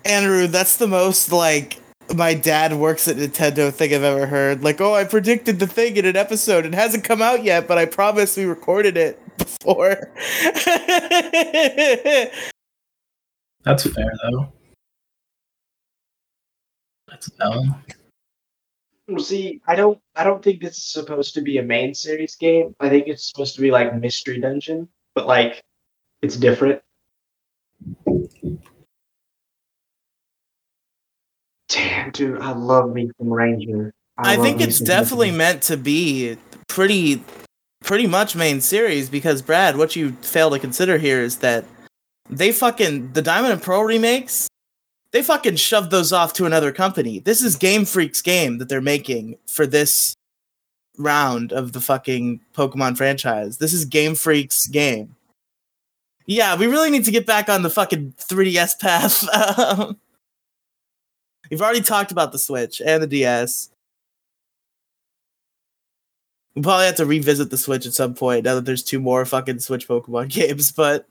Andrew, 0.04 0.46
that's 0.46 0.76
the 0.76 0.86
most 0.86 1.32
like 1.32 1.80
my 2.14 2.34
dad 2.34 2.72
works 2.74 3.06
at 3.08 3.16
Nintendo 3.16 3.72
thing 3.72 3.94
I've 3.94 4.02
ever 4.02 4.26
heard. 4.26 4.64
Like, 4.64 4.80
oh, 4.80 4.94
I 4.94 5.04
predicted 5.04 5.58
the 5.58 5.66
thing 5.66 5.96
in 5.96 6.06
an 6.06 6.16
episode. 6.16 6.64
It 6.64 6.74
hasn't 6.74 7.04
come 7.04 7.20
out 7.20 7.44
yet, 7.44 7.68
but 7.68 7.78
I 7.78 7.84
promise 7.84 8.36
we 8.36 8.44
recorded 8.44 8.96
it 8.96 9.20
before. 9.38 10.12
that's 13.64 13.82
fair 13.92 14.12
though 14.22 14.52
that's 17.18 17.30
dumb 17.32 17.82
Well, 19.08 19.18
see, 19.18 19.60
I 19.66 19.74
don't, 19.74 19.98
I 20.14 20.24
don't 20.24 20.42
think 20.42 20.60
this 20.60 20.76
is 20.76 20.84
supposed 20.84 21.34
to 21.34 21.40
be 21.40 21.58
a 21.58 21.62
main 21.62 21.94
series 21.94 22.36
game. 22.36 22.76
I 22.78 22.88
think 22.88 23.08
it's 23.08 23.28
supposed 23.28 23.54
to 23.56 23.60
be 23.60 23.70
like 23.70 23.94
Mystery 23.94 24.40
Dungeon, 24.40 24.88
but 25.14 25.26
like 25.26 25.64
it's 26.22 26.36
different. 26.36 26.82
Damn, 31.68 32.10
dude, 32.10 32.40
I 32.40 32.52
love 32.52 32.92
me 32.92 33.10
from 33.18 33.32
Ranger. 33.32 33.92
I 34.16 34.36
love 34.36 34.44
think 34.44 34.60
it's 34.60 34.80
definitely 34.80 35.28
Ranger. 35.28 35.38
meant 35.38 35.62
to 35.64 35.76
be 35.76 36.36
pretty 36.66 37.22
pretty 37.84 38.06
much 38.06 38.34
main 38.34 38.60
series 38.60 39.08
because 39.08 39.42
Brad, 39.42 39.76
what 39.76 39.94
you 39.94 40.12
fail 40.22 40.50
to 40.50 40.58
consider 40.58 40.98
here 40.98 41.20
is 41.20 41.38
that 41.38 41.64
they 42.28 42.52
fucking 42.52 43.12
the 43.12 43.22
Diamond 43.22 43.52
and 43.52 43.62
Pearl 43.62 43.84
remakes, 43.84 44.48
they 45.12 45.22
fucking 45.22 45.56
shoved 45.56 45.90
those 45.90 46.12
off 46.12 46.32
to 46.34 46.46
another 46.46 46.72
company. 46.72 47.20
This 47.20 47.42
is 47.42 47.56
Game 47.56 47.84
Freak's 47.84 48.22
game 48.22 48.58
that 48.58 48.68
they're 48.68 48.80
making 48.80 49.36
for 49.46 49.66
this 49.66 50.14
round 50.98 51.52
of 51.52 51.72
the 51.72 51.80
fucking 51.80 52.40
Pokemon 52.54 52.96
franchise. 52.96 53.58
This 53.58 53.72
is 53.72 53.84
Game 53.84 54.14
Freak's 54.14 54.66
game. 54.66 55.14
Yeah, 56.26 56.56
we 56.56 56.66
really 56.66 56.90
need 56.90 57.06
to 57.06 57.10
get 57.10 57.24
back 57.24 57.48
on 57.48 57.62
the 57.62 57.70
fucking 57.70 58.14
3DS 58.18 58.78
path. 58.80 59.24
Um, 59.78 59.98
We've 61.50 61.62
already 61.62 61.80
talked 61.80 62.12
about 62.12 62.32
the 62.32 62.38
Switch 62.38 62.80
and 62.84 63.02
the 63.02 63.06
DS. 63.06 63.70
We'll 66.54 66.62
probably 66.62 66.86
have 66.86 66.96
to 66.96 67.06
revisit 67.06 67.50
the 67.50 67.58
Switch 67.58 67.86
at 67.86 67.94
some 67.94 68.14
point 68.14 68.44
now 68.44 68.56
that 68.56 68.64
there's 68.64 68.82
two 68.82 69.00
more 69.00 69.24
fucking 69.24 69.60
Switch 69.60 69.86
Pokemon 69.86 70.28
games, 70.30 70.72
but 70.72 71.06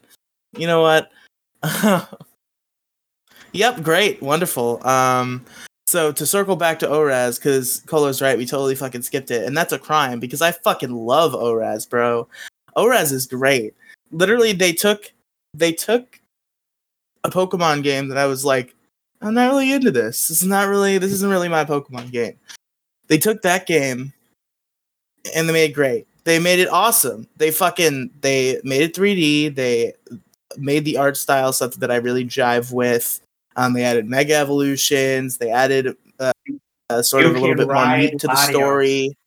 you 0.58 0.67
know 0.67 0.82
what? 0.82 1.12
yep, 3.54 3.82
great, 3.82 4.21
wonderful. 4.21 4.86
Um, 4.86 5.45
so 5.88 6.12
to 6.12 6.26
circle 6.26 6.58
back 6.58 6.80
to 6.80 6.89
ORAS, 6.89 7.39
because 7.39 7.82
Colo's 7.86 8.21
right, 8.21 8.38
we 8.38 8.45
totally 8.45 8.76
fucking 8.76 9.04
skipped 9.04 9.32
it, 9.32 9.45
and 9.45 9.56
that's 9.56 9.71
a 9.73 9.80
crime 9.80 10.19
because 10.19 10.41
I 10.41 10.52
fucking 10.52 10.93
love 10.93 11.34
ORAS, 11.34 11.89
bro. 11.89 12.28
ORAS 12.76 13.12
is 13.12 13.26
great. 13.26 13.73
Literally, 14.12 14.52
they 14.52 14.73
took 14.73 15.12
they 15.54 15.71
took 15.71 16.19
a 17.23 17.30
Pokemon 17.30 17.84
game 17.84 18.10
that 18.10 18.17
I 18.17 18.26
was 18.26 18.43
like, 18.45 18.76
I'm 19.21 19.34
not 19.34 19.49
really 19.49 19.71
into 19.71 19.91
this. 19.91 20.27
This 20.27 20.41
is 20.41 20.47
not 20.47 20.67
really 20.67 20.97
this 20.97 21.12
isn't 21.12 21.30
really 21.30 21.49
my 21.49 21.65
Pokemon 21.65 22.12
game. 22.12 22.38
They 23.08 23.17
took 23.17 23.41
that 23.41 23.65
game 23.65 24.13
and 25.36 25.47
they 25.47 25.53
made 25.53 25.71
it 25.71 25.73
great. 25.73 26.08
They 26.23 26.39
made 26.39 26.60
it 26.60 26.69
awesome. 26.69 27.27
They 27.38 27.51
fucking 27.51 28.12
they 28.21 28.60
made 28.63 28.82
it 28.82 28.93
3D. 28.93 29.56
They 29.56 29.93
made 30.58 30.86
the 30.86 30.97
art 30.97 31.17
style 31.17 31.53
something 31.53 31.80
that 31.80 31.91
I 31.91 31.95
really 31.95 32.25
jive 32.25 32.71
with. 32.71 33.21
Um, 33.56 33.73
they 33.73 33.84
added 33.84 34.08
mega 34.08 34.36
evolutions. 34.36 35.38
They 35.38 35.49
added 35.49 35.95
uh, 36.19 36.32
uh, 36.89 37.01
sort 37.01 37.23
You 37.23 37.32
of 37.32 37.38
a 37.38 37.39
little 37.39 37.56
bit 37.56 37.67
more 37.67 37.97
meat 37.97 38.19
to 38.19 38.27
the 38.27 38.36
story. 38.36 39.17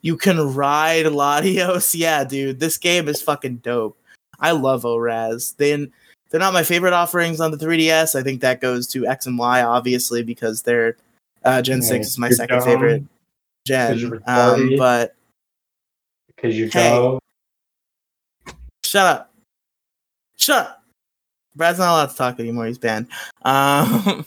You 0.00 0.16
can 0.16 0.54
ride 0.54 1.06
Latios. 1.06 1.94
Yeah, 1.98 2.24
dude, 2.24 2.60
this 2.60 2.78
game 2.78 3.08
is 3.08 3.20
fucking 3.22 3.56
dope. 3.58 3.98
I 4.40 4.52
love 4.52 4.84
ORAS. 4.84 5.56
They 5.56 5.88
they're 6.30 6.40
not 6.40 6.52
my 6.52 6.62
favorite 6.62 6.92
offerings 6.92 7.40
on 7.40 7.50
the 7.50 7.56
3DS. 7.56 8.14
I 8.18 8.22
think 8.22 8.40
that 8.42 8.60
goes 8.60 8.86
to 8.88 9.06
X 9.06 9.26
and 9.26 9.38
Y, 9.38 9.62
obviously, 9.62 10.22
because 10.22 10.62
they're 10.62 10.96
uh, 11.44 11.62
Gen 11.62 11.80
Yeah, 11.82 11.88
Six 11.88 12.06
is 12.08 12.18
my 12.18 12.30
second 12.30 12.58
dumb. 12.58 12.66
favorite 12.66 13.02
gen. 13.66 14.20
Um, 14.26 14.76
but 14.76 15.14
Because 16.34 16.58
you're 16.58 16.68
Hey. 16.68 16.90
dumb. 16.90 17.18
Shut 18.84 19.06
up. 19.06 19.34
Shut 20.36 20.56
up. 20.66 20.82
Brad's 21.56 21.78
not 21.78 21.90
allowed 21.90 22.10
to 22.10 22.16
talk 22.16 22.38
anymore. 22.40 22.66
He's 22.66 22.78
banned. 22.78 23.08
Um, 23.42 24.24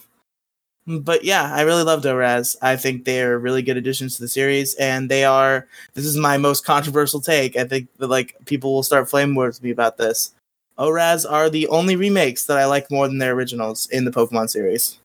but 0.87 1.23
yeah, 1.23 1.53
I 1.53 1.61
really 1.61 1.83
loved 1.83 2.05
ORAS. 2.05 2.57
I 2.61 2.75
think 2.75 3.05
they're 3.05 3.39
really 3.39 3.61
good 3.61 3.77
additions 3.77 4.15
to 4.15 4.21
the 4.21 4.27
series, 4.27 4.75
and 4.75 5.09
they 5.09 5.23
are. 5.23 5.67
This 5.93 6.05
is 6.05 6.17
my 6.17 6.37
most 6.37 6.65
controversial 6.65 7.21
take. 7.21 7.55
I 7.55 7.63
think 7.63 7.87
that 7.97 8.07
like 8.07 8.35
people 8.45 8.73
will 8.73 8.83
start 8.83 9.09
flame 9.09 9.33
wars 9.35 9.57
with 9.59 9.63
me 9.63 9.71
about 9.71 9.97
this. 9.97 10.33
ORAS 10.77 11.25
are 11.25 11.49
the 11.49 11.67
only 11.67 11.95
remakes 11.95 12.45
that 12.45 12.57
I 12.57 12.65
like 12.65 12.89
more 12.89 13.07
than 13.07 13.17
their 13.17 13.33
originals 13.33 13.87
in 13.89 14.05
the 14.05 14.11
Pokemon 14.11 14.49
series. 14.49 14.99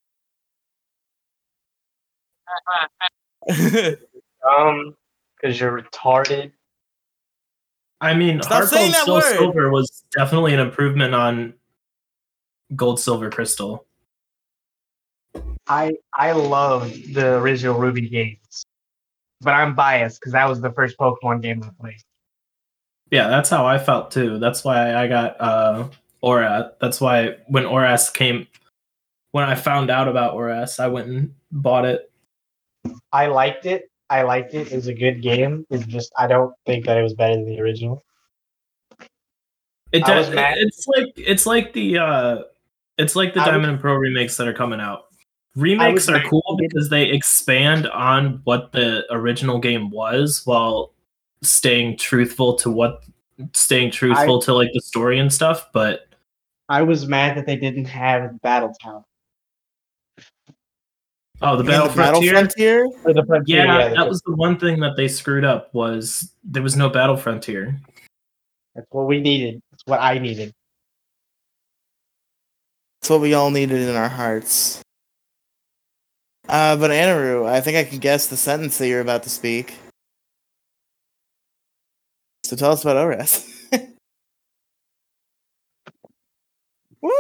Uh-huh. 2.49 2.89
Dumb. 4.43 4.97
Because 5.41 5.61
you're 5.61 5.83
retarded. 5.83 6.53
I 8.01 8.15
mean, 8.15 8.43
Stop 8.43 8.53
Heart 8.53 8.69
saying 8.69 8.93
Gold 8.93 8.95
that 8.95 9.03
Still 9.03 9.15
word. 9.15 9.39
Silver 9.39 9.71
was 9.71 10.05
definitely 10.17 10.55
an 10.55 10.61
improvement 10.61 11.15
on 11.15 11.55
Gold 12.75 13.01
Silver 13.01 13.31
Crystal. 13.31 13.87
I 15.67 15.95
I 16.15 16.33
love 16.33 16.93
the 17.13 17.37
original 17.39 17.79
Ruby 17.79 18.09
games, 18.09 18.65
but 19.41 19.51
I'm 19.55 19.75
biased 19.75 20.21
because 20.21 20.33
that 20.33 20.49
was 20.49 20.61
the 20.61 20.73
first 20.73 20.97
Pokemon 20.99 21.43
game 21.43 21.63
I 21.63 21.71
played. 21.81 22.03
Yeah, 23.11 23.29
that's 23.29 23.49
how 23.51 23.67
I 23.67 23.79
felt 23.79 24.11
too. 24.11 24.39
That's 24.39 24.65
why 24.65 24.95
I 24.95 25.07
got 25.07 25.41
uh 25.41 25.89
Aura. 26.21 26.73
That's 26.81 27.01
why 27.01 27.37
when 27.49 27.65
Oras 27.65 28.13
came 28.13 28.47
when 29.33 29.45
I 29.45 29.55
found 29.55 29.91
out 29.91 30.09
about 30.09 30.35
Oras, 30.35 30.81
I 30.81 30.89
went 30.89 31.09
and 31.09 31.35
bought 31.53 31.85
it. 31.85 32.11
I 33.13 33.27
liked 33.27 33.67
it. 33.67 33.91
I 34.09 34.23
liked 34.23 34.55
it. 34.55 34.73
It 34.73 34.77
was 34.77 34.87
a 34.87 34.95
good 34.95 35.23
game. 35.23 35.67
It's 35.71 35.87
just 35.87 36.13
I 36.19 36.27
don't 36.27 36.55
think 36.65 36.87
that 36.87 36.97
it 36.97 37.03
was 37.03 37.15
better 37.15 37.35
than 37.35 37.45
the 37.45 37.61
original. 37.61 38.03
It 39.93 40.03
was 40.03 40.29
does, 40.29 40.35
it's 40.35 40.87
like 40.89 41.13
it's 41.17 41.47
like 41.47 41.73
the 41.73 41.99
uh 41.99 42.39
it's 42.99 43.15
like 43.15 43.35
the 43.35 43.41
I 43.41 43.45
was- 43.45 43.53
Diamond 43.53 43.73
and 43.73 43.81
Pearl 43.81 43.97
remakes 43.97 44.37
that 44.37 44.49
are 44.49 44.55
coming 44.55 44.81
out. 44.81 45.05
Remakes 45.55 46.09
are 46.09 46.23
cool 46.29 46.59
because 46.59 46.91
they 46.91 47.05
expand 47.05 47.87
on 47.89 48.43
what 48.45 48.73
the 48.73 49.05
original 49.11 49.59
game 49.59 49.91
was 49.91 50.43
while 50.45 50.93
staying 51.43 51.97
truthful 51.99 52.55
to 52.57 52.71
what 52.71 53.05
staying 53.53 53.91
truthful 53.91 54.41
to 54.43 54.55
like 54.55 54.71
the 54.73 54.81
story 54.81 55.19
and 55.19 55.33
stuff, 55.33 55.69
but 55.73 56.07
I 56.69 56.83
was 56.83 57.07
mad 57.07 57.37
that 57.37 57.47
they 57.47 57.57
didn't 57.57 57.85
have 57.85 58.41
Battle 58.43 58.73
Town. 58.83 59.05
oh 61.43 61.57
the 61.57 61.65
You 61.65 61.69
mean 61.71 61.79
Battle 61.79 61.91
Frontier. 61.91 62.33
Frontier? 62.33 62.87
Or 63.05 63.13
the 63.13 63.25
Frontier, 63.27 63.65
Yeah, 63.67 63.89
the- 63.91 63.95
that 63.97 64.09
was 64.09 64.21
the 64.23 64.35
one 64.35 64.59
thing 64.59 64.81
that 64.81 64.97
they 64.97 65.07
screwed 65.09 65.45
up 65.45 65.73
was 65.75 66.33
there 66.45 66.63
was 66.63 66.77
no 66.77 66.89
Battle 66.89 67.17
Frontier. 67.17 67.79
That's 68.75 68.87
what 68.91 69.07
we 69.07 69.21
needed. 69.21 69.61
That's 69.71 69.83
what 69.87 70.01
I 70.01 70.19
needed. 70.19 70.53
That's 73.01 73.11
what 73.11 73.21
we 73.21 73.35
all 73.35 73.51
needed 73.51 73.89
in 73.89 73.95
our 73.95 74.09
hearts. 74.09 74.81
Uh, 76.49 76.77
but 76.77 76.91
Anaru, 76.91 77.47
I 77.49 77.61
think 77.61 77.77
I 77.77 77.85
can 77.85 77.99
guess 77.99 78.27
the 78.29 78.37
sentence 78.37 78.79
that 78.79 78.89
you're 78.89 79.01
about 79.01 79.23
to 79.25 79.31
speak. 79.31 79.75
So 82.47 82.55
tell 82.57 82.71
us 82.73 82.83
about 82.83 82.97
ORAS. 82.97 83.45
Woo! 87.01 87.11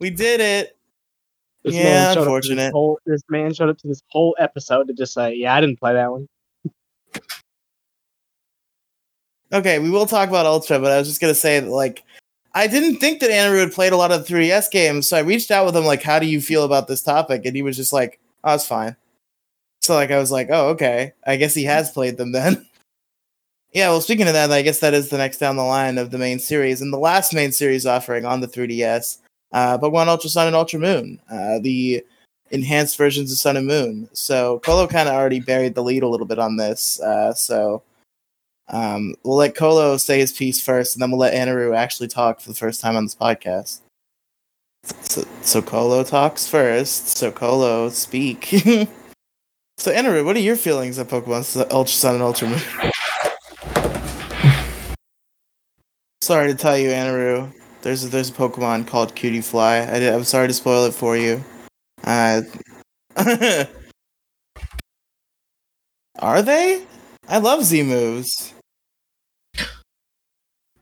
We 0.00 0.10
did 0.10 0.40
it. 0.40 0.76
This 1.62 1.74
Yeah, 1.74 1.84
man 1.84 1.94
showed 2.06 2.08
Up 2.08 2.16
to 2.16 2.20
unfortunate. 2.22 2.56
this, 2.64 2.72
whole, 2.72 2.98
this 3.06 3.22
man 3.28 3.54
showed 3.54 3.68
up 3.68 3.78
to 3.78 3.86
this 3.86 4.02
whole 4.08 4.34
episode 4.38 4.88
to 4.88 4.94
just 4.94 5.12
say, 5.14 5.34
"Yeah, 5.34 5.54
I 5.54 5.60
didn't 5.60 5.78
play 5.78 5.92
that 5.92 6.10
one." 6.10 6.26
Okay, 9.52 9.78
we 9.78 9.90
will 9.90 10.06
talk 10.06 10.28
about 10.28 10.46
Ultra, 10.46 10.78
but 10.78 10.90
I 10.90 10.98
was 10.98 11.06
just 11.08 11.20
gonna 11.20 11.34
say 11.34 11.60
that 11.60 11.68
like 11.70 12.02
I 12.54 12.66
didn't 12.66 12.96
think 12.98 13.20
that 13.20 13.30
Andrew 13.30 13.60
had 13.60 13.72
played 13.72 13.92
a 13.92 13.96
lot 13.96 14.10
of 14.10 14.26
the 14.26 14.32
3DS 14.34 14.70
games, 14.70 15.08
so 15.08 15.16
I 15.16 15.20
reached 15.20 15.50
out 15.52 15.66
with 15.66 15.76
him 15.76 15.84
like, 15.84 16.02
"How 16.02 16.18
do 16.18 16.26
you 16.26 16.40
feel 16.40 16.64
about 16.64 16.88
this 16.88 17.02
topic?" 17.02 17.44
And 17.44 17.54
he 17.54 17.62
was 17.62 17.76
just 17.76 17.92
like, 17.92 18.18
"Oh, 18.42 18.52
was 18.54 18.66
fine." 18.66 18.96
So 19.82 19.94
like 19.94 20.10
I 20.10 20.18
was 20.18 20.32
like, 20.32 20.48
"Oh, 20.50 20.70
okay. 20.70 21.12
I 21.26 21.36
guess 21.36 21.54
he 21.54 21.64
has 21.64 21.90
played 21.92 22.16
them 22.16 22.32
then." 22.32 22.66
yeah. 23.72 23.88
Well, 23.88 24.00
speaking 24.00 24.26
of 24.26 24.32
that, 24.32 24.50
I 24.50 24.62
guess 24.62 24.80
that 24.80 24.94
is 24.94 25.08
the 25.08 25.18
next 25.18 25.38
down 25.38 25.56
the 25.56 25.62
line 25.62 25.98
of 25.98 26.10
the 26.10 26.18
main 26.18 26.38
series 26.38 26.80
and 26.80 26.92
the 26.92 26.98
last 26.98 27.34
main 27.34 27.52
series 27.52 27.86
offering 27.86 28.24
on 28.24 28.40
the 28.40 28.48
3DS, 28.48 29.18
uh, 29.52 29.78
Pokemon 29.78 30.08
Ultra 30.08 30.30
Sun 30.30 30.48
and 30.48 30.56
Ultra 30.56 30.80
Moon, 30.80 31.20
uh, 31.30 31.58
the 31.60 32.04
enhanced 32.50 32.96
versions 32.96 33.30
of 33.30 33.38
Sun 33.38 33.56
and 33.56 33.66
Moon. 33.66 34.08
So 34.12 34.60
Colo 34.60 34.86
kind 34.86 35.08
of 35.08 35.14
already 35.14 35.40
buried 35.40 35.74
the 35.74 35.82
lead 35.82 36.02
a 36.02 36.08
little 36.08 36.26
bit 36.26 36.38
on 36.38 36.56
this, 36.56 37.00
uh, 37.00 37.34
so. 37.34 37.82
Um, 38.72 39.16
we'll 39.24 39.34
let 39.34 39.56
Colo 39.56 39.96
say 39.96 40.20
his 40.20 40.30
piece 40.30 40.62
first, 40.62 40.94
and 40.94 41.02
then 41.02 41.10
we'll 41.10 41.18
let 41.18 41.34
Anaru 41.34 41.76
actually 41.76 42.06
talk 42.06 42.38
for 42.38 42.48
the 42.48 42.54
first 42.54 42.80
time 42.80 42.94
on 42.94 43.04
this 43.04 43.16
podcast. 43.16 43.80
So, 44.84 45.24
so 45.42 45.62
Kolo 45.62 46.04
talks 46.04 46.48
first. 46.48 47.16
So 47.16 47.30
Colo, 47.30 47.90
speak. 47.90 48.44
so 49.76 49.92
Anaru, 49.92 50.24
what 50.24 50.36
are 50.36 50.40
your 50.40 50.56
feelings 50.56 50.98
of 50.98 51.08
Pokemon 51.08 51.70
Ultra 51.70 51.92
Sun 51.92 52.14
and 52.14 52.22
Ultra 52.22 52.48
Moon? 52.48 52.89
Sorry 56.30 56.46
to 56.46 56.54
tell 56.54 56.78
you, 56.78 56.90
Anaru. 56.90 57.52
There's 57.82 58.04
a, 58.04 58.08
there's 58.08 58.30
a 58.30 58.32
Pokemon 58.32 58.86
called 58.86 59.16
Cutiefly. 59.16 59.90
I 59.92 59.98
did, 59.98 60.14
I'm 60.14 60.22
sorry 60.22 60.46
to 60.46 60.54
spoil 60.54 60.84
it 60.84 60.94
for 60.94 61.16
you. 61.16 61.42
Uh, 62.04 62.42
are 66.20 66.40
they? 66.40 66.86
I 67.28 67.38
love 67.38 67.64
Z 67.64 67.82
moves. 67.82 68.54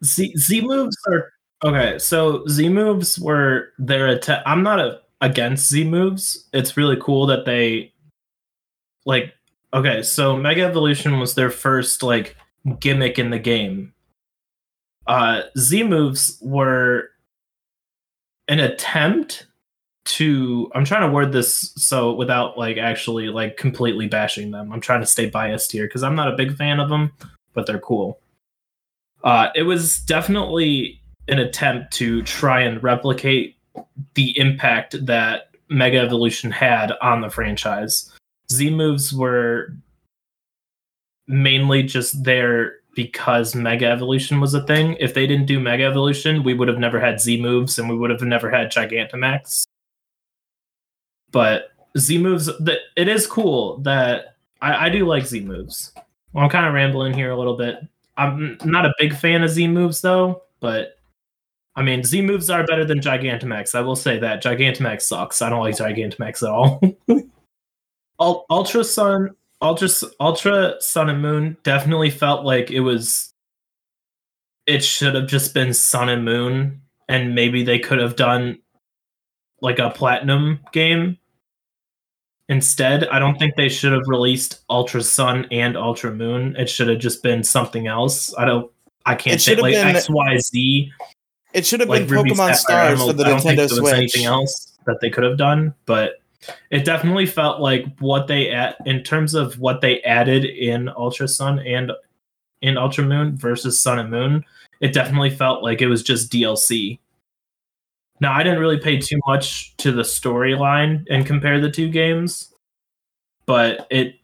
Z 0.05 0.37
Z 0.37 0.61
moves 0.61 0.95
are 1.09 1.33
okay. 1.65 1.99
So 1.99 2.47
Z 2.49 2.69
moves 2.69 3.19
were 3.19 3.71
their 3.79 4.07
atta- 4.07 4.43
I'm 4.45 4.63
not 4.63 4.81
a, 4.81 5.01
against 5.23 5.71
Z 5.71 5.85
moves. 5.85 6.47
It's 6.53 6.77
really 6.77 6.99
cool 7.01 7.25
that 7.25 7.47
they 7.47 7.95
like. 9.07 9.33
Okay, 9.73 10.03
so 10.03 10.37
Mega 10.37 10.65
Evolution 10.65 11.19
was 11.19 11.35
their 11.35 11.49
first 11.49 12.03
like 12.03 12.37
gimmick 12.81 13.19
in 13.19 13.31
the 13.31 13.39
game. 13.39 13.95
Uh, 15.09 15.42
Z 15.57 15.83
moves 15.85 16.38
were 16.42 17.09
an 18.47 18.61
attempt 18.61 19.47
to. 20.05 20.71
I'm 20.75 20.85
trying 20.85 21.09
to 21.09 21.12
word 21.12 21.33
this 21.33 21.73
so 21.77 22.14
without 22.14 22.59
like 22.59 22.77
actually 22.77 23.29
like 23.29 23.57
completely 23.57 24.07
bashing 24.07 24.51
them. 24.51 24.71
I'm 24.71 24.81
trying 24.81 25.01
to 25.01 25.07
stay 25.07 25.29
biased 25.29 25.73
here 25.73 25.87
because 25.87 26.03
I'm 26.03 26.14
not 26.14 26.33
a 26.33 26.37
big 26.37 26.57
fan 26.57 26.79
of 26.79 26.90
them, 26.90 27.12
but 27.55 27.66
they're 27.66 27.81
cool. 27.81 28.21
Uh, 29.25 29.49
it 29.55 29.62
was 29.62 29.99
definitely 30.01 31.01
an 31.27 31.38
attempt 31.38 31.92
to 31.94 32.23
try 32.23 32.61
and 32.61 32.83
replicate 32.83 33.57
the 34.14 34.38
impact 34.38 35.05
that 35.07 35.51
Mega 35.68 35.99
Evolution 35.99 36.51
had 36.51 36.92
on 37.03 37.21
the 37.21 37.31
franchise. 37.31 38.12
Z 38.53 38.71
moves 38.71 39.12
were 39.12 39.75
mainly 41.27 41.83
just 41.83 42.25
there 42.25 42.78
because 42.99 43.55
Mega 43.55 43.87
Evolution 43.87 44.41
was 44.41 44.55
a 44.55 44.65
thing. 44.65 44.97
If 44.99 45.15
they 45.15 45.25
didn't 45.25 45.47
do 45.47 45.61
Mega 45.61 45.85
Evolution, 45.85 46.43
we 46.43 46.53
would 46.53 46.67
have 46.67 46.81
never 46.81 46.99
had 46.99 47.21
Z 47.21 47.41
moves 47.41 47.79
and 47.79 47.89
we 47.89 47.97
would 47.97 48.11
have 48.11 48.23
never 48.23 48.51
had 48.51 48.73
Gigantamax. 48.73 49.63
But 51.31 51.69
Z 51.97 52.19
moves, 52.19 52.51
it 52.97 53.07
is 53.07 53.25
cool 53.29 53.77
that 53.83 54.35
I, 54.61 54.87
I 54.87 54.89
do 54.89 55.07
like 55.07 55.27
Z 55.27 55.43
moves. 55.43 55.93
Well, 56.33 56.43
I'm 56.43 56.51
kind 56.51 56.67
of 56.67 56.75
rambling 56.75 57.15
here 57.15 57.31
a 57.31 57.39
little 57.39 57.57
bit. 57.57 57.77
I'm 58.17 58.59
not 58.65 58.85
a 58.85 58.93
big 58.99 59.15
fan 59.15 59.45
of 59.45 59.51
Z 59.51 59.69
moves 59.69 60.01
though, 60.01 60.43
but 60.59 60.99
I 61.77 61.83
mean, 61.83 62.03
Z 62.03 62.23
moves 62.23 62.51
are 62.51 62.67
better 62.67 62.85
than 62.85 62.99
Gigantamax. 62.99 63.77
I 63.77 63.81
will 63.81 63.95
say 63.95 64.19
that 64.19 64.43
Gigantamax 64.43 65.03
sucks. 65.03 65.41
I 65.41 65.51
don't 65.51 65.61
like 65.61 65.77
Gigantamax 65.77 66.43
at 66.43 66.49
all. 66.49 66.81
Ul- 68.19 68.45
Ultra 68.51 68.83
Sun, 68.83 69.37
Ultra 69.61 69.88
Ultra 70.21 70.75
Sun 70.81 71.11
and 71.11 71.23
Moon 71.23 71.57
definitely 71.62 72.11
felt 72.11 72.44
like 72.44 72.71
it 72.71 72.81
was. 72.81 73.33
It 74.66 74.85
should 74.85 75.14
have 75.14 75.27
just 75.27 75.55
been 75.55 75.73
Sun 75.75 76.09
and 76.11 76.25
Moon, 76.25 76.83
and 77.09 77.35
maybe 77.35 77.64
they 77.64 77.79
could 77.79 77.99
have 77.99 78.16
done 78.16 78.59
like 79.61 79.79
a 79.79 79.90
platinum 79.90 80.61
game 80.73 81.18
instead. 82.49 83.09
I 83.09 83.18
don't 83.18 83.38
think 83.38 83.57
they 83.57 83.68
should 83.68 83.92
have 83.92 84.07
released 84.07 84.61
Ultra 84.71 85.03
Sun 85.03 85.47
and 85.51 85.77
Ultra 85.77 86.12
Moon. 86.12 86.55
It 86.57 86.68
should 86.71 86.88
have 86.88 86.99
just 86.99 87.23
been 87.23 87.42
something 87.42 87.87
else. 87.87 88.35
I 88.37 88.44
don't. 88.44 88.71
I 89.07 89.14
can't 89.14 89.40
say 89.40 89.57
like 89.57 89.73
been- 89.75 89.97
X 89.97 90.09
Y 90.11 90.38
Z 90.38 90.92
It 91.55 91.66
should 91.66 91.81
have 91.81 91.88
like 91.88 92.07
been 92.07 92.16
Ruby 92.18 92.31
Pokemon 92.31 92.55
Sapphire 92.55 92.57
Stars 92.57 92.99
for 92.99 93.03
Emerald. 93.03 93.16
the 93.16 93.25
I 93.25 93.29
don't 93.29 93.40
think 93.40 93.57
there 93.57 93.64
was 93.64 93.77
Switch. 93.79 93.94
anything 93.94 94.25
else 94.27 94.79
that 94.87 95.01
they 95.01 95.09
could 95.11 95.25
have 95.25 95.38
done, 95.38 95.75
but 95.87 96.21
it 96.70 96.85
definitely 96.85 97.27
felt 97.27 97.61
like 97.61 97.85
what 97.98 98.27
they 98.27 98.51
at 98.51 98.77
in 98.87 99.03
terms 99.03 99.35
of 99.35 99.59
what 99.59 99.81
they 99.81 100.01
added 100.03 100.44
in 100.44 100.88
Ultra 100.88 101.29
Sun 101.29 101.61
and 101.61 101.92
in 102.62 102.77
Ultra 102.77 103.05
Moon 103.05 103.37
versus 103.37 103.81
Sun 103.81 103.98
and 103.98 104.11
Moon. 104.11 104.44
It 104.81 104.92
definitely 104.92 105.31
felt 105.31 105.62
like 105.62 105.83
it 105.83 105.88
was 105.88 106.03
just 106.03 106.31
DLC. 106.31 106.98
Now 108.20 108.33
I 108.33 108.42
didn't 108.42 108.61
really 108.61 108.79
pay 108.79 108.98
too 108.98 109.18
much 109.27 109.77
to 109.79 109.92
the 109.92 110.03
storyline 110.03 111.05
and 111.11 111.27
compare 111.27 111.61
the 111.61 111.70
two 111.70 111.88
games, 111.88 112.53
but 113.46 113.87
it 113.90 114.14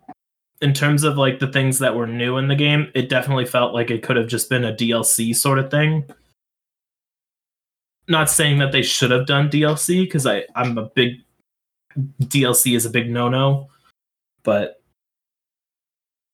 in 0.61 0.73
terms 0.73 1.05
of 1.05 1.19
like 1.19 1.41
the 1.41 1.53
things 1.53 1.79
that 1.81 1.95
were 1.95 2.07
new 2.07 2.39
in 2.39 2.49
the 2.49 2.55
game, 2.55 2.91
it 2.95 3.09
definitely 3.09 3.45
felt 3.45 3.75
like 3.75 3.91
it 3.91 4.03
could 4.03 4.17
have 4.17 4.29
just 4.29 4.49
been 4.49 4.65
a 4.65 4.73
DLC 4.73 5.35
sort 5.35 5.59
of 5.59 5.71
thing 5.71 6.05
not 8.09 8.31
saying 8.31 8.59
that 8.59 8.73
they 8.73 8.83
should 8.83 9.11
have 9.11 9.27
done 9.27 9.49
DLC 9.49 10.03
because 10.03 10.27
I 10.27 10.45
I'm 10.55 10.77
a 10.79 10.87
big 10.91 11.21
DLC 12.23 12.77
is 12.77 12.87
a 12.87 12.91
big 12.91 13.11
no 13.11 13.29
no, 13.29 13.69
but 14.43 14.81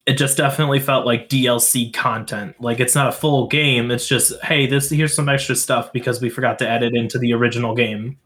it 0.07 0.15
just 0.15 0.37
definitely 0.37 0.81
felt 0.81 1.07
like 1.07 1.29
DLC 1.29 1.93
content. 1.93 2.57
Like 2.61 2.81
it's 2.81 2.95
not 2.95 3.09
a 3.09 3.13
full 3.13 3.47
game. 3.47 3.91
It's 3.91 4.09
just 4.09 4.33
hey, 4.43 4.67
this 4.67 4.91
here's 4.91 5.15
some 5.15 5.29
extra 5.29 5.55
stuff 5.55 5.93
because 5.93 6.21
we 6.21 6.31
forgot 6.31 6.59
to 6.61 6.69
add 6.69 6.83
it 6.83 6.95
into 6.95 7.19
the 7.19 7.33
original 7.33 7.75
game. 7.75 8.19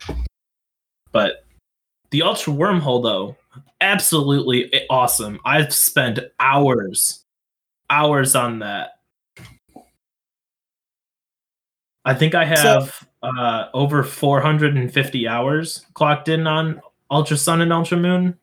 But 1.13 1.45
the 2.11 2.23
Ultra 2.23 2.53
Wormhole 2.53 3.03
though, 3.03 3.37
absolutely 3.81 4.73
awesome. 4.89 5.41
I've 5.45 5.75
spent 5.75 6.21
hours, 6.41 7.25
hours 7.91 8.35
on 8.35 8.61
that. 8.61 8.93
I 12.07 12.15
think 12.15 12.35
I 12.35 12.45
have 12.45 13.07
uh, 13.23 13.67
over 13.73 14.03
450 14.03 15.29
hours 15.29 15.85
clocked 15.95 16.29
in 16.29 16.47
on 16.47 16.81
Ultra 17.15 17.37
Sun 17.37 17.61
and 17.61 17.73
Ultra 17.73 17.97
Moon, 17.97 18.37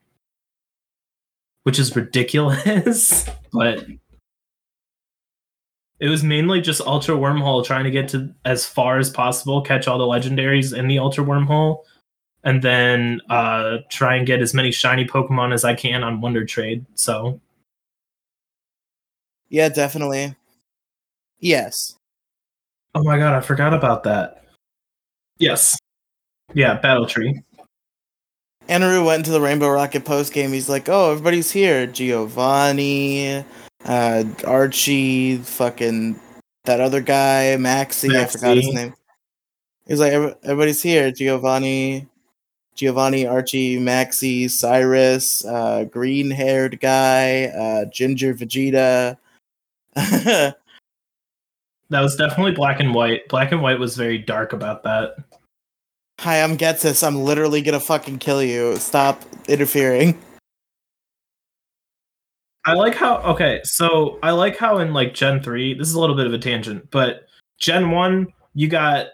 which 1.63 1.77
is 1.77 1.95
ridiculous. 1.95 3.29
but 3.53 3.85
it 5.99 6.07
was 6.07 6.23
mainly 6.23 6.61
just 6.61 6.81
Ultra 6.81 7.15
Wormhole 7.15 7.65
trying 7.65 7.83
to 7.83 7.91
get 7.91 8.07
to 8.09 8.33
as 8.45 8.65
far 8.65 8.97
as 8.97 9.09
possible, 9.09 9.61
catch 9.61 9.87
all 9.87 9.99
the 9.99 10.05
legendaries 10.05 10.75
in 10.75 10.87
the 10.87 10.99
Ultra 10.99 11.23
Wormhole, 11.23 11.83
and 12.43 12.63
then 12.63 13.21
uh, 13.29 13.79
try 13.89 14.15
and 14.15 14.25
get 14.25 14.41
as 14.41 14.53
many 14.53 14.71
shiny 14.71 15.05
Pokemon 15.05 15.53
as 15.53 15.65
I 15.65 15.75
can 15.75 16.03
on 16.03 16.21
Wonder 16.21 16.45
Trade. 16.45 16.85
So 16.95 17.39
Yeah, 19.49 19.69
definitely. 19.69 20.35
Yes. 21.39 21.97
Oh 22.95 23.03
my 23.03 23.17
god, 23.17 23.35
I 23.35 23.41
forgot 23.41 23.73
about 23.73 24.03
that. 24.03 24.45
Yes. 25.37 25.77
Yeah, 26.53 26.79
Battle 26.79 27.05
Tree. 27.05 27.43
Anaru 28.67 29.05
went 29.05 29.25
to 29.25 29.31
the 29.31 29.41
Rainbow 29.41 29.69
Rocket 29.69 30.05
post 30.05 30.33
game. 30.33 30.51
He's 30.51 30.69
like, 30.69 30.87
"Oh, 30.87 31.11
everybody's 31.11 31.51
here. 31.51 31.87
Giovanni, 31.87 33.43
uh, 33.85 34.23
Archie, 34.45 35.37
fucking 35.37 36.19
that 36.65 36.79
other 36.79 37.01
guy, 37.01 37.57
Maxie. 37.57 38.15
I 38.15 38.25
forgot 38.25 38.57
his 38.57 38.73
name. 38.73 38.93
He's 39.87 39.99
like, 39.99 40.13
everybody's 40.13 40.81
here. 40.81 41.11
Giovanni, 41.11 42.07
Giovanni, 42.75 43.25
Archie, 43.25 43.79
Maxie, 43.79 44.47
Cyrus, 44.47 45.43
uh, 45.43 45.85
green-haired 45.85 46.79
guy, 46.79 47.45
uh, 47.45 47.85
Ginger 47.85 48.33
Vegeta." 48.33 49.17
That 51.91 51.99
was 51.99 52.15
definitely 52.15 52.53
black 52.53 52.79
and 52.79 52.95
white. 52.95 53.27
Black 53.27 53.51
and 53.51 53.61
white 53.61 53.77
was 53.77 53.97
very 53.97 54.17
dark 54.17 54.53
about 54.53 54.81
that. 54.83 55.17
Hi, 56.21 56.43
I'm 56.43 56.55
Ghetsis. 56.55 57.03
I'm 57.03 57.23
literally 57.23 57.63
gonna 57.63 57.79
fucking 57.79 58.19
kill 58.19 58.43
you. 58.43 58.75
Stop 58.75 59.23
interfering. 59.47 60.21
I 62.63 62.73
like 62.73 62.93
how 62.93 63.17
okay, 63.21 63.59
so 63.63 64.19
I 64.21 64.29
like 64.29 64.55
how 64.55 64.77
in 64.77 64.93
like 64.93 65.15
Gen 65.15 65.41
3, 65.41 65.73
this 65.73 65.87
is 65.87 65.95
a 65.95 65.99
little 65.99 66.15
bit 66.15 66.27
of 66.27 66.33
a 66.35 66.37
tangent, 66.37 66.91
but 66.91 67.25
Gen 67.57 67.89
1, 67.89 68.27
you 68.53 68.67
got 68.67 69.07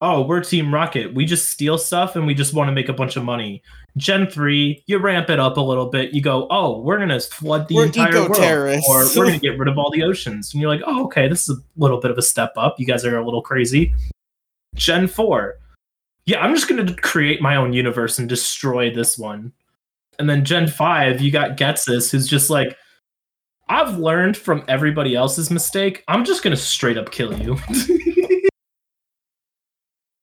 oh, 0.00 0.22
we're 0.22 0.40
Team 0.40 0.72
Rocket. 0.72 1.12
We 1.12 1.26
just 1.26 1.50
steal 1.50 1.76
stuff 1.76 2.16
and 2.16 2.26
we 2.26 2.32
just 2.32 2.54
want 2.54 2.68
to 2.68 2.72
make 2.72 2.88
a 2.88 2.94
bunch 2.94 3.16
of 3.16 3.24
money. 3.24 3.62
Gen 3.98 4.26
3, 4.26 4.84
you 4.86 4.96
ramp 4.96 5.28
it 5.28 5.38
up 5.38 5.58
a 5.58 5.60
little 5.60 5.90
bit. 5.90 6.14
You 6.14 6.22
go, 6.22 6.46
"Oh, 6.48 6.80
we're 6.80 6.96
going 6.96 7.10
to 7.10 7.20
flood 7.20 7.68
the 7.68 7.74
We're 7.74 7.86
entire 7.86 8.20
world 8.20 8.38
or 8.88 9.04
we're 9.04 9.14
going 9.14 9.34
to 9.38 9.38
get 9.38 9.58
rid 9.58 9.68
of 9.68 9.76
all 9.76 9.90
the 9.90 10.02
oceans." 10.02 10.54
And 10.54 10.62
you're 10.62 10.70
like, 10.70 10.82
"Oh, 10.86 11.04
okay, 11.04 11.28
this 11.28 11.46
is 11.46 11.58
a 11.58 11.62
little 11.76 12.00
bit 12.00 12.10
of 12.10 12.16
a 12.16 12.22
step 12.22 12.54
up. 12.56 12.80
You 12.80 12.86
guys 12.86 13.04
are 13.04 13.18
a 13.18 13.22
little 13.22 13.42
crazy." 13.42 13.94
Gen 14.74 15.08
4. 15.08 15.58
Yeah, 16.26 16.40
I'm 16.40 16.54
just 16.54 16.68
to 16.68 16.94
create 16.96 17.42
my 17.42 17.56
own 17.56 17.72
universe 17.72 18.18
and 18.18 18.28
destroy 18.28 18.92
this 18.94 19.18
one. 19.18 19.52
And 20.18 20.28
then 20.30 20.44
Gen 20.44 20.68
5, 20.68 21.20
you 21.20 21.30
got 21.30 21.56
Ghetsis 21.56 22.10
who's 22.10 22.26
just 22.26 22.50
like 22.50 22.76
I've 23.68 23.98
learned 23.98 24.36
from 24.36 24.64
everybody 24.68 25.14
else's 25.14 25.50
mistake. 25.50 26.04
I'm 26.08 26.24
just 26.24 26.42
gonna 26.42 26.56
straight 26.56 26.98
up 26.98 27.10
kill 27.10 27.38
you. 27.38 27.58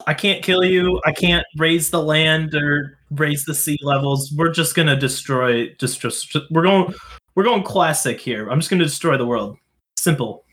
I 0.08 0.14
can't 0.14 0.44
kill 0.44 0.64
you. 0.64 1.00
I 1.06 1.12
can't 1.12 1.46
raise 1.58 1.90
the 1.90 2.02
land 2.02 2.56
or 2.56 2.98
raise 3.12 3.46
the 3.46 3.54
sea 3.54 3.78
levels. 3.82 4.32
We're 4.36 4.52
just 4.52 4.76
gonna 4.76 4.96
destroy. 4.96 5.70
Just, 5.80 6.02
just 6.02 6.36
we're 6.52 6.64
going. 6.64 6.94
We're 7.34 7.44
going 7.46 7.64
classic 7.64 8.20
here. 8.20 8.50
I'm 8.50 8.60
just 8.60 8.70
gonna 8.70 8.84
destroy 8.84 9.18
the 9.18 9.26
world. 9.26 9.58
Simple. 9.98 10.44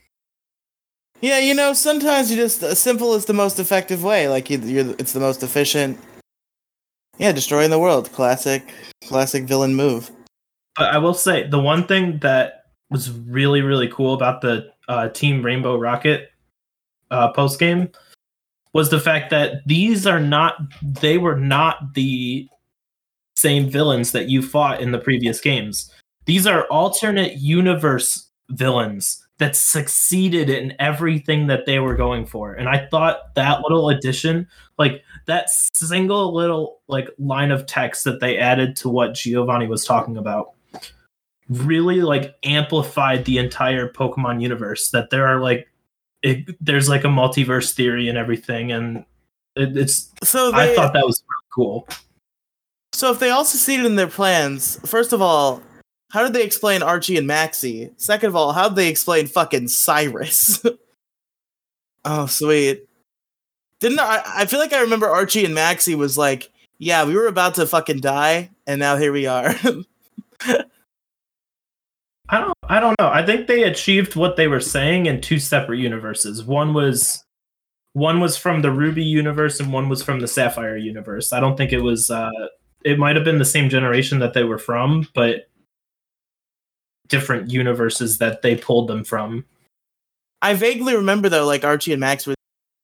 Yeah, 1.21 1.39
you 1.39 1.53
know, 1.53 1.73
sometimes 1.73 2.31
you 2.31 2.37
just 2.37 2.63
uh, 2.63 2.73
simple 2.73 3.13
is 3.13 3.25
the 3.25 3.33
most 3.33 3.59
effective 3.59 4.03
way. 4.03 4.29
Like 4.29 4.49
you, 4.49 4.59
you're, 4.59 4.95
it's 4.97 5.13
the 5.13 5.19
most 5.19 5.43
efficient. 5.43 5.99
Yeah, 7.17 7.33
destroying 7.33 7.69
the 7.69 7.79
world. 7.79 8.11
Classic, 8.13 8.73
classic 9.05 9.43
villain 9.43 9.75
move. 9.75 10.11
But 10.77 10.93
I 10.93 10.97
will 10.97 11.13
say 11.13 11.47
the 11.47 11.59
one 11.59 11.85
thing 11.85 12.19
that 12.19 12.63
was 12.89 13.11
really 13.11 13.61
really 13.61 13.89
cool 13.89 14.13
about 14.13 14.41
the 14.41 14.71
uh, 14.87 15.09
Team 15.09 15.43
Rainbow 15.43 15.77
Rocket 15.77 16.31
uh, 17.11 17.31
post 17.33 17.59
game 17.59 17.89
was 18.73 18.89
the 18.89 18.99
fact 18.99 19.29
that 19.31 19.61
these 19.65 20.07
are 20.07 20.21
not 20.21 20.57
they 20.81 21.17
were 21.17 21.37
not 21.37 21.93
the 21.95 22.47
same 23.35 23.69
villains 23.69 24.13
that 24.13 24.29
you 24.29 24.41
fought 24.41 24.81
in 24.81 24.91
the 24.91 24.99
previous 24.99 25.41
games. 25.41 25.91
These 26.25 26.47
are 26.47 26.65
alternate 26.65 27.37
universe 27.37 28.29
villains 28.49 29.25
that 29.39 29.55
succeeded 29.55 30.49
in 30.49 30.75
everything 30.79 31.47
that 31.47 31.65
they 31.65 31.79
were 31.79 31.95
going 31.95 32.25
for. 32.25 32.53
And 32.53 32.69
I 32.69 32.87
thought 32.87 33.33
that 33.35 33.61
little 33.61 33.89
addition, 33.89 34.47
like 34.77 35.03
that 35.25 35.49
single 35.49 36.33
little 36.33 36.81
like 36.87 37.09
line 37.17 37.51
of 37.51 37.65
text 37.65 38.03
that 38.03 38.19
they 38.19 38.37
added 38.37 38.75
to 38.77 38.89
what 38.89 39.13
Giovanni 39.15 39.67
was 39.67 39.85
talking 39.85 40.17
about 40.17 40.51
really 41.49 42.01
like 42.01 42.35
amplified 42.43 43.25
the 43.25 43.37
entire 43.37 43.91
Pokemon 43.91 44.41
universe 44.41 44.91
that 44.91 45.09
there 45.09 45.25
are 45.25 45.41
like 45.41 45.67
it, 46.21 46.55
there's 46.63 46.89
like 46.89 47.03
a 47.03 47.07
multiverse 47.07 47.73
theory 47.73 48.07
and 48.07 48.17
everything 48.17 48.71
and 48.71 49.05
it, 49.55 49.75
it's 49.75 50.11
So 50.23 50.51
I 50.53 50.75
thought 50.75 50.93
that 50.93 51.05
was 51.05 51.23
really 51.27 51.49
cool. 51.53 51.87
so 52.93 53.11
if 53.11 53.19
they 53.19 53.31
all 53.31 53.45
succeeded 53.45 53.85
in 53.85 53.95
their 53.95 54.07
plans, 54.07 54.79
first 54.87 55.11
of 55.11 55.21
all, 55.21 55.63
how 56.09 56.23
did 56.23 56.33
they 56.33 56.43
explain 56.43 56.81
Archie 56.81 57.17
and 57.17 57.27
Maxie? 57.27 57.91
Second 57.97 58.29
of 58.29 58.35
all, 58.35 58.51
how 58.51 58.69
did 58.69 58.75
they 58.75 58.89
explain 58.89 59.27
fucking 59.27 59.67
Cyrus? 59.67 60.63
oh, 62.05 62.25
sweet. 62.25 62.87
Didn't 63.79 63.99
I? 63.99 64.21
I 64.25 64.45
feel 64.45 64.59
like 64.59 64.73
I 64.73 64.81
remember 64.81 65.07
Archie 65.07 65.45
and 65.45 65.55
Maxie 65.55 65.95
was 65.95 66.17
like, 66.17 66.51
"Yeah, 66.79 67.05
we 67.05 67.15
were 67.15 67.27
about 67.27 67.55
to 67.55 67.65
fucking 67.65 68.01
die, 68.01 68.49
and 68.67 68.79
now 68.79 68.97
here 68.97 69.13
we 69.13 69.25
are." 69.25 69.55
I 72.29 72.41
don't 72.41 72.53
I 72.63 72.79
don't 72.79 72.99
know. 72.99 73.07
I 73.07 73.25
think 73.25 73.47
they 73.47 73.63
achieved 73.63 74.15
what 74.15 74.35
they 74.35 74.47
were 74.47 74.59
saying 74.59 75.07
in 75.07 75.21
two 75.21 75.39
separate 75.39 75.79
universes. 75.79 76.43
One 76.43 76.73
was 76.73 77.23
one 77.93 78.19
was 78.19 78.37
from 78.37 78.61
the 78.61 78.71
Ruby 78.71 79.03
universe 79.03 79.59
and 79.59 79.73
one 79.73 79.89
was 79.89 80.03
from 80.03 80.19
the 80.19 80.27
Sapphire 80.27 80.77
universe. 80.77 81.33
I 81.33 81.39
don't 81.39 81.57
think 81.57 81.73
it 81.73 81.81
was 81.81 82.11
uh 82.11 82.29
it 82.85 82.99
might 82.99 83.15
have 83.15 83.25
been 83.25 83.39
the 83.39 83.45
same 83.45 83.69
generation 83.69 84.19
that 84.19 84.33
they 84.33 84.43
were 84.43 84.59
from, 84.59 85.07
but 85.15 85.48
different 87.09 87.51
universes 87.51 88.17
that 88.19 88.41
they 88.41 88.55
pulled 88.55 88.87
them 88.87 89.03
from. 89.03 89.45
I 90.41 90.53
vaguely 90.53 90.95
remember 90.95 91.27
though, 91.27 91.45
like 91.45 91.65
Archie 91.65 91.91
and 91.91 91.99
Max 91.99 92.25
were 92.25 92.35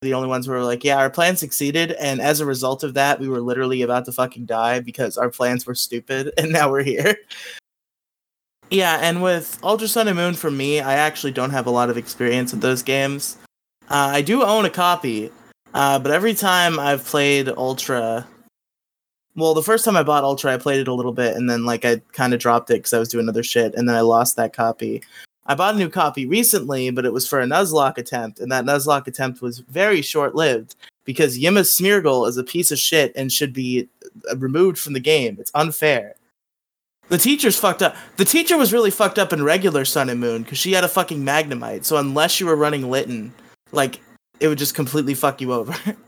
the 0.02 0.14
only 0.14 0.28
ones 0.28 0.46
who 0.46 0.52
were 0.52 0.64
like, 0.64 0.84
yeah, 0.84 0.98
our 0.98 1.10
plan 1.10 1.38
succeeded, 1.38 1.94
and 1.94 2.22
as 2.22 2.40
a 2.40 2.46
result 2.46 2.84
of 2.84 2.94
that, 2.96 3.20
we 3.20 3.30
were 3.30 3.42
literally 3.42 3.82
about 3.82 4.06
to 4.06 4.12
fucking 4.12 4.46
die 4.46 4.80
because 4.80 5.18
our 5.18 5.30
plans 5.30 5.66
were 5.66 5.76
stupid, 5.76 6.34
and 6.38 6.52
now 6.52 6.70
we're 6.70 6.84
here. 6.84 7.18
Yeah, 8.70 8.98
and 9.02 9.22
with 9.22 9.60
Ultra 9.64 9.88
Sun 9.88 10.08
and 10.08 10.18
Moon, 10.18 10.34
for 10.34 10.50
me, 10.50 10.80
I 10.80 10.96
actually 10.96 11.32
don't 11.32 11.52
have 11.52 11.68
a 11.68 11.72
lot 11.72 11.90
of 11.90 11.98
experience 11.98 12.52
with 12.52 12.62
those 12.62 12.82
games. 12.82 13.38
Uh, 13.90 14.10
I 14.14 14.22
do 14.22 14.44
own 14.44 14.66
a 14.66 14.70
copy, 14.70 15.32
uh, 15.74 16.00
but 16.00 16.12
every 16.12 16.34
time 16.34 16.80
I've 16.80 17.06
played 17.06 17.48
Ultra, 17.50 18.28
well, 19.36 19.54
the 19.54 19.64
first 19.64 19.84
time 19.84 19.98
I 19.98 20.04
bought 20.04 20.24
Ultra, 20.24 20.54
I 20.54 20.58
played 20.58 20.80
it 20.80 20.88
a 20.88 20.94
little 20.94 21.12
bit, 21.12 21.36
and 21.36 21.50
then 21.50 21.66
like 21.66 21.84
I 21.84 22.02
kind 22.14 22.34
of 22.34 22.40
dropped 22.40 22.70
it 22.70 22.76
because 22.76 22.94
I 22.94 23.00
was 23.00 23.10
doing 23.10 23.28
other 23.28 23.44
shit, 23.44 23.76
and 23.76 23.88
then 23.88 23.96
I 23.96 24.02
lost 24.02 24.36
that 24.38 24.54
copy. 24.54 25.04
I 25.48 25.56
bought 25.56 25.76
a 25.76 25.78
new 25.78 25.90
copy 25.90 26.26
recently, 26.26 26.90
but 26.90 27.06
it 27.06 27.14
was 27.14 27.28
for 27.28 27.40
a 27.40 27.46
Nuzlocke 27.46 27.98
attempt, 27.98 28.40
and 28.40 28.52
that 28.52 28.66
Nuzlocke 28.66 29.08
attempt 29.08 29.42
was 29.42 29.60
very 29.60 30.02
short 30.02 30.36
lived 30.36 30.76
because 31.04 31.38
Ilima 31.38 31.62
Smeargle 31.62 32.28
is 32.28 32.38
a 32.38 32.44
piece 32.44 32.72
of 32.72 32.80
shit 32.80 33.12
and 33.16 33.32
should 33.32 33.54
be 33.54 33.88
uh, 34.32 34.38
removed 34.38 34.80
from 34.80 34.94
the 34.94 35.00
game. 35.00 35.38
It's 35.40 35.52
unfair. 35.54 36.16
The 37.10 37.20
teacher's 37.20 37.60
fucked 37.60 37.84
up. 37.84 37.96
The 38.18 38.26
teacher 38.26 38.58
was 38.58 38.74
really 38.74 38.90
fucked 38.90 39.20
up 39.20 39.32
in 39.32 39.44
regular 39.44 39.86
Sun 39.86 40.10
and 40.10 40.20
Moon 40.20 40.42
because 40.42 40.58
she 40.58 40.72
had 40.72 40.84
a 40.84 40.88
fucking 40.88 41.24
Magnemite. 41.24 41.86
So 41.86 41.98
unless 41.98 42.40
you 42.40 42.48
were 42.48 42.56
running 42.56 42.90
Litten, 42.90 43.32
like 43.72 44.00
it 44.40 44.48
would 44.48 44.58
just 44.58 44.74
completely 44.74 45.14
fuck 45.14 45.40
you 45.42 45.54
over. 45.54 45.76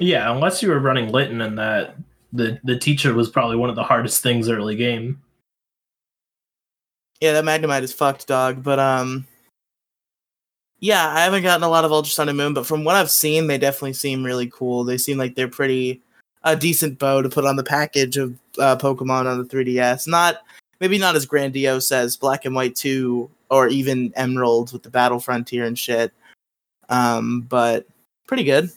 Yeah, 0.00 0.32
unless 0.32 0.62
you 0.62 0.68
were 0.68 0.80
running 0.80 1.10
Litten 1.10 1.40
and 1.40 1.58
that 1.58 1.96
the 2.32 2.58
the 2.64 2.78
teacher 2.78 3.14
was 3.14 3.30
probably 3.30 3.56
one 3.56 3.70
of 3.70 3.76
the 3.76 3.82
hardest 3.82 4.22
things 4.22 4.48
early 4.48 4.76
game. 4.76 5.20
yeah, 7.20 7.32
that 7.32 7.44
Magnemite 7.44 7.82
is 7.82 7.92
fucked, 7.92 8.26
dog. 8.26 8.62
But 8.62 8.78
um, 8.78 9.26
yeah, 10.80 11.08
I 11.08 11.20
haven't 11.20 11.42
gotten 11.42 11.62
a 11.62 11.68
lot 11.68 11.84
of 11.84 11.92
Ultra 11.92 12.12
Sun 12.12 12.28
and 12.28 12.36
Moon, 12.36 12.54
but 12.54 12.66
from 12.66 12.84
what 12.84 12.96
I've 12.96 13.10
seen, 13.10 13.46
they 13.46 13.56
definitely 13.56 13.94
seem 13.94 14.24
really 14.24 14.50
cool. 14.52 14.84
They 14.84 14.98
seem 14.98 15.16
like 15.16 15.34
they're 15.34 15.48
pretty 15.48 16.02
a 16.42 16.54
decent 16.54 16.98
bow 16.98 17.22
to 17.22 17.28
put 17.28 17.46
on 17.46 17.56
the 17.56 17.64
package 17.64 18.18
of 18.18 18.36
uh, 18.58 18.76
Pokemon 18.76 19.26
on 19.26 19.38
the 19.38 19.44
3DS. 19.44 20.06
Not 20.06 20.42
maybe 20.80 20.98
not 20.98 21.16
as 21.16 21.24
grandiose 21.24 21.90
as 21.90 22.16
Black 22.16 22.44
and 22.44 22.54
White 22.54 22.76
2 22.76 23.30
or 23.48 23.68
even 23.68 24.12
Emerald 24.16 24.72
with 24.72 24.82
the 24.82 24.90
Battle 24.90 25.20
Frontier 25.20 25.64
and 25.64 25.78
shit. 25.78 26.12
Um, 26.90 27.42
but 27.42 27.86
pretty 28.26 28.44
good. 28.44 28.70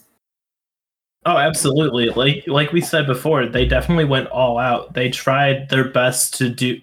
Oh, 1.28 1.38
absolutely. 1.38 2.10
Like 2.10 2.46
like 2.48 2.72
we 2.72 2.80
said 2.80 3.06
before, 3.06 3.46
they 3.46 3.66
definitely 3.66 4.06
went 4.06 4.30
all 4.30 4.58
out. 4.58 4.94
They 4.94 5.10
tried 5.10 5.68
their 5.68 5.90
best 5.90 6.34
to 6.36 6.50
do 6.50 6.80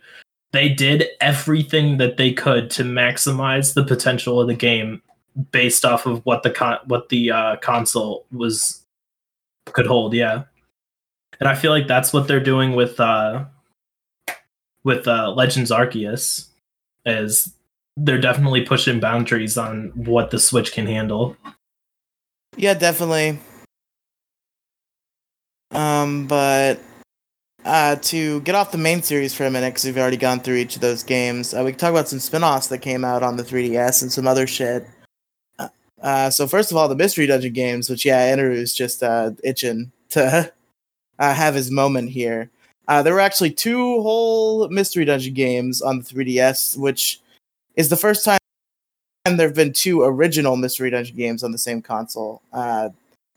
they 0.53 0.69
did 0.69 1.09
everything 1.21 1.97
that 1.97 2.17
they 2.17 2.33
could 2.33 2.71
to 2.71 2.85
maximize 2.85 3.75
the 3.75 3.83
potential 3.83 4.41
of 4.41 4.47
the 4.47 4.55
game 4.55 5.03
based 5.51 5.85
off 5.85 6.07
of 6.07 6.25
what 6.27 6.45
the 6.45 6.51
con- 6.51 6.79
what 6.85 7.09
the 7.09 7.31
uh, 7.31 7.57
console 7.57 8.27
was 8.31 8.85
could 9.67 9.87
hold, 9.87 10.13
yeah. 10.13 10.45
And 11.41 11.49
I 11.49 11.55
feel 11.55 11.73
like 11.73 11.89
that's 11.89 12.13
what 12.13 12.29
they're 12.29 12.39
doing 12.39 12.77
with 12.77 13.01
uh 13.01 13.47
with 14.85 15.09
uh 15.09 15.33
Legends 15.33 15.71
Arceus 15.71 16.49
is 17.07 17.53
they're 17.97 18.21
definitely 18.21 18.61
pushing 18.61 19.01
boundaries 19.01 19.57
on 19.57 19.91
what 19.95 20.31
the 20.31 20.39
Switch 20.39 20.73
can 20.73 20.87
handle. 20.87 21.35
Yeah, 22.57 22.75
definitely. 22.75 23.41
Um, 25.75 26.27
but 26.27 26.81
uh, 27.65 27.97
to 27.97 28.41
get 28.43 28.55
off 28.55 28.71
the 28.73 28.79
main 28.79 29.03
series 29.03 29.35
for 29.35 29.45
a 29.45 29.51
minute, 29.51 29.71
because 29.71 29.85
we've 29.85 29.99
already 29.99 30.17
gone 30.17 30.41
through 30.41 30.57
each 30.57 30.77
of 30.77 30.83
those 30.83 31.03
games, 31.03 31.53
uh, 31.53 31.63
we 31.65 31.73
can 31.73 31.79
talk 31.79 31.91
about 31.91 32.09
some 32.09 32.21
spin-offs 32.21 32.69
that 32.69 32.79
came 32.79 33.05
out 33.05 33.23
on 33.23 33.37
the 33.37 33.43
3DS 33.43 34.03
and 34.03 34.13
some 34.13 34.27
other 34.27 34.47
shit. 34.47 34.87
Uh, 35.59 35.69
Uh, 36.03 36.31
so 36.31 36.47
first 36.47 36.71
of 36.71 36.77
all, 36.77 36.87
the 36.87 36.95
Mystery 36.95 37.27
Dungeon 37.27 37.53
games, 37.53 37.89
which 37.89 38.05
yeah, 38.05 38.19
Andrew's 38.19 38.75
just 38.75 39.03
uh, 39.03 39.31
itching 39.43 39.91
to 40.11 40.53
uh, 41.19 41.35
have 41.35 41.55
his 41.55 41.71
moment 41.71 42.11
here. 42.11 42.51
Uh, 42.87 43.03
there 43.03 43.15
were 43.15 43.21
actually 43.21 43.51
two 43.51 44.03
whole 44.03 44.69
Mystery 44.69 45.07
Dungeon 45.07 45.33
games 45.33 45.81
on 45.81 45.99
the 45.99 46.05
3DS, 46.05 46.77
which 46.77 47.21
is 47.77 47.89
the 47.89 47.97
first 47.97 48.25
time 48.25 48.39
there 49.25 49.49
have 49.49 49.57
been 49.57 49.73
two 49.73 50.03
original 50.03 50.57
Mystery 50.57 50.91
Dungeon 50.91 51.17
games 51.17 51.43
on 51.43 51.51
the 51.51 51.59
same 51.59 51.81
console. 51.81 52.43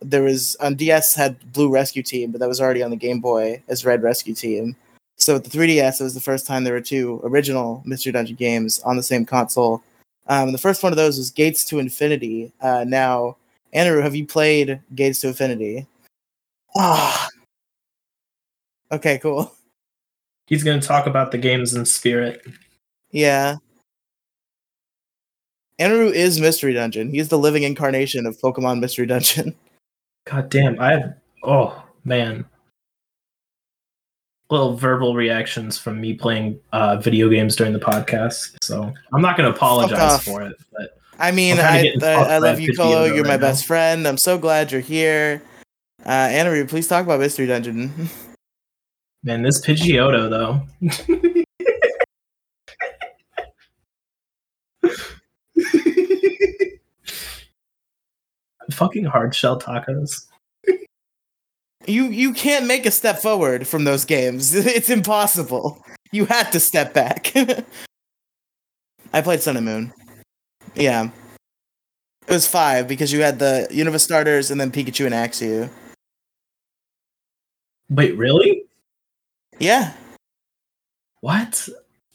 There 0.01 0.23
was 0.23 0.55
on 0.57 0.75
DS 0.75 1.15
had 1.15 1.51
Blue 1.53 1.69
Rescue 1.69 2.03
Team, 2.03 2.31
but 2.31 2.39
that 2.39 2.47
was 2.47 2.61
already 2.61 2.83
on 2.83 2.91
the 2.91 2.97
Game 2.97 3.19
Boy 3.19 3.61
as 3.67 3.85
Red 3.85 4.03
Rescue 4.03 4.35
Team. 4.35 4.75
So 5.17 5.33
with 5.33 5.49
the 5.49 5.57
3DS, 5.57 5.99
it 5.99 6.03
was 6.03 6.13
the 6.13 6.21
first 6.21 6.45
time 6.45 6.63
there 6.63 6.73
were 6.73 6.81
two 6.81 7.19
original 7.23 7.81
Mystery 7.85 8.11
Dungeon 8.11 8.35
games 8.35 8.79
on 8.81 8.97
the 8.97 9.03
same 9.03 9.25
console. 9.25 9.81
Um, 10.27 10.51
the 10.51 10.59
first 10.59 10.83
one 10.83 10.93
of 10.93 10.97
those 10.97 11.17
was 11.17 11.31
Gates 11.31 11.65
to 11.65 11.79
Infinity. 11.79 12.51
Uh, 12.61 12.85
now, 12.87 13.37
Andrew, 13.73 14.01
have 14.01 14.15
you 14.15 14.27
played 14.27 14.79
Gates 14.93 15.21
to 15.21 15.29
Infinity? 15.29 15.87
Ah. 16.75 17.29
okay, 18.91 19.17
cool. 19.17 19.51
He's 20.47 20.63
going 20.63 20.79
to 20.79 20.87
talk 20.87 21.07
about 21.07 21.31
the 21.31 21.37
games 21.37 21.73
in 21.73 21.85
spirit. 21.85 22.45
Yeah. 23.11 23.57
Andrew 25.79 26.07
is 26.07 26.39
Mystery 26.39 26.73
Dungeon. 26.73 27.09
He's 27.09 27.29
the 27.29 27.37
living 27.37 27.63
incarnation 27.63 28.25
of 28.25 28.39
Pokemon 28.39 28.79
Mystery 28.79 29.05
Dungeon. 29.05 29.55
God 30.29 30.49
damn, 30.49 30.79
I 30.79 30.91
have 30.91 31.13
oh 31.43 31.83
man. 32.03 32.45
Little 34.49 34.77
verbal 34.77 35.13
reactions 35.13 35.77
from 35.77 35.99
me 35.99 36.13
playing 36.13 36.59
uh, 36.71 36.97
video 36.97 37.27
games 37.27 37.55
during 37.57 37.73
the 37.73 37.79
podcast. 37.79 38.55
So 38.61 38.93
I'm 39.13 39.21
not 39.21 39.35
going 39.35 39.49
to 39.49 39.55
apologize 39.55 40.23
for 40.23 40.41
it, 40.41 40.55
but 40.71 40.97
I 41.19 41.31
mean, 41.31 41.59
I'm 41.59 42.01
I, 42.01 42.13
I, 42.13 42.37
love 42.37 42.59
you, 42.59 42.73
Colo. 42.73 43.03
You're 43.05 43.25
my 43.25 43.31
right 43.31 43.41
best 43.41 43.65
friend. 43.65 44.07
I'm 44.07 44.17
so 44.17 44.37
glad 44.37 44.71
you're 44.71 44.79
here. 44.79 45.41
Uh, 46.05 46.09
Andrew, 46.09 46.65
please 46.65 46.87
talk 46.87 47.03
about 47.03 47.19
Mystery 47.19 47.45
Dungeon. 47.45 47.91
man, 49.23 49.41
this 49.41 49.65
Pidgeotto 49.65 50.29
though. 50.29 50.61
Fucking 58.71 59.05
hard 59.05 59.33
shell 59.35 59.59
tacos. 59.59 60.25
you 61.85 62.05
you 62.05 62.33
can't 62.33 62.65
make 62.67 62.85
a 62.85 62.91
step 62.91 63.19
forward 63.19 63.67
from 63.67 63.83
those 63.83 64.05
games. 64.05 64.53
It's 64.77 64.89
impossible. 64.89 65.83
You 66.11 66.25
had 66.25 66.51
to 66.51 66.59
step 66.59 66.93
back. 66.93 67.33
I 69.13 69.21
played 69.21 69.41
Sun 69.41 69.57
and 69.57 69.65
Moon. 69.65 69.93
Yeah. 70.75 71.09
It 72.27 72.33
was 72.33 72.47
five 72.47 72.87
because 72.87 73.13
you 73.13 73.21
had 73.21 73.39
the 73.39 73.67
Unova 73.71 73.99
starters 73.99 74.51
and 74.51 74.59
then 74.59 74.71
Pikachu 74.71 75.05
and 75.05 75.15
Axew. 75.15 75.69
Wait, 77.89 78.17
really? 78.17 78.63
Yeah. 79.59 79.93
What? 81.21 81.69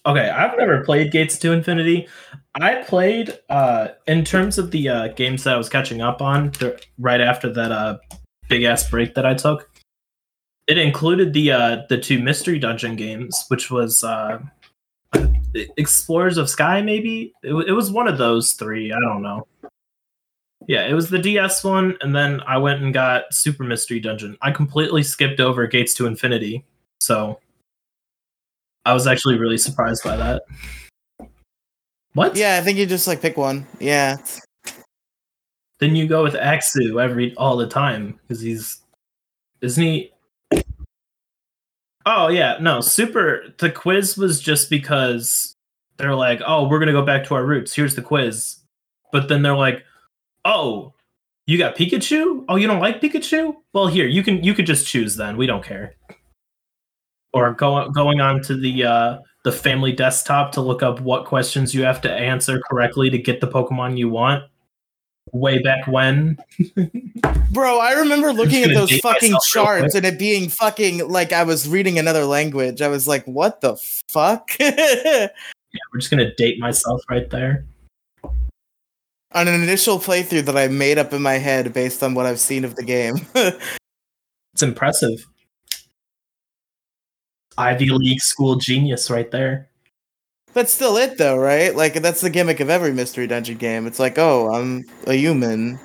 Okay, 0.04 0.28
I've 0.28 0.56
never 0.58 0.84
played 0.84 1.12
Gates 1.12 1.38
to 1.38 1.52
Infinity. 1.52 2.08
I 2.54 2.82
played 2.82 3.38
uh 3.48 3.88
in 4.06 4.24
terms 4.24 4.58
of 4.58 4.70
the 4.70 4.88
uh 4.88 5.08
games 5.08 5.44
that 5.44 5.54
I 5.54 5.58
was 5.58 5.68
catching 5.68 6.02
up 6.02 6.20
on 6.20 6.50
th- 6.50 6.88
right 6.98 7.20
after 7.20 7.50
that 7.52 7.72
uh 7.72 7.98
big 8.48 8.64
ass 8.64 8.88
break 8.90 9.14
that 9.14 9.24
I 9.24 9.34
took. 9.34 9.70
It 10.68 10.76
included 10.78 11.32
the 11.32 11.52
uh 11.52 11.82
the 11.88 11.98
two 11.98 12.18
mystery 12.22 12.58
dungeon 12.58 12.96
games, 12.96 13.44
which 13.48 13.70
was 13.70 14.04
uh 14.04 14.38
Explorers 15.76 16.38
of 16.38 16.48
Sky 16.48 16.80
maybe. 16.82 17.32
It, 17.42 17.52
wa- 17.52 17.64
it 17.66 17.72
was 17.72 17.90
one 17.90 18.08
of 18.08 18.18
those 18.18 18.52
three, 18.52 18.92
I 18.92 19.00
don't 19.00 19.22
know. 19.22 19.46
Yeah, 20.68 20.86
it 20.86 20.94
was 20.94 21.10
the 21.10 21.18
DS 21.18 21.64
one 21.64 21.96
and 22.02 22.14
then 22.14 22.40
I 22.46 22.58
went 22.58 22.82
and 22.82 22.92
got 22.94 23.32
Super 23.34 23.64
Mystery 23.64 23.98
Dungeon. 23.98 24.36
I 24.42 24.50
completely 24.50 25.02
skipped 25.02 25.40
over 25.40 25.66
Gates 25.66 25.94
to 25.94 26.06
Infinity. 26.06 26.64
So 27.00 27.40
I 28.84 28.92
was 28.92 29.06
actually 29.06 29.38
really 29.38 29.58
surprised 29.58 30.04
by 30.04 30.16
that. 30.16 30.42
What? 32.14 32.36
Yeah, 32.36 32.58
I 32.58 32.64
think 32.64 32.78
you 32.78 32.86
just 32.86 33.06
like 33.06 33.22
pick 33.22 33.36
one. 33.36 33.66
Yeah. 33.80 34.16
Then 35.78 35.96
you 35.96 36.06
go 36.06 36.22
with 36.22 36.34
Axew 36.34 37.02
every 37.02 37.34
all 37.36 37.56
the 37.56 37.66
time 37.66 38.18
because 38.22 38.40
he's 38.40 38.82
isn't 39.62 39.82
he? 39.82 40.12
Oh 42.04 42.28
yeah, 42.28 42.58
no. 42.60 42.80
Super. 42.80 43.54
The 43.58 43.70
quiz 43.70 44.16
was 44.16 44.40
just 44.40 44.68
because 44.68 45.56
they're 45.96 46.14
like, 46.14 46.40
oh, 46.46 46.68
we're 46.68 46.78
gonna 46.78 46.92
go 46.92 47.04
back 47.04 47.24
to 47.26 47.34
our 47.34 47.44
roots. 47.44 47.74
Here's 47.74 47.94
the 47.94 48.02
quiz, 48.02 48.58
but 49.10 49.28
then 49.28 49.42
they're 49.42 49.56
like, 49.56 49.84
oh, 50.44 50.92
you 51.46 51.58
got 51.58 51.76
Pikachu? 51.76 52.44
Oh, 52.48 52.56
you 52.56 52.66
don't 52.66 52.80
like 52.80 53.00
Pikachu? 53.00 53.54
Well, 53.72 53.86
here 53.86 54.06
you 54.06 54.22
can 54.22 54.42
you 54.44 54.54
could 54.54 54.66
just 54.66 54.86
choose 54.86 55.16
then. 55.16 55.36
We 55.36 55.46
don't 55.46 55.64
care. 55.64 55.94
Or 57.32 57.52
go, 57.52 57.88
going 57.88 58.20
on 58.20 58.42
to 58.42 58.56
the 58.56 58.84
uh, 58.84 59.18
the 59.44 59.52
family 59.52 59.92
desktop 59.92 60.52
to 60.52 60.60
look 60.60 60.82
up 60.82 61.00
what 61.00 61.24
questions 61.24 61.74
you 61.74 61.82
have 61.82 62.00
to 62.02 62.12
answer 62.12 62.60
correctly 62.70 63.10
to 63.10 63.18
get 63.18 63.40
the 63.40 63.48
Pokemon 63.48 63.98
you 63.98 64.08
want. 64.08 64.44
Way 65.32 65.62
back 65.62 65.86
when, 65.86 66.36
Bro, 67.52 67.78
I 67.78 67.92
remember 67.92 68.32
looking 68.32 68.64
at 68.64 68.74
those 68.74 68.96
fucking 68.98 69.36
charts 69.46 69.94
and 69.94 70.04
it 70.04 70.18
being 70.18 70.48
fucking 70.48 71.08
like 71.08 71.32
I 71.32 71.44
was 71.44 71.68
reading 71.68 71.98
another 71.98 72.24
language. 72.24 72.82
I 72.82 72.88
was 72.88 73.06
like, 73.06 73.24
what 73.24 73.60
the 73.60 73.76
fuck? 74.08 74.50
yeah, 74.60 75.28
we're 75.92 76.00
just 76.00 76.10
gonna 76.10 76.34
date 76.34 76.58
myself 76.58 77.02
right 77.08 77.30
there. 77.30 77.64
on 79.32 79.48
an 79.48 79.62
initial 79.62 79.98
playthrough 79.98 80.44
that 80.46 80.56
I 80.56 80.68
made 80.68 80.98
up 80.98 81.12
in 81.12 81.22
my 81.22 81.34
head 81.34 81.72
based 81.72 82.02
on 82.02 82.14
what 82.14 82.26
I've 82.26 82.40
seen 82.40 82.64
of 82.64 82.74
the 82.74 82.82
game. 82.84 83.14
It's 84.54 84.62
impressive. 84.62 85.26
Ivy 87.58 87.90
League 87.90 88.20
school 88.20 88.56
genius 88.56 89.10
right 89.10 89.30
there. 89.30 89.68
That's 90.54 90.72
still 90.72 90.96
it, 90.98 91.16
though, 91.18 91.36
right? 91.38 91.74
Like 91.74 91.94
that's 91.94 92.20
the 92.20 92.28
gimmick 92.30 92.60
of 92.60 92.68
every 92.68 92.92
mystery 92.92 93.26
dungeon 93.26 93.56
game. 93.56 93.86
It's 93.86 93.98
like, 93.98 94.18
oh, 94.18 94.52
I'm 94.52 94.84
a 95.06 95.14
human. 95.14 95.78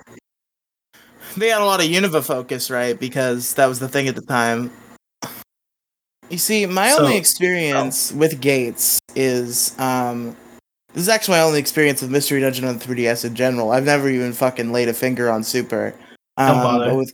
They 1.38 1.50
had 1.50 1.62
a 1.62 1.66
lot 1.66 1.80
of 1.80 1.86
Unova 1.86 2.24
focus, 2.26 2.70
right? 2.70 3.00
Because 3.00 3.54
that 3.54 3.68
was 3.68 3.80
the 3.80 3.88
thing 3.88 4.08
at 4.08 4.16
the 4.16 4.22
time. 4.24 4.72
You 6.30 6.38
see, 6.38 6.66
my 6.66 6.90
So- 6.92 7.04
only 7.04 7.16
experience 7.18 8.12
with 8.12 8.42
gates 8.42 9.00
is 9.16 9.78
um 9.80 10.36
this 10.94 11.04
is 11.04 11.10
actually 11.10 11.38
my 11.38 11.44
only 11.44 11.60
experience 11.60 12.02
with 12.02 12.10
Mystery 12.12 12.42
Dungeon 12.42 12.66
on 12.66 12.80
3DS 12.80 13.24
in 13.24 13.36
general. 13.36 13.72
I've 13.72 13.86
never 13.86 14.10
even 14.10 14.34
fucking 14.34 14.72
laid 14.72 14.90
a 14.90 14.94
finger 14.94 15.30
on 15.30 15.44
Super. 15.44 15.94
Um, 16.38 16.48
Don't 16.56 16.64
bother. 16.64 16.86
but 16.90 16.96
with- 16.98 17.14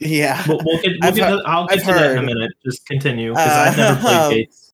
yeah. 0.00 0.44
We'll, 0.48 0.60
we'll 0.64 0.80
get, 0.82 0.92
we'll 1.02 1.12
get 1.12 1.28
heard- 1.30 1.38
to, 1.38 1.48
I'll 1.48 1.66
get 1.66 1.78
I've 1.78 1.84
to 1.86 1.92
that 1.92 2.10
in 2.12 2.18
a 2.18 2.22
minute. 2.22 2.52
Just 2.64 2.86
continue 2.86 3.30
because 3.32 3.48
I've 3.48 3.76
never 3.76 3.98
Uh, 3.98 4.02
played 4.28 4.36
Gates. 4.46 4.72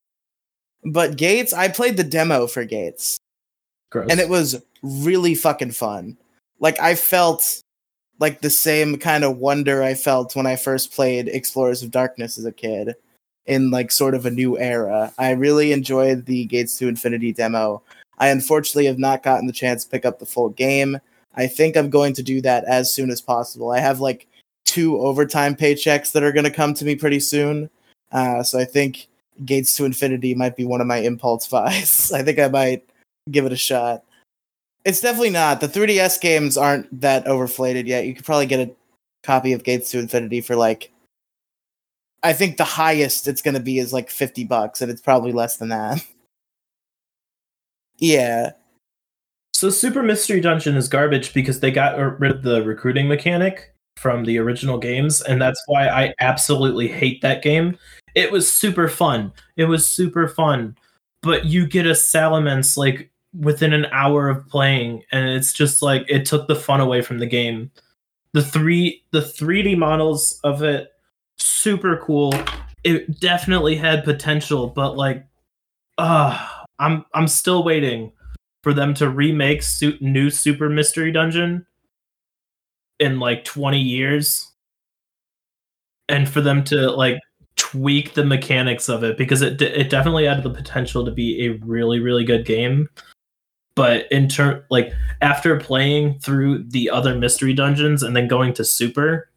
But 0.85 1.16
Gates, 1.16 1.53
I 1.53 1.68
played 1.68 1.97
the 1.97 2.05
demo 2.05 2.47
for 2.47 2.64
Gates. 2.64 3.18
Gross. 3.91 4.09
and 4.11 4.18
it 4.18 4.29
was 4.29 4.61
really 4.83 5.35
fucking 5.37 5.70
fun. 5.70 6.16
Like 6.59 6.81
I 6.81 6.95
felt 6.97 7.62
like 8.18 8.41
the 8.41 8.51
same 8.51 8.97
kind 8.99 9.22
of 9.25 9.39
wonder 9.39 9.83
I 9.83 9.95
felt 9.95 10.35
when 10.35 10.47
I 10.47 10.57
first 10.57 10.93
played 10.93 11.29
Explorers 11.29 11.83
of 11.83 11.91
Darkness 11.93 12.37
as 12.39 12.45
a 12.45 12.53
kid 12.53 12.95
in 13.47 13.70
like 13.70 13.91
sort 13.93 14.14
of 14.14 14.27
a 14.27 14.31
new 14.31 14.59
era. 14.59 15.12
I 15.18 15.31
really 15.33 15.72
enjoyed 15.72 16.27
the 16.27 16.45
Gates 16.47 16.77
to 16.79 16.89
Infinity 16.89 17.33
demo. 17.33 17.83
I 18.18 18.29
unfortunately 18.29 18.87
have 18.87 18.99
not 18.99 19.22
gotten 19.22 19.47
the 19.47 19.53
chance 19.53 19.85
to 19.85 19.91
pick 19.91 20.05
up 20.05 20.18
the 20.18 20.27
full 20.27 20.49
game. 20.51 20.99
I 21.37 21.47
think 21.47 21.77
I'm 21.77 21.91
going 21.91 22.14
to 22.14 22.22
do 22.22 22.41
that 22.43 22.64
as 22.64 22.93
soon 22.93 23.11
as 23.11 23.20
possible. 23.20 23.70
I 23.70 23.81
have 23.81 24.01
like 24.01 24.27
two 24.75 24.99
overtime 24.99 25.55
paychecks 25.55 26.11
that 26.11 26.25
are 26.25 26.33
going 26.33 26.45
to 26.45 26.51
come 26.51 26.75
to 26.75 26.85
me 26.85 26.97
pretty 26.97 27.20
soon. 27.20 27.70
Uh, 28.11 28.43
so 28.43 28.59
I 28.59 28.64
think 28.64 29.07
Gates 29.45 29.77
to 29.77 29.85
Infinity 29.85 30.35
might 30.35 30.57
be 30.57 30.64
one 30.64 30.81
of 30.81 30.89
my 30.89 30.97
impulse 30.97 31.47
buys. 31.51 32.11
I 32.12 32.22
think 32.22 32.41
I 32.41 32.49
might 32.49 32.89
give 33.31 33.47
it 33.47 33.53
a 33.53 33.57
shot. 33.57 34.03
It's 34.85 35.01
definitely 35.01 35.31
not. 35.31 35.61
The 35.61 35.68
3DS 35.68 36.20
games 36.20 36.59
aren't 36.59 37.01
that 37.01 37.25
overflated 37.27 37.87
yet. 37.87 38.05
You 38.05 38.14
could 38.14 38.25
probably 38.25 38.47
get 38.47 38.68
a 38.68 38.72
copy 39.22 39.53
of 39.53 39.62
Gates 39.62 39.91
to 39.93 39.99
Infinity 40.01 40.41
for 40.41 40.57
like 40.57 40.91
I 42.22 42.33
think 42.33 42.57
the 42.57 42.64
highest 42.64 43.29
it's 43.29 43.43
going 43.43 43.55
to 43.55 43.61
be 43.61 43.79
is 43.79 43.93
like 43.93 44.11
50 44.11 44.45
bucks 44.45 44.83
and 44.83 44.91
it's 44.91 45.01
probably 45.01 45.31
less 45.31 45.59
than 45.59 45.68
that. 45.68 46.05
yeah. 47.99 48.53
So 49.53 49.70
Super 49.70 50.03
Mystery 50.03 50.41
Dungeon 50.41 50.75
is 50.77 50.89
garbage 50.89 51.33
because 51.33 51.61
they 51.61 51.70
got 51.70 52.18
rid 52.18 52.33
of 52.33 52.43
the 52.43 52.62
recruiting 52.62 53.09
mechanic 53.09 53.74
from 53.97 54.24
the 54.24 54.38
original 54.38 54.78
games, 54.78 55.20
and 55.22 55.40
that's 55.40 55.62
why 55.66 55.88
I 55.88 56.14
absolutely 56.20 56.88
hate 56.88 57.22
that 57.22 57.42
game. 57.42 57.78
It 58.14 58.30
was 58.30 58.51
super 58.51 58.88
fun. 58.88 59.32
It 59.57 59.64
was 59.64 59.88
super 59.88 60.28
fun, 60.28 60.76
but 61.22 61.47
you 61.47 61.66
get 61.66 61.86
a 61.86 61.90
Salamence 61.90 62.76
like 62.76 63.11
within 63.38 63.72
an 63.72 63.86
hour 63.86 64.28
of 64.28 64.47
playing, 64.49 65.03
and 65.12 65.28
it's 65.28 65.53
just 65.53 65.82
like 65.82 66.05
it 66.09 66.26
took 66.26 66.49
the 66.49 66.57
fun 66.57 66.80
away 66.80 67.03
from 67.03 67.18
the 67.18 67.26
game. 67.26 67.70
The 68.32 68.42
three 68.42 69.05
the 69.12 69.20
3D 69.20 69.78
models 69.78 70.40
of 70.45 70.62
it 70.62 70.92
super 71.38 71.97
cool. 72.05 72.34
It 72.82 73.20
definitely 73.20 73.76
had 73.76 74.05
potential, 74.05 74.68
but 74.68 74.97
like, 74.97 75.26
uh 75.99 76.49
I'm 76.78 77.05
I'm 77.14 77.28
still 77.28 77.64
waiting 77.64 78.12
for 78.62 78.72
them 78.74 78.95
to 78.95 79.09
remake 79.09 79.62
su- 79.62 79.99
new 80.01 80.30
Super 80.30 80.68
Mystery 80.68 81.12
Dungeon 81.12 81.66
in 82.99 83.18
like 83.18 83.45
20 83.45 83.80
years 83.80 84.53
and 86.09 86.28
for 86.28 86.40
them 86.40 86.62
to 86.64 86.90
like 86.90 87.20
tweak 87.57 88.14
the 88.14 88.24
mechanics 88.24 88.88
of 88.88 89.05
it 89.05 89.16
because 89.16 89.42
it 89.42 89.61
it 89.62 89.90
definitely 89.90 90.24
had 90.24 90.42
the 90.42 90.51
potential 90.51 91.05
to 91.05 91.11
be 91.11 91.47
a 91.47 91.53
really 91.64 92.01
really 92.01 92.24
good 92.24 92.45
game 92.45 92.88
but 93.76 94.11
in 94.11 94.28
turn 94.28 94.62
like 94.70 94.92
after 95.20 95.59
playing 95.59 96.18
through 96.18 96.62
the 96.64 96.90
other 96.90 97.14
mystery 97.16 97.53
dungeons 97.53 98.03
and 98.03 98.16
then 98.16 98.26
going 98.26 98.53
to 98.53 98.64
super 98.64 99.30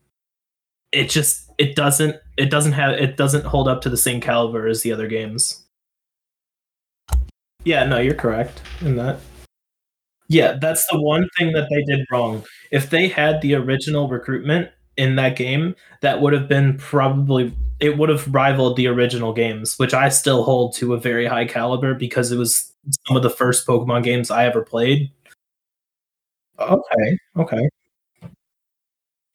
it 0.92 1.10
just 1.10 1.52
it 1.58 1.76
doesn't 1.76 2.16
it 2.38 2.50
doesn't 2.50 2.74
have 2.74 2.94
it 2.94 3.18
doesn't 3.18 3.46
hold 3.46 3.68
up 3.68 3.82
to 3.82 3.90
the 3.90 3.98
same 3.98 4.20
caliber 4.20 4.68
as 4.68 4.82
the 4.82 4.92
other 4.92 5.08
games 5.08 5.68
yeah, 7.68 7.84
no, 7.84 8.00
you're 8.00 8.14
correct 8.14 8.62
in 8.80 8.96
that. 8.96 9.20
Yeah, 10.30 10.58
that's 10.60 10.86
the 10.88 11.00
one 11.02 11.30
thing 11.38 11.54
that 11.54 11.68
they 11.70 11.84
did 11.84 12.06
wrong. 12.12 12.44
If 12.72 12.90
they 12.90 13.08
had 13.08 13.42
the 13.42 13.56
original 13.56 14.10
recruitment 14.10 14.70
in 14.98 15.16
that 15.16 15.36
game, 15.36 15.76
that 16.02 16.22
would 16.22 16.34
have 16.34 16.48
been 16.48 16.78
probably 16.78 17.54
it 17.80 17.98
would 17.98 18.10
have 18.10 18.28
rivaled 18.34 18.76
the 18.76 18.88
original 18.88 19.34
games, 19.34 19.78
which 19.78 19.94
I 19.94 20.10
still 20.10 20.44
hold 20.44 20.76
to 20.78 20.94
a 20.94 21.00
very 21.00 21.28
high 21.28 21.46
caliber 21.46 21.94
because 21.94 22.32
it 22.32 22.38
was 22.38 22.74
some 23.08 23.16
of 23.16 23.24
the 23.24 23.30
first 23.30 23.68
Pokemon 23.68 24.04
games 24.04 24.32
I 24.32 24.46
ever 24.46 24.64
played. 24.64 25.12
Okay, 26.60 27.18
okay. 27.38 27.70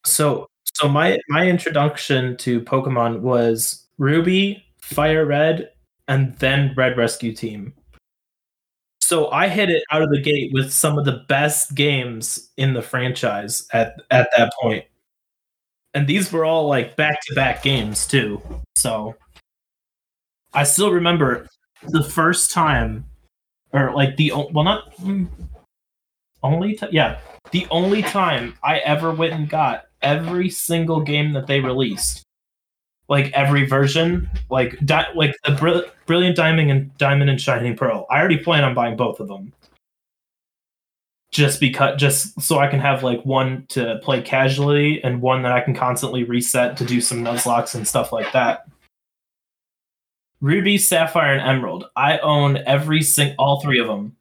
So, 0.05 0.47
so 0.75 0.89
my 0.89 1.19
my 1.29 1.47
introduction 1.47 2.35
to 2.37 2.61
Pokemon 2.61 3.21
was 3.21 3.87
Ruby, 3.97 4.63
Fire 4.81 5.25
Red, 5.25 5.69
and 6.07 6.35
then 6.39 6.73
Red 6.75 6.97
Rescue 6.97 7.33
Team. 7.33 7.73
So 9.13 9.29
I 9.29 9.47
hit 9.47 9.69
it 9.69 9.83
out 9.91 10.01
of 10.01 10.09
the 10.09 10.19
gate 10.19 10.51
with 10.53 10.73
some 10.73 10.97
of 10.97 11.05
the 11.05 11.23
best 11.27 11.75
games 11.75 12.49
in 12.57 12.73
the 12.73 12.81
franchise 12.81 13.67
at 13.71 14.01
at 14.09 14.27
that 14.35 14.51
point. 14.59 14.85
And 15.93 16.07
these 16.07 16.31
were 16.31 16.45
all 16.45 16.67
like 16.67 16.95
back-to-back 16.95 17.61
games 17.61 18.07
too. 18.07 18.41
So 18.75 19.13
I 20.51 20.63
still 20.63 20.91
remember 20.91 21.47
the 21.89 22.03
first 22.03 22.49
time 22.49 23.05
or 23.71 23.93
like 23.93 24.17
the 24.17 24.33
well 24.51 24.63
not 24.63 24.91
mm, 24.95 25.27
only 26.41 26.79
yeah, 26.89 27.19
the 27.51 27.67
only 27.69 28.01
time 28.01 28.57
I 28.63 28.79
ever 28.79 29.11
went 29.11 29.33
and 29.33 29.47
got 29.47 29.83
every 30.01 30.49
single 30.49 31.01
game 31.01 31.33
that 31.33 31.45
they 31.45 31.59
released 31.59 32.22
like 33.13 33.31
every 33.33 33.63
version, 33.63 34.27
like 34.49 34.75
di- 34.83 35.07
like 35.13 35.35
the 35.45 35.51
Brill- 35.51 35.85
Brilliant 36.07 36.35
Diamond 36.35 36.71
and 36.71 36.97
Diamond 36.97 37.29
and 37.29 37.39
Shining 37.39 37.77
Pearl. 37.77 38.07
I 38.09 38.17
already 38.17 38.37
plan 38.37 38.63
on 38.63 38.73
buying 38.73 38.97
both 38.97 39.19
of 39.19 39.27
them, 39.27 39.53
just 41.29 41.59
because, 41.59 41.99
just 41.99 42.41
so 42.41 42.57
I 42.57 42.65
can 42.65 42.79
have 42.79 43.03
like 43.03 43.23
one 43.23 43.67
to 43.69 43.99
play 44.01 44.23
casually 44.23 44.99
and 45.03 45.21
one 45.21 45.43
that 45.43 45.51
I 45.51 45.61
can 45.61 45.75
constantly 45.75 46.23
reset 46.23 46.75
to 46.77 46.85
do 46.85 46.99
some 46.99 47.23
nuzlockes 47.23 47.75
and 47.75 47.87
stuff 47.87 48.11
like 48.11 48.31
that. 48.33 48.65
Ruby, 50.41 50.79
Sapphire, 50.79 51.33
and 51.33 51.47
Emerald. 51.47 51.85
I 51.95 52.17
own 52.17 52.57
every 52.65 53.03
sing, 53.03 53.35
all 53.37 53.61
three 53.61 53.79
of 53.79 53.85
them. 53.85 54.15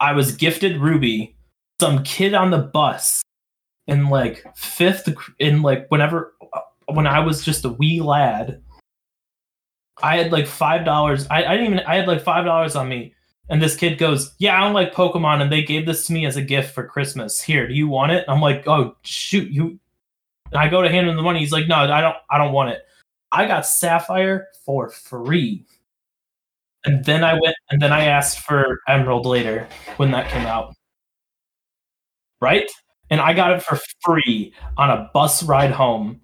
I 0.00 0.12
was 0.12 0.34
gifted 0.34 0.80
Ruby. 0.80 1.36
Some 1.80 2.02
kid 2.02 2.34
on 2.34 2.50
the 2.50 2.58
bus 2.58 3.22
in 3.86 4.08
like 4.08 4.44
fifth, 4.56 5.08
in 5.38 5.62
like 5.62 5.86
whenever 5.88 6.34
when 6.88 7.06
I 7.06 7.20
was 7.20 7.44
just 7.44 7.64
a 7.64 7.70
wee 7.70 8.00
lad, 8.00 8.62
I 10.02 10.16
had 10.16 10.32
like 10.32 10.46
five 10.46 10.84
dollars. 10.84 11.26
I, 11.30 11.44
I 11.44 11.56
didn't 11.56 11.72
even. 11.72 11.80
I 11.80 11.96
had 11.96 12.08
like 12.08 12.22
five 12.22 12.44
dollars 12.44 12.76
on 12.76 12.88
me, 12.88 13.14
and 13.48 13.60
this 13.60 13.76
kid 13.76 13.98
goes, 13.98 14.34
"Yeah, 14.38 14.56
I 14.56 14.64
don't 14.64 14.74
like 14.74 14.94
Pokemon, 14.94 15.42
and 15.42 15.52
they 15.52 15.62
gave 15.62 15.86
this 15.86 16.06
to 16.06 16.12
me 16.12 16.26
as 16.26 16.36
a 16.36 16.42
gift 16.42 16.74
for 16.74 16.86
Christmas. 16.86 17.40
Here, 17.40 17.66
do 17.66 17.74
you 17.74 17.88
want 17.88 18.12
it?" 18.12 18.24
I'm 18.28 18.40
like, 18.40 18.66
"Oh 18.66 18.96
shoot, 19.02 19.50
you." 19.50 19.78
And 20.50 20.60
I 20.60 20.68
go 20.68 20.82
to 20.82 20.88
hand 20.88 21.08
him 21.08 21.16
the 21.16 21.22
money. 21.22 21.40
He's 21.40 21.52
like, 21.52 21.68
"No, 21.68 21.76
I 21.76 22.00
don't. 22.00 22.16
I 22.30 22.38
don't 22.38 22.52
want 22.52 22.70
it." 22.70 22.82
I 23.32 23.46
got 23.46 23.66
Sapphire 23.66 24.46
for 24.64 24.88
free, 24.88 25.66
and 26.84 27.04
then 27.04 27.24
I 27.24 27.34
went 27.34 27.56
and 27.70 27.82
then 27.82 27.92
I 27.92 28.04
asked 28.04 28.40
for 28.40 28.80
Emerald 28.88 29.26
later 29.26 29.68
when 29.98 30.10
that 30.12 30.30
came 30.30 30.46
out. 30.46 30.74
Right, 32.40 32.70
and 33.10 33.20
I 33.20 33.34
got 33.34 33.52
it 33.52 33.62
for 33.62 33.78
free 34.04 34.54
on 34.76 34.90
a 34.90 35.10
bus 35.12 35.42
ride 35.42 35.72
home 35.72 36.20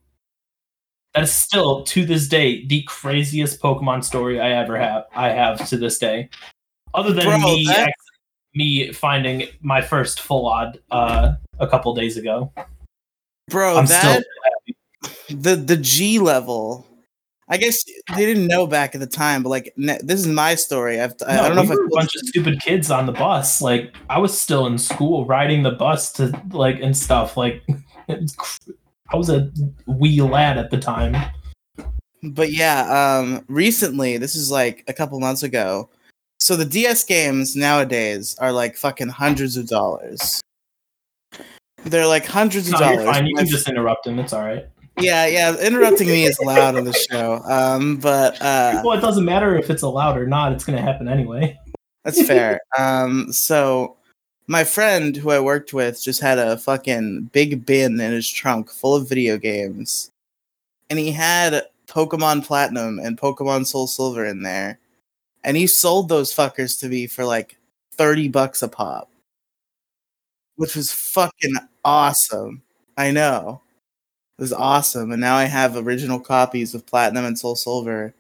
that 1.15 1.23
is 1.23 1.33
still 1.33 1.85
to 1.85 2.05
this 2.05 2.29
day 2.29 2.67
the 2.67 2.83
craziest 2.83 3.61
Pokemon 3.61 4.05
story 4.05 4.41
I 4.41 4.51
ever 4.51 4.77
have. 4.77 5.05
I 5.15 5.31
have 5.31 5.69
to 5.69 5.77
this 5.77 5.99
day, 5.99 6.29
other 6.93 7.13
than 7.13 7.25
Bro, 7.25 7.39
me 7.39 7.65
that- 7.67 7.93
me 8.55 8.93
finding 8.93 9.49
my 9.63 9.81
first 9.81 10.21
full 10.21 10.47
odd 10.47 10.79
uh, 10.91 11.35
a 11.59 11.67
couple 11.67 11.93
days 11.95 12.17
ago. 12.17 12.53
Bro, 13.49 13.79
I'm 13.79 13.87
that 13.87 14.23
still 15.03 15.39
the 15.41 15.57
the 15.57 15.77
G 15.77 16.19
level. 16.19 16.87
I 17.47 17.59
guess 17.59 17.85
they 18.17 18.25
didn't 18.25 18.47
know 18.47 18.67
back 18.67 18.95
at 18.95 19.03
the 19.03 19.07
time, 19.07 19.43
but 19.43 19.51
like 19.51 19.75
ne- 19.77 19.99
this 20.03 20.19
is 20.19 20.27
my 20.27 20.55
story. 20.55 20.99
I've, 20.99 21.15
I, 21.27 21.41
I 21.41 21.49
don't 21.49 21.57
know 21.57 21.63
we 21.63 21.69
if 21.69 21.75
were 21.75 21.75
a 21.75 21.89
told 21.89 21.91
bunch 21.91 22.15
of 22.17 22.23
stupid 22.23 22.61
kids 22.63 22.91
on 22.91 23.05
the 23.05 23.13
bus. 23.13 23.61
Like 23.61 23.95
I 24.09 24.19
was 24.19 24.39
still 24.39 24.67
in 24.67 24.79
school 24.79 25.27
riding 25.27 25.63
the 25.63 25.73
bus 25.73 26.11
to 26.13 26.33
like 26.53 26.81
and 26.81 26.97
stuff. 26.97 27.37
Like 27.37 27.63
I 29.13 29.17
was 29.17 29.29
a 29.31 29.51
wee 29.87 30.21
lad 30.23 30.59
at 30.59 30.71
the 30.71 30.79
time. 30.79 31.15
But 32.23 32.53
yeah, 32.53 33.19
um, 33.19 33.45
recently, 33.49 34.17
this 34.17 34.35
is 34.35 34.51
like 34.51 34.83
a 34.89 34.93
couple 34.93 35.21
months 35.21 35.43
ago. 35.43 35.91
So 36.41 36.57
the 36.57 36.65
DS 36.65 37.05
games 37.05 37.55
nowadays 37.55 38.37
are 38.39 38.51
like 38.53 38.77
fucking 38.77 39.09
hundreds 39.09 39.57
of 39.57 39.69
dollars. 39.69 40.41
They're 41.85 42.07
like 42.07 42.25
hundreds 42.25 42.69
of 42.69 42.73
No, 42.75 42.79
dollars. 42.81 43.05
you're 43.05 43.13
fine. 43.13 43.27
You 43.27 43.37
can 43.37 43.47
just 43.47 43.69
interrupt 43.69 44.07
him. 44.07 44.19
It's 44.19 44.33
all 44.33 44.41
right. 44.45 44.67
Yeah, 44.99 45.27
yeah. 45.27 45.55
Interrupting 45.59 46.07
me 46.09 46.25
is 46.25 46.39
loud 46.41 46.77
on 46.77 46.85
the 46.85 46.93
show. 46.93 47.43
Um, 47.45 47.97
but 47.99 48.41
uh, 48.41 48.81
Well, 48.85 48.97
it 48.97 49.01
doesn't 49.03 49.25
matter 49.25 49.57
if 49.57 49.69
it's 49.69 49.83
allowed 49.83 50.17
or 50.17 50.27
not. 50.27 50.53
It's 50.53 50.65
going 50.65 50.77
to 50.77 50.83
happen 50.83 51.09
anyway. 51.09 51.59
that's 52.05 52.27
fair. 52.27 52.59
Um, 52.79 53.33
so 53.33 53.97
my 54.47 54.65
friend 54.65 55.17
who 55.17 55.31
I 55.31 55.41
worked 55.41 55.73
with 55.73 56.03
just 56.03 56.21
had 56.21 56.39
a 56.39 56.59
fucking 56.59 57.31
big 57.33 57.65
bin 57.65 58.01
in 58.01 58.13
his 58.13 58.29
trunk 58.29 58.71
full 58.71 58.95
of 58.95 59.09
video 59.09 59.39
games, 59.39 60.11
and 60.91 60.99
he 60.99 61.13
had 61.13 61.65
Pokemon 61.87 62.45
Platinum 62.47 62.99
and 62.99 63.19
Pokemon 63.19 63.67
Soul 63.67 63.87
Silver 63.87 64.25
in 64.27 64.43
there, 64.43 64.79
and 65.45 65.57
he 65.57 65.67
sold 65.67 66.09
those 66.09 66.35
fuckers 66.35 66.79
to 66.81 66.89
me 66.89 67.07
for 67.07 67.25
like 67.25 67.57
thirty 67.93 68.29
bucks 68.29 68.63
a 68.63 68.69
pop, 68.69 69.11
which 70.57 70.77
was 70.77 70.93
fucking 70.93 71.55
awesome. 71.85 72.63
I 72.97 73.11
know. 73.11 73.61
It 74.39 74.43
was 74.43 74.53
awesome, 74.53 75.13
and 75.13 75.21
now 75.21 75.37
I 75.37 75.45
have 75.45 75.77
original 75.77 76.21
copies 76.21 76.75
of 76.75 76.87
Platinum 76.87 77.25
and 77.25 77.39
Soul 77.39 77.57
Silver 77.57 78.15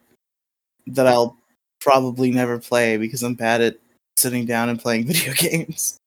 that 0.86 1.06
I'll 1.06 1.36
probably 1.80 2.30
never 2.30 2.58
play 2.58 2.96
because 2.96 3.22
I'm 3.22 3.34
bad 3.34 3.60
at 3.60 3.78
sitting 4.16 4.46
down 4.46 4.68
and 4.68 4.80
playing 4.80 5.06
video 5.08 5.34
games. 5.34 5.98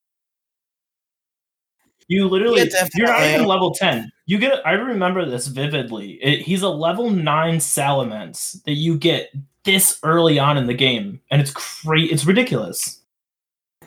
You 2.08 2.28
literally, 2.28 2.62
Yeah, 2.62 2.88
you're 2.96 3.08
not 3.08 3.24
even 3.24 3.46
level 3.46 3.74
10. 3.74 4.10
You 4.26 4.38
get, 4.38 4.66
I 4.66 4.74
remember 4.74 5.26
this 5.26 5.48
vividly. 5.48 6.14
It, 6.24 6.42
he's 6.42 6.62
a 6.62 6.70
level 6.70 7.10
9 7.10 7.58
Salamence 7.58 8.64
that 8.64 8.74
you 8.74 8.98
get 8.98 9.30
this 9.66 10.00
early 10.04 10.40
on 10.40 10.58
in 10.58 10.68
the 10.68 10.74
game. 10.74 11.20
And 11.32 11.42
it's 11.42 11.52
crazy. 11.52 12.12
It's 12.12 12.26
ridiculous. 12.26 13.02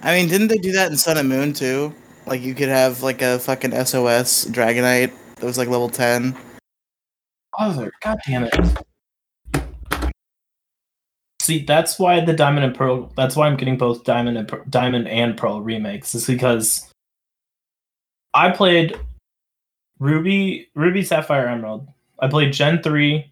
I 0.02 0.14
mean, 0.14 0.28
didn't 0.28 0.48
they 0.48 0.58
do 0.58 0.72
that 0.72 0.90
in 0.90 0.96
Sun 0.96 1.18
and 1.18 1.28
Moon 1.28 1.52
too? 1.52 1.94
Like 2.26 2.42
you 2.42 2.54
could 2.54 2.68
have 2.68 3.02
like 3.02 3.22
a 3.22 3.38
fucking 3.38 3.72
SOS 3.72 4.46
Dragonite 4.46 5.12
that 5.36 5.44
was 5.44 5.58
like 5.58 5.68
level 5.68 5.88
ten. 5.88 6.36
Other, 7.58 7.90
god 8.02 8.18
damn 8.26 8.44
it. 8.44 9.64
See, 11.40 11.64
that's 11.64 11.98
why 11.98 12.20
the 12.20 12.32
Diamond 12.32 12.64
and 12.64 12.74
Pearl, 12.74 13.12
that's 13.16 13.34
why 13.34 13.46
I'm 13.46 13.56
getting 13.56 13.76
both 13.76 14.04
Diamond 14.04 14.38
and 14.38 14.70
Diamond 14.70 15.08
and 15.08 15.36
Pearl 15.36 15.60
remakes, 15.60 16.14
is 16.14 16.26
because 16.26 16.89
I 18.34 18.50
played 18.50 18.98
Ruby, 19.98 20.68
Ruby 20.74 21.02
Sapphire 21.02 21.48
Emerald. 21.48 21.88
I 22.20 22.28
played 22.28 22.52
Gen 22.52 22.82
3. 22.82 23.30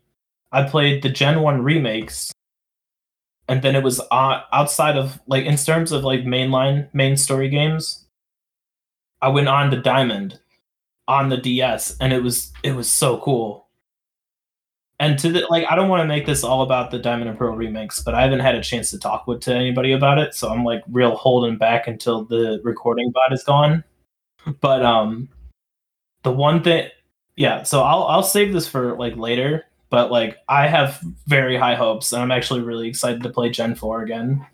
I 0.53 0.63
played 0.65 1.03
the 1.03 1.09
Gen 1.09 1.41
1 1.41 1.63
remakes. 1.63 2.33
And 3.49 3.63
then 3.63 3.77
it 3.77 3.83
was 3.83 4.01
uh, 4.11 4.41
outside 4.53 4.97
of, 4.97 5.21
like, 5.27 5.47
in 5.47 5.57
terms 5.57 5.93
of, 5.93 6.05
like, 6.05 6.21
mainline, 6.21 6.93
main 6.93 7.17
story 7.17 7.49
games, 7.49 8.05
I 9.23 9.29
went 9.29 9.49
on 9.49 9.71
to 9.71 9.81
Diamond 9.81 10.39
on 11.07 11.31
the 11.31 11.39
DS, 11.39 11.97
and 12.01 12.13
it 12.13 12.23
was, 12.23 12.53
it 12.63 12.73
was 12.73 12.91
so 12.91 13.19
cool. 13.19 13.69
And 15.01 15.19
to 15.21 15.31
the 15.31 15.47
like, 15.49 15.65
I 15.71 15.77
don't 15.77 15.89
want 15.89 16.03
to 16.03 16.09
make 16.09 16.27
this 16.27 16.43
all 16.43 16.63
about 16.63 16.91
the 16.91 16.99
Diamond 16.99 17.31
and 17.31 17.39
Pearl 17.39 17.55
remakes, 17.55 18.03
but 18.03 18.15
I 18.15 18.23
haven't 18.23 18.41
had 18.41 18.57
a 18.57 18.63
chance 18.63 18.91
to 18.91 18.99
talk 18.99 19.29
with 19.29 19.41
to 19.43 19.55
anybody 19.55 19.93
about 19.93 20.19
it, 20.19 20.35
so 20.35 20.49
I'm 20.49 20.65
like 20.65 20.83
real 20.91 21.15
holding 21.15 21.57
back 21.57 21.87
until 21.87 22.25
the 22.25 22.61
recording 22.65 23.13
bot 23.13 23.33
is 23.33 23.45
gone. 23.45 23.85
But 24.61 24.85
um, 24.85 25.29
the 26.23 26.33
one 26.33 26.63
thing, 26.63 26.89
yeah. 27.37 27.63
So 27.63 27.83
I'll 27.83 28.05
I'll 28.05 28.23
save 28.23 28.53
this 28.53 28.69
for 28.69 28.97
like 28.97 29.17
later. 29.17 29.65
But 29.91 30.11
like, 30.11 30.39
I 30.49 30.67
have 30.67 31.01
very 31.27 31.57
high 31.57 31.75
hopes, 31.75 32.13
and 32.13 32.23
I'm 32.23 32.31
actually 32.31 32.61
really 32.61 32.89
excited 32.89 33.23
to 33.23 33.31
play 33.31 33.51
Gen 33.51 33.75
Four 33.75 34.03
again. 34.03 34.47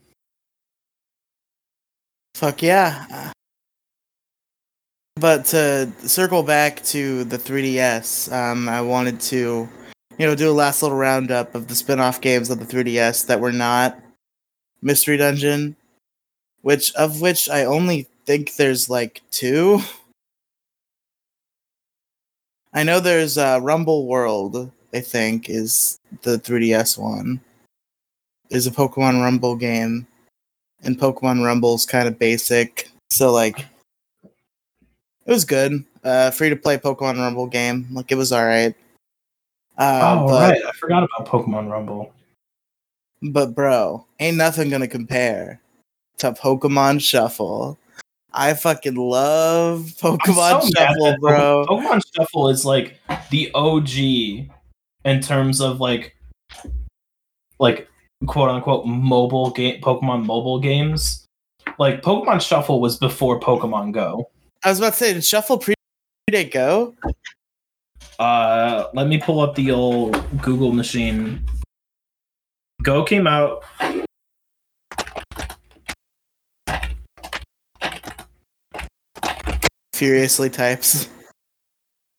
Fuck 2.35 2.63
yeah. 2.63 3.33
But 5.17 5.45
to 5.47 5.91
circle 5.99 6.43
back 6.43 6.83
to 6.85 7.25
the 7.25 7.39
3DS, 7.39 8.33
um, 8.33 8.69
I 8.69 8.81
wanted 8.81 9.21
to, 9.23 9.69
you 10.19 10.27
know, 10.27 10.35
do 10.35 10.51
a 10.51 10.53
last 10.53 10.83
little 10.83 10.99
roundup 10.99 11.55
of 11.55 11.69
the 11.69 11.75
spin-off 11.77 12.21
games 12.21 12.51
of 12.51 12.59
the 12.59 12.65
3DS 12.65 13.27
that 13.27 13.41
were 13.41 13.53
not 13.53 13.99
Mystery 14.83 15.17
Dungeon, 15.17 15.77
which 16.63 16.93
of 16.95 17.21
which 17.21 17.49
I 17.49 17.65
only 17.65 18.09
think 18.25 18.57
there's 18.57 18.89
like 18.89 19.23
two. 19.31 19.81
I 22.73 22.83
know 22.83 23.01
there's 23.01 23.39
uh, 23.39 23.61
Rumble 23.63 24.07
World. 24.07 24.71
I 24.93 25.01
think 25.01 25.51
is 25.51 25.99
the 26.23 26.39
3DS 26.39 26.99
one. 26.99 27.41
Is 28.51 28.67
a 28.67 28.71
Pokemon 28.71 29.23
Rumble 29.23 29.57
game, 29.57 30.07
and 30.83 30.99
Pokemon 30.99 31.45
Rumble's 31.45 31.87
kind 31.87 32.07
of 32.07 32.19
basic, 32.19 32.91
so 33.11 33.33
like 33.33 33.67
it 35.27 35.31
was 35.31 35.45
good. 35.45 35.85
Uh, 36.05 36.31
free 36.31 36.51
to 36.51 36.57
play 36.57 36.77
Pokemon 36.77 37.17
Rumble 37.17 37.47
game, 37.47 37.89
like 37.91 38.13
it 38.13 38.17
was 38.17 38.33
all 38.33 38.45
right. 38.45 38.75
Uh, 39.77 40.19
oh 40.21 40.29
but, 40.29 40.53
right, 40.53 40.63
I 40.65 40.73
forgot 40.73 41.03
about 41.03 41.27
Pokemon 41.27 41.71
Rumble. 41.71 42.13
but 43.23 43.55
bro, 43.55 44.07
ain't 44.21 44.37
nothing 44.37 44.71
gonna 44.71 44.87
compare 44.87 45.61
to 46.19 46.33
Pokemon 46.33 47.01
Shuffle. 47.01 47.79
I 48.37 48.55
fucking 48.55 48.97
love 48.97 49.83
Pokemon 50.01 50.63
so 50.63 50.69
Shuffle, 50.77 51.17
bro. 51.21 51.65
Pokemon 51.69 52.01
Shuffle 52.15 52.49
is 52.49 52.65
like 52.65 52.99
the 53.31 53.51
OG 53.55 54.51
in 55.05 55.21
terms 55.21 55.61
of 55.61 55.81
like 55.81 56.17
like 57.61 57.89
quote 58.27 58.51
unquote 58.51 58.87
mobile 58.87 59.51
game 59.51 59.81
Pokemon 59.81 60.27
mobile 60.27 60.59
games. 60.59 61.27
Like 61.79 62.03
Pokemon 62.03 62.41
Shuffle 62.41 62.81
was 62.81 62.97
before 62.97 63.39
Pokemon 63.39 63.93
Go. 63.93 64.29
I 64.65 64.71
was 64.71 64.79
about 64.81 64.95
to 64.95 64.99
say, 64.99 65.15
did 65.15 65.25
Shuffle 65.25 65.63
predate 66.29 66.51
Go? 66.53 66.95
Uh 68.19 68.89
let 68.95 69.07
me 69.07 69.19
pull 69.19 69.41
up 69.41 69.55
the 69.55 69.71
old 69.71 70.21
Google 70.43 70.73
machine. 70.73 71.47
Go 72.83 73.05
came 73.05 73.29
out 73.29 73.63
Furiously 79.95 80.51
types. 80.51 81.09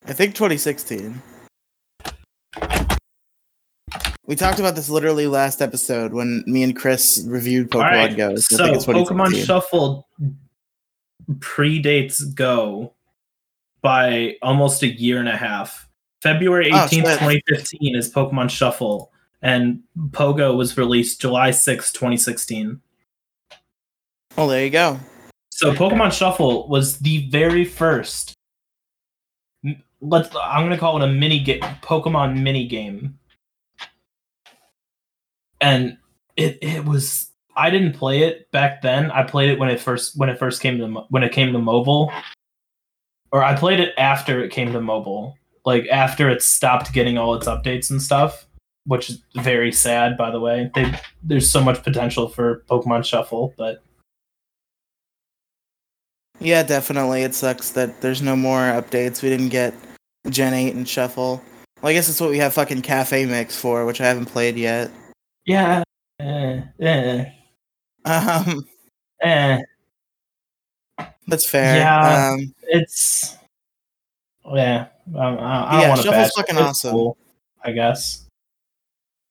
I 0.06 0.14
think 0.14 0.34
2016. 0.34 1.22
We 4.26 4.38
talked 4.38 4.60
about 4.60 4.76
this 4.76 4.90
literally 4.90 5.28
last 5.28 5.62
episode 5.62 6.14
when 6.14 6.46
me 6.48 6.64
and 6.64 6.74
Chris 6.74 7.26
reviewed 7.28 7.70
Pokemon 7.70 7.92
right, 7.92 8.16
Go. 8.16 8.36
So, 8.38 8.64
I 8.64 8.68
think 8.68 8.78
it's 8.78 8.86
Pokemon 8.86 9.46
Shuffle 9.46 10.08
predates 11.40 12.34
Go 12.34 12.94
by 13.82 14.38
almost 14.42 14.82
a 14.82 14.88
year 14.88 15.20
and 15.20 15.28
a 15.28 15.36
half. 15.36 15.90
February 16.22 16.72
Oh, 16.72 16.78
18th, 16.78 16.90
shit. 16.92 17.20
2015 17.20 17.96
is 17.98 18.10
Pokemon 18.10 18.52
Shuffle, 18.52 19.12
and 19.42 19.84
Pogo 20.12 20.56
was 20.56 20.78
released 20.78 21.20
July 21.20 21.50
6th, 21.50 21.92
2016. 21.92 22.80
Oh, 24.38 24.48
there 24.48 24.64
you 24.64 24.72
go. 24.72 24.98
So 25.56 25.72
Pokemon 25.72 26.12
Shuffle 26.12 26.68
was 26.68 27.00
the 27.00 27.30
very 27.30 27.64
first. 27.64 28.34
Let's. 30.02 30.28
I'm 30.36 30.66
gonna 30.66 30.78
call 30.78 31.02
it 31.02 31.06
a 31.06 31.12
mini 31.12 31.40
game, 31.40 31.62
Pokemon 31.82 32.42
mini 32.42 32.68
game, 32.68 33.18
and 35.62 35.98
it 36.36 36.58
it 36.62 36.84
was. 36.84 37.32
I 37.56 37.70
didn't 37.70 37.94
play 37.94 38.24
it 38.24 38.52
back 38.52 38.82
then. 38.82 39.10
I 39.12 39.24
played 39.24 39.50
it 39.50 39.58
when 39.58 39.70
it 39.70 39.80
first 39.80 40.20
when 40.20 40.28
it 40.28 40.38
first 40.38 40.62
came 40.62 40.78
to 40.80 41.06
when 41.08 41.24
it 41.24 41.32
came 41.32 41.54
to 41.54 41.60
mobile, 41.60 42.12
or 43.32 43.42
I 43.42 43.56
played 43.56 43.80
it 43.80 43.94
after 43.98 44.44
it 44.44 44.52
came 44.52 44.74
to 44.74 44.82
mobile, 44.82 45.38
like 45.64 45.88
after 45.88 46.30
it 46.30 46.42
stopped 46.42 46.92
getting 46.92 47.18
all 47.18 47.34
its 47.34 47.48
updates 47.48 47.90
and 47.90 48.02
stuff, 48.02 48.46
which 48.88 49.10
is 49.10 49.24
very 49.36 49.72
sad. 49.72 50.18
By 50.18 50.32
the 50.32 50.40
way, 50.42 50.70
they, 50.76 51.00
there's 51.24 51.50
so 51.50 51.64
much 51.64 51.82
potential 51.82 52.28
for 52.28 52.66
Pokemon 52.70 53.06
Shuffle, 53.06 53.54
but 53.58 53.82
Yeah, 56.40 56.64
definitely. 56.64 57.24
It 57.24 57.34
sucks 57.36 57.72
that 57.72 58.02
there's 58.02 58.22
no 58.22 58.36
more 58.36 58.60
updates. 58.60 59.22
We 59.22 59.30
didn't 59.30 59.50
get 59.50 59.74
Gen 60.30 60.54
8 60.54 60.76
and 60.76 60.88
Shuffle. 60.88 61.42
Well, 61.82 61.90
I 61.90 61.94
guess 61.94 62.08
that's 62.08 62.20
what 62.22 62.30
we 62.30 62.38
have 62.40 62.54
fucking 62.54 62.82
Cafe 62.82 63.26
Mix 63.26 63.58
for, 63.60 63.86
which 63.86 64.02
I 64.02 64.06
haven't 64.06 64.26
played 64.26 64.58
yet. 64.58 64.92
yeah, 65.46 65.84
eh, 66.20 66.62
eh. 66.80 67.26
Um, 68.06 68.68
Eh, 69.22 69.60
that's 71.28 71.50
fair. 71.50 71.78
Yeah. 71.78 72.30
Um, 72.34 72.54
it's 72.64 73.36
yeah. 74.54 74.88
I, 75.16 75.20
I, 75.20 75.28
I 75.28 75.72
don't 75.72 75.82
Yeah, 75.82 75.96
Shuffle's 75.96 76.12
bash. 76.12 76.32
fucking 76.36 76.56
It's 76.58 76.64
awesome. 76.64 76.92
cool, 76.92 77.18
I 77.64 77.72
guess. 77.72 78.26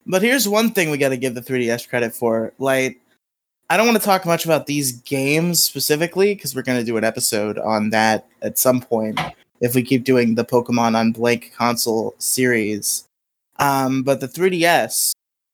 But 0.06 0.22
here's 0.22 0.48
one 0.48 0.70
thing 0.70 0.90
we 0.90 0.98
got 0.98 1.10
to 1.10 1.16
give 1.16 1.34
the 1.34 1.40
3DS 1.42 1.88
credit 1.88 2.14
for. 2.14 2.52
Like, 2.58 2.98
I 3.70 3.76
don't 3.76 3.86
want 3.86 3.98
to 3.98 4.04
talk 4.04 4.26
much 4.26 4.44
about 4.44 4.66
these 4.66 4.92
games 4.92 5.62
specifically 5.62 6.34
because 6.34 6.54
we're 6.54 6.62
going 6.62 6.78
to 6.78 6.84
do 6.84 6.98
an 6.98 7.04
episode 7.04 7.58
on 7.58 7.90
that 7.90 8.26
at 8.42 8.58
some 8.58 8.80
point 8.80 9.18
if 9.60 9.74
we 9.74 9.82
keep 9.82 10.04
doing 10.04 10.34
the 10.34 10.44
Pokemon 10.44 10.94
on 10.94 11.12
blank 11.12 11.52
console 11.56 12.14
series. 12.18 13.04
Um, 13.58 14.02
but 14.02 14.20
the 14.20 14.28
3DS 14.28 15.12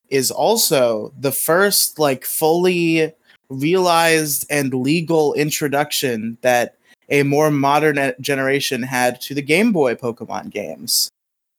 is 0.09 0.33
also 0.33 1.13
the 1.21 1.31
first 1.31 2.01
like 2.01 2.25
fully 2.25 3.13
realized 3.49 4.45
and 4.51 4.75
legal 4.75 5.33
introduction 5.35 6.37
that 6.41 6.77
a 7.11 7.23
more 7.23 7.51
modern 7.51 8.13
generation 8.21 8.83
had 8.83 9.21
to 9.21 9.35
the 9.35 9.43
Game 9.43 9.71
Boy 9.71 9.95
Pokemon 9.95 10.51
games. 10.51 11.11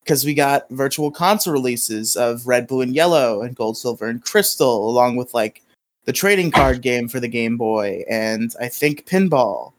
Because 0.04 0.26
we 0.26 0.34
got 0.34 0.68
virtual 0.70 1.12
console 1.12 1.54
releases 1.54 2.16
of 2.16 2.47
Red, 2.47 2.68
Blue, 2.68 2.82
and 2.82 2.95
Yellow, 2.95 3.41
and 3.41 3.56
Gold, 3.56 3.78
Silver, 3.78 4.08
and 4.08 4.24
Crystal, 4.24 4.89
along 4.89 5.16
with 5.16 5.34
like 5.34 5.62
the 6.06 6.14
trading 6.14 6.52
card 6.52 6.82
game 6.82 7.08
for 7.08 7.20
the 7.20 7.28
Game 7.28 7.58
Boy, 7.58 8.04
and 8.10 8.54
I 8.60 8.68
think 8.68 9.06
Pinball. 9.06 9.74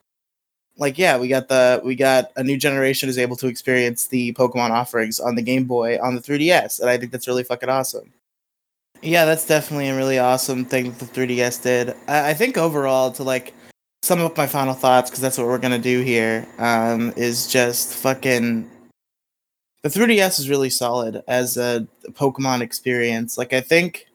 Like, 0.79 0.99
yeah, 0.99 1.19
we 1.19 1.29
got 1.29 1.49
the 1.49 1.81
we 1.85 1.95
got 1.95 2.33
a 2.37 2.43
new 2.43 2.57
generation 2.57 3.09
is 3.09 3.19
able 3.19 3.37
to 3.37 3.47
experience 3.47 4.07
the 4.07 4.33
Pokemon 4.35 4.71
offerings 4.71 5.21
on 5.21 5.35
the 5.35 5.43
Game 5.43 5.65
Boy 5.65 5.99
on 6.03 6.15
the 6.15 6.21
3DS, 6.21 6.81
and 6.81 6.89
I 6.89 6.97
think 6.97 7.13
that's 7.13 7.29
really 7.29 7.45
fucking 7.45 7.69
awesome. 7.69 8.13
Yeah, 9.03 9.25
that's 9.25 9.47
definitely 9.47 9.89
a 9.89 9.97
really 9.97 10.19
awesome 10.19 10.65
thing 10.65 10.85
that 10.93 10.99
the 10.99 11.07
3DS 11.07 11.63
did. 11.63 11.95
I, 12.07 12.31
I 12.31 12.35
think 12.35 12.57
overall, 12.57 13.11
to 13.13 13.23
like 13.25 13.53
sum 14.03 14.21
up 14.21 14.37
my 14.37 14.47
final 14.47 14.75
thoughts, 14.75 15.11
because 15.11 15.21
that's 15.21 15.37
what 15.39 15.47
we're 15.47 15.59
gonna 15.59 15.79
do 15.79 16.01
here, 16.01 16.47
um, 16.59 17.13
is 17.17 17.49
just 17.49 17.95
fucking. 17.95 18.71
The 19.83 19.89
3DS 19.89 20.39
is 20.39 20.49
really 20.49 20.71
solid 20.71 21.25
as 21.27 21.57
a 21.57 21.87
Pokemon 22.11 22.61
experience. 22.61 23.37
Like, 23.37 23.53
I 23.53 23.61
think 23.61 24.07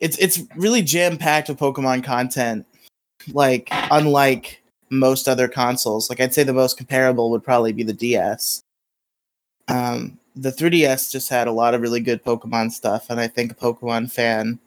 it's 0.00 0.18
it's 0.18 0.42
really 0.56 0.82
jam 0.82 1.16
packed 1.16 1.48
with 1.48 1.58
Pokemon 1.58 2.04
content. 2.04 2.66
Like, 3.32 3.68
unlike 3.90 4.62
most 4.90 5.28
other 5.28 5.48
consoles, 5.48 6.10
like 6.10 6.20
I'd 6.20 6.34
say 6.34 6.42
the 6.42 6.52
most 6.52 6.76
comparable 6.76 7.30
would 7.30 7.44
probably 7.44 7.72
be 7.72 7.82
the 7.82 7.92
DS. 7.92 8.62
Um, 9.68 10.18
the 10.36 10.50
3DS 10.50 11.10
just 11.10 11.28
had 11.28 11.48
a 11.48 11.52
lot 11.52 11.74
of 11.74 11.80
really 11.80 12.00
good 12.00 12.22
Pokemon 12.24 12.72
stuff, 12.72 13.08
and 13.08 13.20
I 13.20 13.28
think 13.28 13.52
a 13.52 13.54
Pokemon 13.54 14.10
fan 14.10 14.58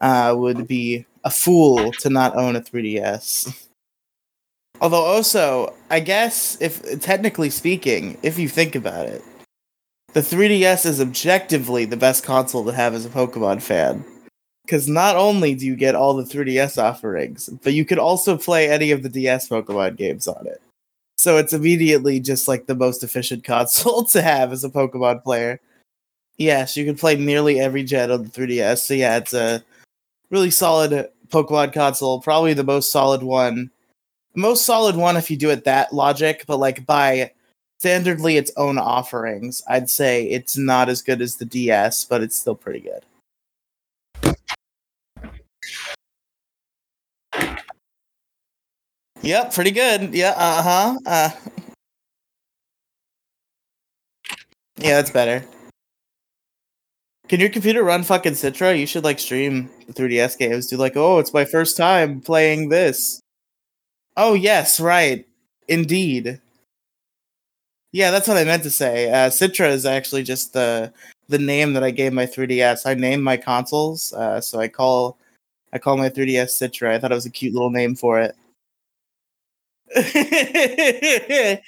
uh, 0.00 0.34
would 0.36 0.66
be 0.66 1.06
a 1.24 1.30
fool 1.30 1.92
to 1.92 2.10
not 2.10 2.36
own 2.36 2.56
a 2.56 2.60
3DS. 2.60 3.68
Although, 4.80 5.04
also, 5.04 5.74
I 5.90 6.00
guess 6.00 6.56
if 6.60 7.00
technically 7.00 7.50
speaking, 7.50 8.18
if 8.22 8.38
you 8.38 8.48
think 8.48 8.74
about 8.74 9.06
it, 9.06 9.22
the 10.14 10.20
3DS 10.20 10.86
is 10.86 11.00
objectively 11.00 11.84
the 11.84 11.98
best 11.98 12.24
console 12.24 12.64
to 12.64 12.72
have 12.72 12.94
as 12.94 13.04
a 13.04 13.10
Pokemon 13.10 13.62
fan. 13.62 14.04
Because 14.70 14.88
not 14.88 15.16
only 15.16 15.56
do 15.56 15.66
you 15.66 15.74
get 15.74 15.96
all 15.96 16.14
the 16.14 16.22
3DS 16.22 16.80
offerings, 16.80 17.48
but 17.64 17.72
you 17.72 17.84
could 17.84 17.98
also 17.98 18.38
play 18.38 18.70
any 18.70 18.92
of 18.92 19.02
the 19.02 19.08
DS 19.08 19.48
Pokemon 19.48 19.96
games 19.96 20.28
on 20.28 20.46
it. 20.46 20.62
So 21.18 21.38
it's 21.38 21.52
immediately 21.52 22.20
just 22.20 22.46
like 22.46 22.66
the 22.66 22.76
most 22.76 23.02
efficient 23.02 23.42
console 23.54 24.04
to 24.04 24.22
have 24.22 24.52
as 24.52 24.62
a 24.62 24.70
Pokemon 24.70 25.24
player. 25.24 25.58
Yes, 26.36 26.76
you 26.76 26.84
can 26.84 26.94
play 26.94 27.16
nearly 27.16 27.58
every 27.58 27.82
gen 27.82 28.12
on 28.12 28.22
the 28.22 28.28
3DS. 28.30 28.86
So 28.86 28.94
yeah, 28.94 29.16
it's 29.16 29.34
a 29.34 29.60
really 30.30 30.52
solid 30.52 31.08
Pokemon 31.30 31.74
console, 31.74 32.20
probably 32.20 32.54
the 32.54 32.62
most 32.62 32.92
solid 32.92 33.24
one. 33.24 33.72
Most 34.36 34.64
solid 34.64 34.94
one 34.94 35.16
if 35.16 35.32
you 35.32 35.36
do 35.36 35.50
it 35.50 35.64
that 35.64 35.92
logic, 35.92 36.44
but 36.46 36.58
like 36.58 36.86
by 36.86 37.32
standardly 37.82 38.36
its 38.36 38.52
own 38.56 38.78
offerings, 38.78 39.64
I'd 39.68 39.90
say 39.90 40.28
it's 40.28 40.56
not 40.56 40.88
as 40.88 41.02
good 41.02 41.20
as 41.20 41.34
the 41.34 41.44
DS, 41.44 42.04
but 42.04 42.22
it's 42.22 42.36
still 42.36 42.54
pretty 42.54 42.78
good. 42.78 43.04
Yep, 49.22 49.52
pretty 49.52 49.70
good. 49.70 50.14
Yeah, 50.14 50.34
uh-huh. 50.36 50.98
Uh 51.06 51.30
Yeah, 54.78 54.96
that's 54.96 55.10
better. 55.10 55.44
Can 57.28 57.38
your 57.38 57.50
computer 57.50 57.84
run 57.84 58.02
fucking 58.02 58.32
Citra? 58.32 58.78
You 58.78 58.86
should 58.86 59.04
like 59.04 59.18
stream 59.20 59.70
the 59.86 59.92
3DS 59.92 60.38
games. 60.38 60.66
Do 60.66 60.76
like, 60.76 60.96
oh, 60.96 61.18
it's 61.18 61.32
my 61.34 61.44
first 61.44 61.76
time 61.76 62.20
playing 62.20 62.70
this. 62.70 63.20
Oh 64.16 64.34
yes, 64.34 64.80
right. 64.80 65.26
Indeed. 65.68 66.40
Yeah, 67.92 68.10
that's 68.10 68.28
what 68.28 68.36
I 68.36 68.44
meant 68.44 68.62
to 68.64 68.70
say. 68.70 69.10
Uh, 69.10 69.28
Citra 69.30 69.70
is 69.70 69.84
actually 69.86 70.22
just 70.22 70.52
the 70.52 70.92
the 71.28 71.38
name 71.38 71.72
that 71.74 71.84
I 71.84 71.90
gave 71.92 72.12
my 72.12 72.26
3DS. 72.26 72.86
I 72.86 72.94
named 72.94 73.22
my 73.22 73.36
consoles, 73.36 74.12
uh, 74.14 74.40
so 74.40 74.58
I 74.60 74.68
call 74.68 75.18
I 75.72 75.78
call 75.78 75.96
my 75.96 76.08
3DS 76.10 76.50
Citra. 76.58 76.90
I 76.94 76.98
thought 76.98 77.12
it 77.12 77.16
was 77.16 77.26
a 77.26 77.30
cute 77.30 77.54
little 77.54 77.70
name 77.70 77.94
for 77.96 78.20
it. 78.20 78.36
I 79.96 81.60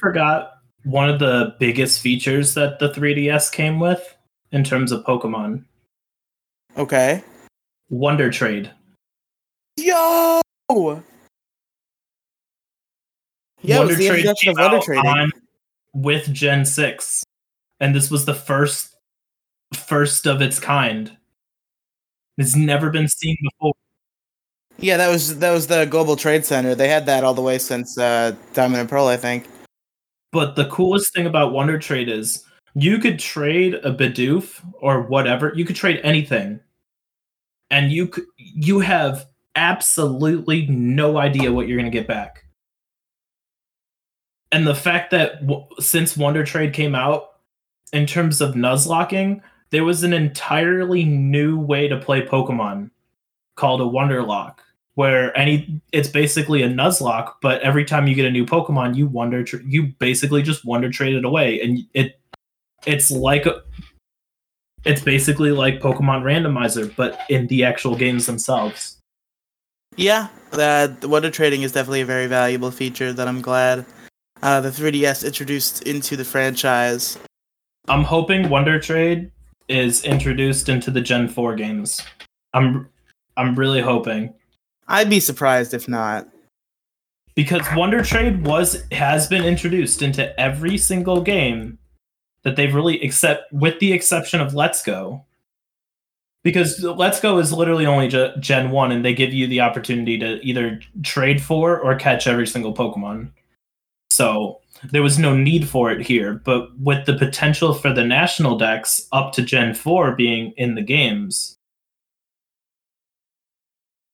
forgot 0.00 0.52
one 0.84 1.08
of 1.08 1.18
the 1.18 1.54
biggest 1.58 2.00
features 2.00 2.54
that 2.54 2.78
the 2.78 2.90
3DS 2.90 3.50
came 3.52 3.80
with 3.80 4.16
in 4.52 4.62
terms 4.62 4.92
of 4.92 5.04
Pokemon 5.04 5.64
okay. 6.76 7.22
Wonder 7.88 8.30
Trade. 8.30 8.70
Yo. 9.76 10.40
Yeah, 13.62 13.78
Wonder 13.78 13.94
the 13.94 14.08
Trade 14.08 14.36
came 14.40 14.54
Wonder 14.54 14.76
out 14.76 14.82
Trading. 14.82 15.06
on- 15.06 15.32
with 15.94 16.32
Gen 16.32 16.64
6. 16.64 17.24
And 17.80 17.94
this 17.94 18.10
was 18.10 18.24
the 18.24 18.34
first 18.34 18.96
first 19.74 20.26
of 20.26 20.40
its 20.42 20.58
kind. 20.60 21.16
It's 22.38 22.54
never 22.56 22.90
been 22.90 23.08
seen 23.08 23.36
before. 23.42 23.72
Yeah, 24.78 24.96
that 24.98 25.08
was 25.08 25.38
that 25.38 25.52
was 25.52 25.66
the 25.66 25.84
Global 25.86 26.16
Trade 26.16 26.44
Center. 26.44 26.74
They 26.74 26.88
had 26.88 27.06
that 27.06 27.24
all 27.24 27.34
the 27.34 27.42
way 27.42 27.58
since 27.58 27.96
uh, 27.96 28.34
Diamond 28.52 28.80
and 28.80 28.88
Pearl, 28.88 29.06
I 29.06 29.16
think. 29.16 29.48
But 30.32 30.56
the 30.56 30.66
coolest 30.66 31.14
thing 31.14 31.26
about 31.26 31.52
Wonder 31.52 31.78
Trade 31.78 32.08
is 32.08 32.44
you 32.74 32.98
could 32.98 33.18
trade 33.18 33.74
a 33.74 33.92
Bidoof 33.92 34.62
or 34.80 35.00
whatever. 35.02 35.52
You 35.54 35.64
could 35.64 35.76
trade 35.76 36.00
anything, 36.02 36.60
and 37.70 37.90
you 37.90 38.10
c- 38.14 38.22
you 38.36 38.80
have 38.80 39.26
absolutely 39.54 40.66
no 40.66 41.16
idea 41.16 41.52
what 41.52 41.66
you're 41.66 41.78
going 41.78 41.90
to 41.90 41.98
get 41.98 42.06
back. 42.06 42.44
And 44.52 44.66
the 44.66 44.74
fact 44.74 45.10
that 45.12 45.46
w- 45.46 45.66
since 45.80 46.16
Wonder 46.16 46.44
Trade 46.44 46.74
came 46.74 46.94
out, 46.94 47.30
in 47.92 48.04
terms 48.06 48.40
of 48.40 48.54
nuzlocking, 48.54 49.40
there 49.70 49.84
was 49.84 50.02
an 50.02 50.12
entirely 50.12 51.04
new 51.04 51.58
way 51.58 51.88
to 51.88 51.98
play 51.98 52.26
Pokemon 52.26 52.90
called 53.56 53.80
a 53.80 53.84
Wonderlock, 53.84 54.58
where 54.96 55.36
any 55.36 55.80
it's 55.92 56.08
basically 56.08 56.62
a 56.62 56.68
Nuzlocke, 56.68 57.34
but 57.42 57.60
every 57.60 57.84
time 57.84 58.08
you 58.08 58.14
get 58.14 58.24
a 58.24 58.30
new 58.30 58.46
Pokemon, 58.46 58.96
you 58.96 59.06
wonder 59.06 59.44
tr- 59.44 59.58
you 59.64 59.88
basically 59.98 60.42
just 60.42 60.64
Wonder 60.64 60.90
Trade 60.90 61.14
it 61.14 61.24
away, 61.24 61.60
and 61.60 61.80
it 61.92 62.18
it's 62.86 63.10
like 63.10 63.44
a, 63.44 63.62
it's 64.84 65.02
basically 65.02 65.52
like 65.52 65.80
Pokemon 65.80 66.22
Randomizer, 66.22 66.94
but 66.96 67.20
in 67.28 67.46
the 67.48 67.62
actual 67.62 67.94
games 67.94 68.24
themselves. 68.24 68.96
Yeah, 69.96 70.28
that 70.52 71.04
Wonder 71.04 71.30
Trading 71.30 71.60
is 71.62 71.72
definitely 71.72 72.00
a 72.00 72.06
very 72.06 72.26
valuable 72.26 72.70
feature 72.70 73.12
that 73.12 73.28
I'm 73.28 73.42
glad 73.42 73.84
uh, 74.42 74.62
the 74.62 74.70
3DS 74.70 75.26
introduced 75.26 75.82
into 75.82 76.16
the 76.16 76.24
franchise. 76.24 77.18
I'm 77.88 78.02
hoping 78.02 78.48
Wonder 78.48 78.80
Trade 78.80 79.30
is 79.68 80.04
introduced 80.04 80.70
into 80.70 80.90
the 80.90 81.02
Gen 81.02 81.28
4 81.28 81.54
games. 81.54 82.00
I'm 82.54 82.88
I'm 83.36 83.54
really 83.54 83.82
hoping 83.82 84.32
I'd 84.88 85.10
be 85.10 85.20
surprised 85.20 85.74
if 85.74 85.88
not. 85.88 86.28
because 87.36 87.62
Wonder 87.74 88.02
Trade 88.02 88.44
was 88.46 88.82
has 88.90 89.28
been 89.28 89.44
introduced 89.44 90.02
into 90.02 90.38
every 90.40 90.76
single 90.78 91.20
game 91.20 91.78
that 92.42 92.56
they've 92.56 92.74
really 92.74 93.02
except 93.04 93.52
with 93.52 93.78
the 93.78 93.92
exception 93.92 94.40
of 94.40 94.54
Let's 94.54 94.82
Go. 94.82 95.24
Because 96.42 96.82
Let's 96.82 97.20
Go 97.20 97.38
is 97.38 97.52
literally 97.52 97.86
only 97.86 98.08
Gen 98.40 98.70
1 98.70 98.92
and 98.92 99.04
they 99.04 99.14
give 99.14 99.34
you 99.34 99.46
the 99.46 99.60
opportunity 99.60 100.18
to 100.18 100.40
either 100.46 100.80
trade 101.02 101.42
for 101.42 101.78
or 101.78 101.96
catch 101.96 102.26
every 102.26 102.46
single 102.46 102.72
Pokemon. 102.74 103.30
So 104.10 104.60
there 104.92 105.02
was 105.02 105.18
no 105.18 105.36
need 105.36 105.68
for 105.68 105.90
it 105.90 106.06
here, 106.06 106.34
but 106.44 106.68
with 106.78 107.04
the 107.04 107.18
potential 107.18 107.74
for 107.74 107.92
the 107.92 108.04
national 108.04 108.56
dex 108.56 109.08
up 109.12 109.32
to 109.32 109.42
Gen 109.42 109.74
4 109.74 110.14
being 110.14 110.52
in 110.56 110.76
the 110.76 110.82
games, 110.82 111.55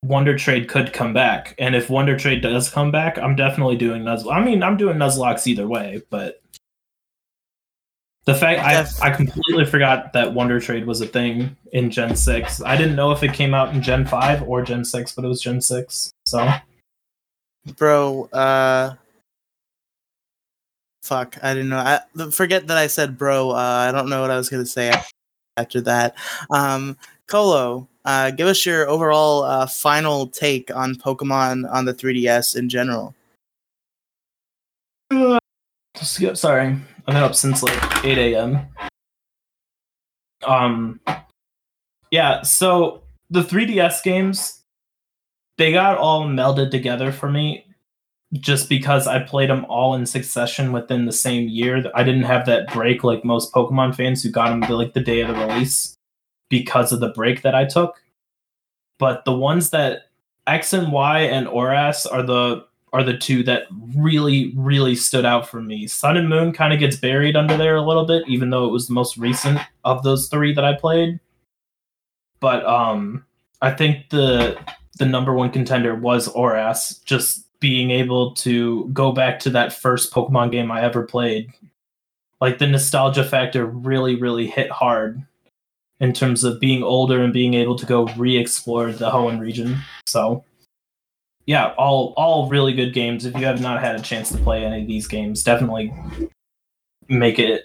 Wonder 0.03 0.37
Trade 0.37 0.69
could 0.69 0.93
come 0.93 1.13
back. 1.13 1.55
And 1.59 1.75
if 1.77 1.89
Wonder 1.89 2.17
Trade 2.17 2.43
does 2.43 2.69
come 2.69 2.91
back, 2.91 3.19
I'm 3.19 3.37
definitely 3.37 3.77
doing 3.77 4.03
Nuzlocke. 4.03 4.35
I 4.35 4.45
mean, 4.45 4.63
I'm 4.63 4.77
doing 4.77 4.97
Nuzlockes 4.97 5.47
either 5.47 5.69
way, 5.69 6.03
but 6.11 6.43
the 8.25 8.35
fact 8.35 8.61
I, 8.61 9.09
I 9.09 9.11
completely 9.11 9.65
forgot 9.65 10.13
that 10.13 10.33
Wonder 10.33 10.61
Trade 10.61 10.87
was 10.87 11.01
a 11.01 11.07
thing 11.07 11.57
in 11.73 11.91
Gen 11.91 12.15
6. 12.15 12.63
I 12.63 12.77
didn't 12.77 12.95
know 12.95 13.11
if 13.11 13.23
it 13.23 13.33
came 13.33 13.53
out 13.53 13.75
in 13.75 13.83
Gen 13.83 14.07
5 14.07 14.43
or 14.45 14.63
Gen 14.63 14.85
6, 14.85 15.13
but 15.15 15.25
it 15.25 15.29
was 15.29 15.41
Gen 15.41 15.61
6. 15.61 16.13
So 16.27 16.53
Bro, 17.77 18.29
uh 18.33 18.95
fuck, 21.03 21.37
I 21.43 21.55
didn't 21.55 21.71
know. 21.71 21.79
I 21.79 22.31
forget 22.31 22.69
that 22.69 22.77
I 22.77 22.87
said 22.87 23.19
bro. 23.19 23.51
Uh, 23.51 23.55
I 23.89 23.93
don't 23.93 24.09
know 24.09 24.21
what 24.21 24.31
I 24.31 24.37
was 24.37 24.49
going 24.49 24.63
to 24.63 24.71
say 24.71 24.93
after 25.57 25.81
that. 25.83 26.15
Um 26.51 26.97
Colo, 27.27 27.89
uh 28.05 28.31
give 28.31 28.47
us 28.47 28.65
your 28.67 28.89
overall 28.89 29.45
uh 29.45 29.67
final 29.67 30.27
take 30.27 30.75
on 30.75 30.95
Pokemon 30.95 31.71
on 31.73 31.85
the 31.85 31.95
3DS 31.95 32.57
in 32.57 32.69
general. 32.69 33.15
Sorry. 35.95 36.77
I've 37.07 37.15
been 37.15 37.17
up 37.17 37.35
since 37.35 37.63
like 37.63 38.05
8 38.05 38.19
a.m. 38.19 38.67
Um, 40.47 41.01
yeah, 42.11 42.43
so 42.43 43.03
the 43.31 43.43
3DS 43.43 44.03
games, 44.03 44.63
they 45.59 45.73
got 45.73 45.99
all 45.99 46.27
melded 46.27 46.71
together 46.71 47.13
for 47.13 47.31
me 47.31 47.67
just 48.33 48.69
because 48.69 49.07
I 49.07 49.19
played 49.19 49.51
them 49.51 49.67
all 49.69 49.95
in 49.95 50.07
succession 50.07 50.73
within 50.73 51.05
the 51.05 51.13
same 51.13 51.49
year. 51.49 51.91
I 51.95 52.03
didn't 52.03 52.23
have 52.23 52.47
that 52.47 52.73
break 52.73 53.05
like 53.05 53.25
most 53.25 53.53
Pokemon 53.53 53.95
fans 53.95 54.23
who 54.23 54.31
got 54.31 54.49
them 54.49 54.61
the, 54.61 54.77
like 54.77 54.95
the 54.95 55.01
day 55.01 55.21
of 55.21 55.29
the 55.29 55.47
release 55.47 55.97
because 56.53 56.93
of 56.93 57.01
the 57.01 57.09
break 57.09 57.41
that 57.41 57.55
I 57.55 57.65
took. 57.65 57.97
But 58.99 59.25
the 59.25 59.33
ones 59.33 59.71
that 59.71 60.11
X 60.47 60.75
and 60.75 60.93
Y 60.93 61.21
and 61.21 61.47
Oras 61.47 62.07
are 62.13 62.23
the 62.23 62.67
are 62.93 63.03
the 63.03 63.17
two 63.17 63.43
that 63.45 63.63
really 63.97 64.53
really 64.55 64.95
stood 64.95 65.25
out 65.25 65.49
for 65.49 65.63
me. 65.63 65.87
Sun 65.87 66.19
and 66.19 66.29
Moon 66.29 66.53
kind 66.53 66.75
of 66.75 66.79
gets 66.79 66.97
buried 66.97 67.37
under 67.37 67.57
there 67.57 67.75
a 67.75 67.83
little 67.83 68.05
bit, 68.05 68.23
even 68.29 68.51
though 68.51 68.67
it 68.67 68.71
was 68.71 68.87
the 68.87 68.93
most 68.93 69.17
recent 69.17 69.59
of 69.85 70.03
those 70.03 70.29
three 70.29 70.53
that 70.53 70.65
I 70.65 70.75
played. 70.75 71.19
But 72.39 72.67
um, 72.67 73.25
I 73.63 73.71
think 73.71 74.11
the 74.11 74.59
the 74.99 75.07
number 75.07 75.33
one 75.33 75.51
contender 75.51 75.95
was 75.95 76.29
Oras, 76.29 77.03
just 77.05 77.49
being 77.61 77.91
able 77.91 78.35
to 78.35 78.91
go 78.93 79.13
back 79.13 79.39
to 79.39 79.51
that 79.51 79.73
first 79.73 80.13
Pokemon 80.13 80.53
game 80.53 80.71
I 80.71 80.83
ever 80.83 81.03
played. 81.03 81.51
Like 82.43 82.59
the 82.59 82.67
nostalgia 82.67 83.25
factor 83.25 83.65
really, 83.65 84.17
really 84.17 84.49
hit 84.49 84.71
hard 84.71 85.25
in 86.03 86.13
terms 86.13 86.43
of 86.43 86.59
being 86.59 86.83
older 86.83 87.23
and 87.23 87.33
being 87.33 87.55
able 87.55 87.79
to 87.79 87.87
go 87.87 88.07
re-explore 88.17 88.91
the 88.91 89.09
Hoenn 89.09 89.39
region. 89.41 89.79
So 90.07 90.45
yeah, 91.47 91.73
all 91.79 92.13
all 92.17 92.49
really 92.49 92.73
good 92.73 92.93
games. 92.93 93.25
If 93.25 93.39
you 93.39 93.47
have 93.47 93.61
not 93.61 93.81
had 93.81 93.97
a 93.97 94.03
chance 94.03 94.31
to 94.33 94.39
play 94.39 94.65
any 94.65 94.83
of 94.83 94.89
these 94.89 95.07
games, 95.07 95.43
definitely 95.43 95.95
make 97.09 97.39
it 97.39 97.65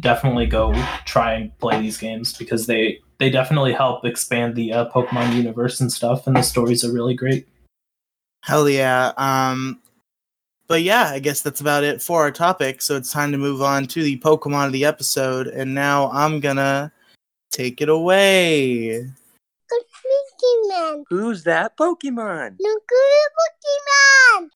definitely 0.00 0.46
go 0.46 0.72
try 1.04 1.32
and 1.32 1.58
play 1.58 1.80
these 1.80 1.98
games 1.98 2.36
because 2.36 2.66
they 2.66 3.00
they 3.18 3.30
definitely 3.30 3.72
help 3.72 4.04
expand 4.04 4.54
the 4.54 4.72
uh, 4.72 4.88
Pokemon 4.90 5.34
universe 5.34 5.80
and 5.80 5.90
stuff, 5.90 6.26
and 6.26 6.36
the 6.36 6.42
stories 6.42 6.84
are 6.84 6.92
really 6.92 7.14
great. 7.14 7.48
Hell 8.42 8.68
yeah. 8.68 9.12
Um, 9.16 9.80
but 10.66 10.82
yeah, 10.82 11.10
I 11.10 11.20
guess 11.20 11.40
that's 11.40 11.60
about 11.60 11.84
it 11.84 12.02
for 12.02 12.20
our 12.20 12.32
topic. 12.32 12.82
So 12.82 12.96
it's 12.96 13.12
time 13.12 13.32
to 13.32 13.38
move 13.38 13.62
on 13.62 13.86
to 13.88 14.02
the 14.02 14.18
Pokemon 14.18 14.66
of 14.66 14.72
the 14.72 14.84
episode. 14.84 15.46
And 15.46 15.74
now 15.74 16.10
I'm 16.10 16.40
gonna 16.40 16.92
take 17.52 17.80
it 17.80 17.88
away. 17.88 19.06
Pokemon. 19.70 21.04
Who's 21.08 21.44
that 21.44 21.76
Pokemon? 21.76 22.56
Look 22.58 22.82
at 22.92 23.30
Pokemon. 23.38 24.48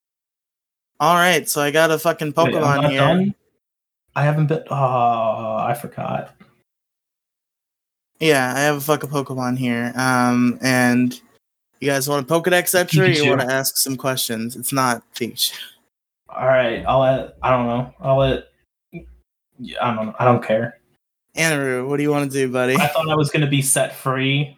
All 0.99 1.15
right, 1.15 1.49
so 1.49 1.61
I 1.61 1.71
got 1.71 1.91
a 1.91 1.99
fucking 1.99 2.33
Pokemon 2.33 2.83
not 2.83 2.91
here. 2.91 3.01
done? 3.01 3.35
I 4.15 4.23
haven't 4.25 4.47
been. 4.47 4.65
Oh, 4.71 5.57
I 5.61 5.75
forgot. 5.75 6.35
Yeah, 8.19 8.55
I 8.57 8.61
have 8.61 8.77
a 8.77 8.81
fucking 8.81 9.11
Pokemon 9.11 9.59
here. 9.59 9.93
Um, 9.95 10.59
and 10.63 11.21
you 11.81 11.89
guys 11.89 12.09
want 12.09 12.29
a 12.29 12.33
Pokedex 12.33 12.75
entry? 12.75 13.01
Or 13.01 13.11
you 13.11 13.29
want 13.29 13.43
to 13.43 13.53
ask 13.53 13.77
some 13.77 13.97
questions? 13.97 14.57
It's 14.57 14.73
not 14.73 15.03
Peach. 15.15 15.53
All 16.31 16.47
right, 16.47 16.83
I'll 16.87 17.01
let. 17.01 17.37
I 17.43 17.51
don't 17.51 17.67
know. 17.67 17.95
I'll 18.01 18.17
let. 18.17 18.49
Yeah, 19.59 19.77
I 19.83 19.95
don't. 19.95 20.17
I 20.19 20.25
don't 20.25 20.43
care. 20.43 20.79
Anaru, 21.37 21.89
what 21.89 21.99
do 21.99 22.03
you 22.03 22.11
want 22.11 22.31
to 22.31 22.37
do, 22.37 22.51
buddy? 22.51 22.77
I 22.77 22.87
thought 22.89 23.09
I 23.09 23.15
was 23.15 23.31
going 23.31 23.43
to 23.43 23.51
be 23.51 23.63
set 23.63 23.95
free 23.95 24.57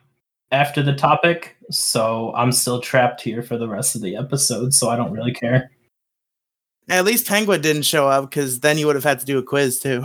after 0.50 0.82
the 0.82 0.94
topic, 0.94 1.56
so 1.70 2.32
I'm 2.34 2.52
still 2.52 2.80
trapped 2.80 3.20
here 3.20 3.42
for 3.42 3.58
the 3.58 3.68
rest 3.68 3.94
of 3.94 4.02
the 4.02 4.16
episode. 4.16 4.72
So 4.72 4.88
I 4.88 4.96
don't 4.96 5.12
really 5.12 5.32
care. 5.32 5.70
At 6.88 7.04
least 7.04 7.26
Penguin 7.26 7.60
didn't 7.60 7.82
show 7.82 8.08
up 8.08 8.30
because 8.30 8.60
then 8.60 8.78
you 8.78 8.86
would 8.86 8.94
have 8.94 9.04
had 9.04 9.20
to 9.20 9.26
do 9.26 9.38
a 9.38 9.42
quiz 9.42 9.78
too. 9.78 10.04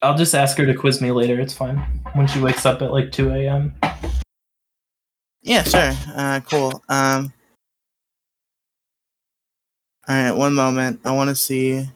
I'll 0.00 0.16
just 0.16 0.34
ask 0.34 0.56
her 0.58 0.66
to 0.66 0.74
quiz 0.74 1.02
me 1.02 1.10
later. 1.10 1.40
It's 1.40 1.52
fine 1.52 1.78
when 2.14 2.28
she 2.28 2.40
wakes 2.40 2.64
up 2.64 2.82
at 2.82 2.92
like 2.92 3.10
2 3.10 3.30
a.m. 3.30 3.74
Yeah, 5.42 5.64
sure. 5.64 5.92
Uh, 6.14 6.40
cool. 6.48 6.82
Um, 6.88 7.32
all 10.06 10.14
right, 10.14 10.32
one 10.32 10.54
moment. 10.54 11.00
I 11.04 11.10
want 11.10 11.30
to 11.30 11.34
see. 11.34 11.88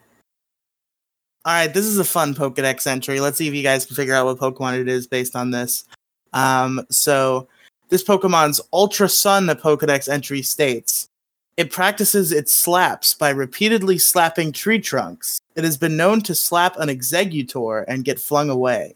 All 1.45 1.53
right, 1.53 1.73
this 1.73 1.87
is 1.87 1.99
a 1.99 2.05
fun 2.05 2.35
Pokedex 2.35 2.87
entry. 2.87 3.21
Let's 3.21 3.37
see 3.37 3.49
if 3.49 3.55
you 3.55 3.63
guys 3.63 3.85
can 3.85 3.97
figure 3.97 4.15
out 4.15 4.27
what 4.27 4.39
Pokemon 4.39 4.81
it 4.81 4.89
is 4.89 5.07
based 5.07 5.35
on 5.35 5.51
this. 5.51 5.85
Um, 6.33 6.87
so 6.89 7.49
this 7.89 8.05
Pokemon's 8.05 8.61
Ultra 8.73 9.09
Sun 9.09 9.47
the 9.47 9.57
Pokedex 9.57 10.09
entry 10.09 10.43
states 10.43 11.09
it 11.57 11.71
practices 11.71 12.33
its 12.33 12.55
slaps 12.55 13.15
by 13.15 13.31
repeatedly 13.31 13.99
slapping 13.99 14.53
tree 14.53 14.81
trunks. 14.81 15.39
It 15.55 15.65
has 15.65 15.77
been 15.77 15.97
known 15.97 16.23
to 16.23 16.35
slap 16.35 16.79
an 16.79 16.89
Exeggutor 16.89 17.85
and 17.87 18.05
get 18.05 18.19
flung 18.19 18.49
away. 18.49 18.95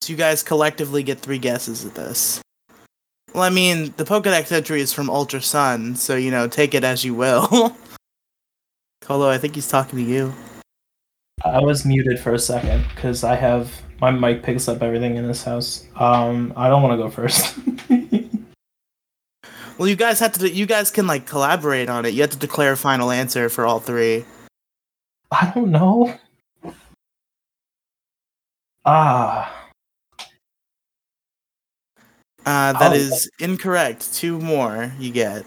So 0.00 0.12
you 0.12 0.16
guys 0.16 0.42
collectively 0.42 1.02
get 1.02 1.20
three 1.20 1.38
guesses 1.38 1.84
at 1.84 1.94
this. 1.94 2.40
Well, 3.32 3.44
I 3.44 3.50
mean, 3.50 3.94
the 3.96 4.04
Pokedex 4.04 4.50
entry 4.50 4.80
is 4.80 4.92
from 4.92 5.08
Ultra 5.08 5.40
Sun, 5.40 5.96
so 5.96 6.16
you 6.16 6.30
know, 6.30 6.48
take 6.48 6.74
it 6.74 6.84
as 6.84 7.04
you 7.04 7.14
will. 7.14 7.76
Colo, 9.02 9.28
I 9.28 9.38
think 9.38 9.54
he's 9.54 9.68
talking 9.68 9.98
to 9.98 10.04
you. 10.04 10.34
I 11.44 11.60
was 11.60 11.84
muted 11.84 12.18
for 12.18 12.32
a 12.34 12.38
second 12.38 12.84
because 12.94 13.22
I 13.22 13.36
have 13.36 13.70
my 14.00 14.10
mic 14.10 14.42
picks 14.42 14.68
up 14.68 14.82
everything 14.82 15.16
in 15.16 15.26
this 15.26 15.44
house. 15.44 15.84
Um, 15.96 16.52
I 16.56 16.68
don't 16.68 16.82
want 16.82 16.92
to 16.98 17.02
go 17.02 17.10
first. 17.10 17.54
Well, 19.78 19.86
you 19.88 19.94
guys 19.96 20.20
have 20.20 20.32
to. 20.32 20.48
You 20.50 20.64
guys 20.64 20.90
can 20.90 21.06
like 21.06 21.26
collaborate 21.26 21.90
on 21.90 22.06
it. 22.06 22.14
You 22.14 22.22
have 22.22 22.30
to 22.30 22.38
declare 22.38 22.72
a 22.72 22.76
final 22.78 23.10
answer 23.10 23.50
for 23.50 23.66
all 23.66 23.78
three. 23.78 24.24
I 25.30 25.52
don't 25.54 25.70
know. 25.70 26.18
Ah, 28.86 29.52
Uh, 32.46 32.72
that 32.72 32.92
Oh. 32.92 32.94
is 32.94 33.28
incorrect. 33.38 34.14
Two 34.14 34.38
more 34.40 34.94
you 34.98 35.10
get. 35.12 35.44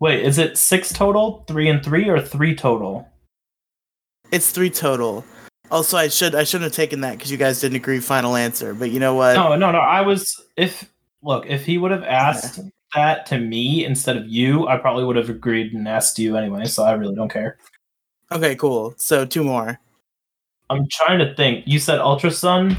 wait, 0.00 0.24
is 0.24 0.38
it 0.38 0.58
six 0.58 0.92
total, 0.92 1.44
three 1.46 1.68
and 1.68 1.84
three, 1.84 2.08
or 2.08 2.20
three 2.20 2.56
total? 2.56 3.06
It's 4.32 4.50
three 4.50 4.70
total. 4.70 5.24
Also, 5.70 5.96
I 5.96 6.08
should 6.08 6.34
I 6.34 6.44
shouldn't 6.44 6.64
have 6.64 6.76
taken 6.76 7.00
that 7.02 7.16
because 7.16 7.30
you 7.30 7.36
guys 7.36 7.60
didn't 7.60 7.76
agree 7.76 8.00
final 8.00 8.36
answer. 8.36 8.74
But 8.74 8.90
you 8.90 9.00
know 9.00 9.14
what? 9.14 9.34
No, 9.34 9.54
no, 9.56 9.70
no. 9.70 9.78
I 9.78 10.00
was 10.00 10.42
if 10.56 10.92
look 11.22 11.46
if 11.46 11.64
he 11.64 11.78
would 11.78 11.90
have 11.90 12.02
asked 12.04 12.60
that 12.94 13.26
to 13.26 13.38
me 13.38 13.84
instead 13.84 14.16
of 14.16 14.28
you, 14.28 14.66
I 14.66 14.76
probably 14.78 15.04
would 15.04 15.16
have 15.16 15.30
agreed 15.30 15.72
and 15.72 15.86
asked 15.86 16.18
you 16.18 16.36
anyway. 16.36 16.64
So 16.64 16.82
I 16.84 16.92
really 16.92 17.14
don't 17.14 17.28
care. 17.28 17.58
Okay, 18.32 18.56
cool. 18.56 18.94
So 18.96 19.24
two 19.24 19.44
more. 19.44 19.78
I'm 20.70 20.86
trying 20.90 21.18
to 21.18 21.34
think. 21.34 21.64
You 21.66 21.78
said 21.78 21.98
Ultra 21.98 22.30
Sun. 22.30 22.76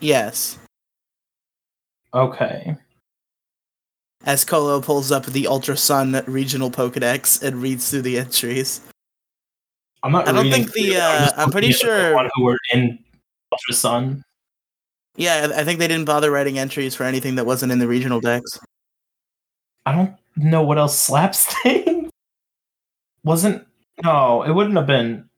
Yes. 0.00 0.58
Okay. 2.14 2.76
As 4.24 4.44
Colo 4.44 4.80
pulls 4.80 5.12
up 5.12 5.26
the 5.26 5.46
Ultra 5.46 5.76
Sun 5.76 6.22
regional 6.26 6.70
Pokedex 6.70 7.42
and 7.42 7.62
reads 7.62 7.90
through 7.90 8.02
the 8.02 8.18
entries. 8.18 8.80
I'm 10.02 10.12
not. 10.12 10.28
I 10.28 10.32
don't 10.32 10.50
think 10.50 10.72
the, 10.72 10.96
uh, 10.96 11.30
I'm 11.36 11.50
pretty 11.50 11.72
sure- 11.72 12.14
one 12.14 12.30
who 12.34 12.44
were 12.44 12.58
in 12.72 12.98
Ultra 13.52 13.74
Sun. 13.74 14.22
Yeah, 15.16 15.50
I 15.56 15.64
think 15.64 15.78
they 15.78 15.88
didn't 15.88 16.04
bother 16.04 16.30
writing 16.30 16.58
entries 16.58 16.94
for 16.94 17.04
anything 17.04 17.36
that 17.36 17.46
wasn't 17.46 17.72
in 17.72 17.78
the 17.78 17.88
regional 17.88 18.20
dex. 18.20 18.58
I 19.86 19.92
don't 19.92 20.14
know 20.36 20.62
what 20.62 20.78
else 20.78 20.98
slaps 20.98 21.46
things. 21.62 22.10
Wasn't 23.24 23.66
no, 24.04 24.42
it 24.42 24.52
wouldn't 24.52 24.76
have 24.76 24.86
been. 24.86 25.28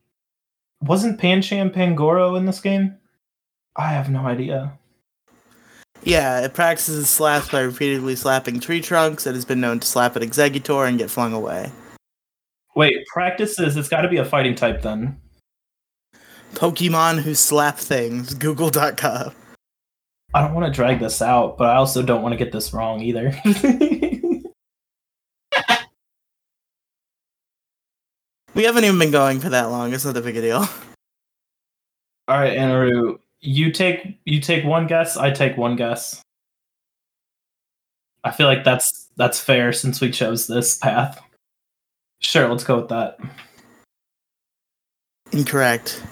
Wasn't 0.82 1.18
Pancham 1.20 1.72
Pangoro 1.72 2.36
in 2.36 2.44
this 2.44 2.60
game? 2.60 2.96
I 3.76 3.88
have 3.92 4.10
no 4.10 4.26
idea. 4.26 4.72
Yeah, 6.02 6.40
it 6.40 6.54
practices 6.54 7.08
slaps 7.08 7.48
by 7.50 7.60
repeatedly 7.60 8.16
slapping 8.16 8.60
tree 8.60 8.80
trunks. 8.80 9.26
It 9.26 9.34
has 9.34 9.44
been 9.44 9.60
known 9.60 9.80
to 9.80 9.86
slap 9.86 10.16
an 10.16 10.22
Exeggutor 10.22 10.88
and 10.88 10.98
get 10.98 11.10
flung 11.10 11.32
away. 11.32 11.72
Wait, 12.78 13.04
practices. 13.08 13.76
It's 13.76 13.88
got 13.88 14.02
to 14.02 14.08
be 14.08 14.18
a 14.18 14.24
fighting 14.24 14.54
type 14.54 14.82
then. 14.82 15.20
Pokemon 16.54 17.22
who 17.22 17.34
slap 17.34 17.76
things. 17.76 18.34
Google.com. 18.34 19.32
I 20.32 20.40
don't 20.40 20.54
want 20.54 20.64
to 20.64 20.72
drag 20.72 21.00
this 21.00 21.20
out, 21.20 21.58
but 21.58 21.70
I 21.70 21.74
also 21.74 22.04
don't 22.04 22.22
want 22.22 22.34
to 22.34 22.36
get 22.36 22.52
this 22.52 22.72
wrong 22.72 23.00
either. 23.00 23.34
We 28.54 28.64
haven't 28.64 28.82
even 28.84 28.98
been 28.98 29.12
going 29.12 29.38
for 29.38 29.50
that 29.50 29.70
long. 29.70 29.92
It's 29.92 30.04
not 30.04 30.16
a 30.16 30.20
big 30.20 30.36
a 30.36 30.40
deal. 30.40 30.58
All 32.26 32.38
right, 32.40 32.58
Anaru, 32.58 33.20
you 33.40 33.70
take 33.70 34.18
you 34.24 34.40
take 34.40 34.64
one 34.64 34.88
guess. 34.88 35.16
I 35.16 35.30
take 35.30 35.56
one 35.56 35.76
guess. 35.76 36.22
I 38.24 38.32
feel 38.32 38.48
like 38.48 38.64
that's 38.64 39.10
that's 39.16 39.38
fair 39.38 39.72
since 39.72 40.00
we 40.00 40.10
chose 40.10 40.48
this 40.48 40.76
path. 40.76 41.22
Sure, 42.20 42.48
let's 42.48 42.64
go 42.64 42.76
with 42.76 42.88
that. 42.88 43.18
Incorrect. 45.32 46.02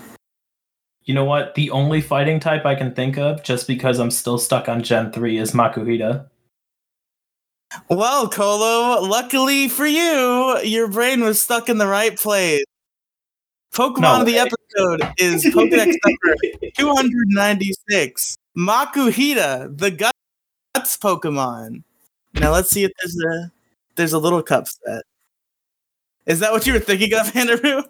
You 1.05 1.15
know 1.15 1.25
what? 1.25 1.55
The 1.55 1.71
only 1.71 2.01
fighting 2.01 2.41
type 2.41 2.67
I 2.67 2.75
can 2.75 2.95
think 2.95 3.17
of, 3.17 3.43
just 3.43 3.67
because 3.67 3.99
I'm 3.99 4.11
still 4.11 4.39
stuck 4.39 4.69
on 4.69 4.83
Gen 4.83 5.13
3, 5.13 5.39
is 5.39 5.53
Makuhita. 5.53 6.27
Well, 7.89 8.29
Colo, 8.29 9.03
luckily 9.03 9.69
for 9.69 9.87
you, 9.87 10.59
your 10.63 10.89
brain 10.89 11.23
was 11.23 11.41
stuck 11.41 11.69
in 11.69 11.79
the 11.79 11.87
right 11.87 12.17
place. 12.17 12.65
Pokemon 13.75 14.01
No 14.01 14.21
of 14.21 14.27
the 14.27 14.39
episode 14.39 15.03
is 15.19 15.45
Pokedex 15.45 15.95
number 16.05 16.71
296. 16.79 18.37
Makuhita, 18.57 19.77
the 19.77 19.91
guts 19.91 20.97
Pokemon. 20.97 21.83
Now 22.35 22.53
let's 22.53 22.71
see 22.71 22.85
if 22.85 22.93
there's 23.01 23.17
a 23.19 23.53
there's 23.97 24.13
a 24.13 24.19
little 24.19 24.43
cup 24.43 24.67
set. 24.69 25.03
Is 26.27 26.41
that 26.41 26.53
what 26.53 26.66
you 26.66 26.72
were 26.72 26.81
thinking 26.81 27.14
of, 27.14 27.35
Andrew? 27.37 27.83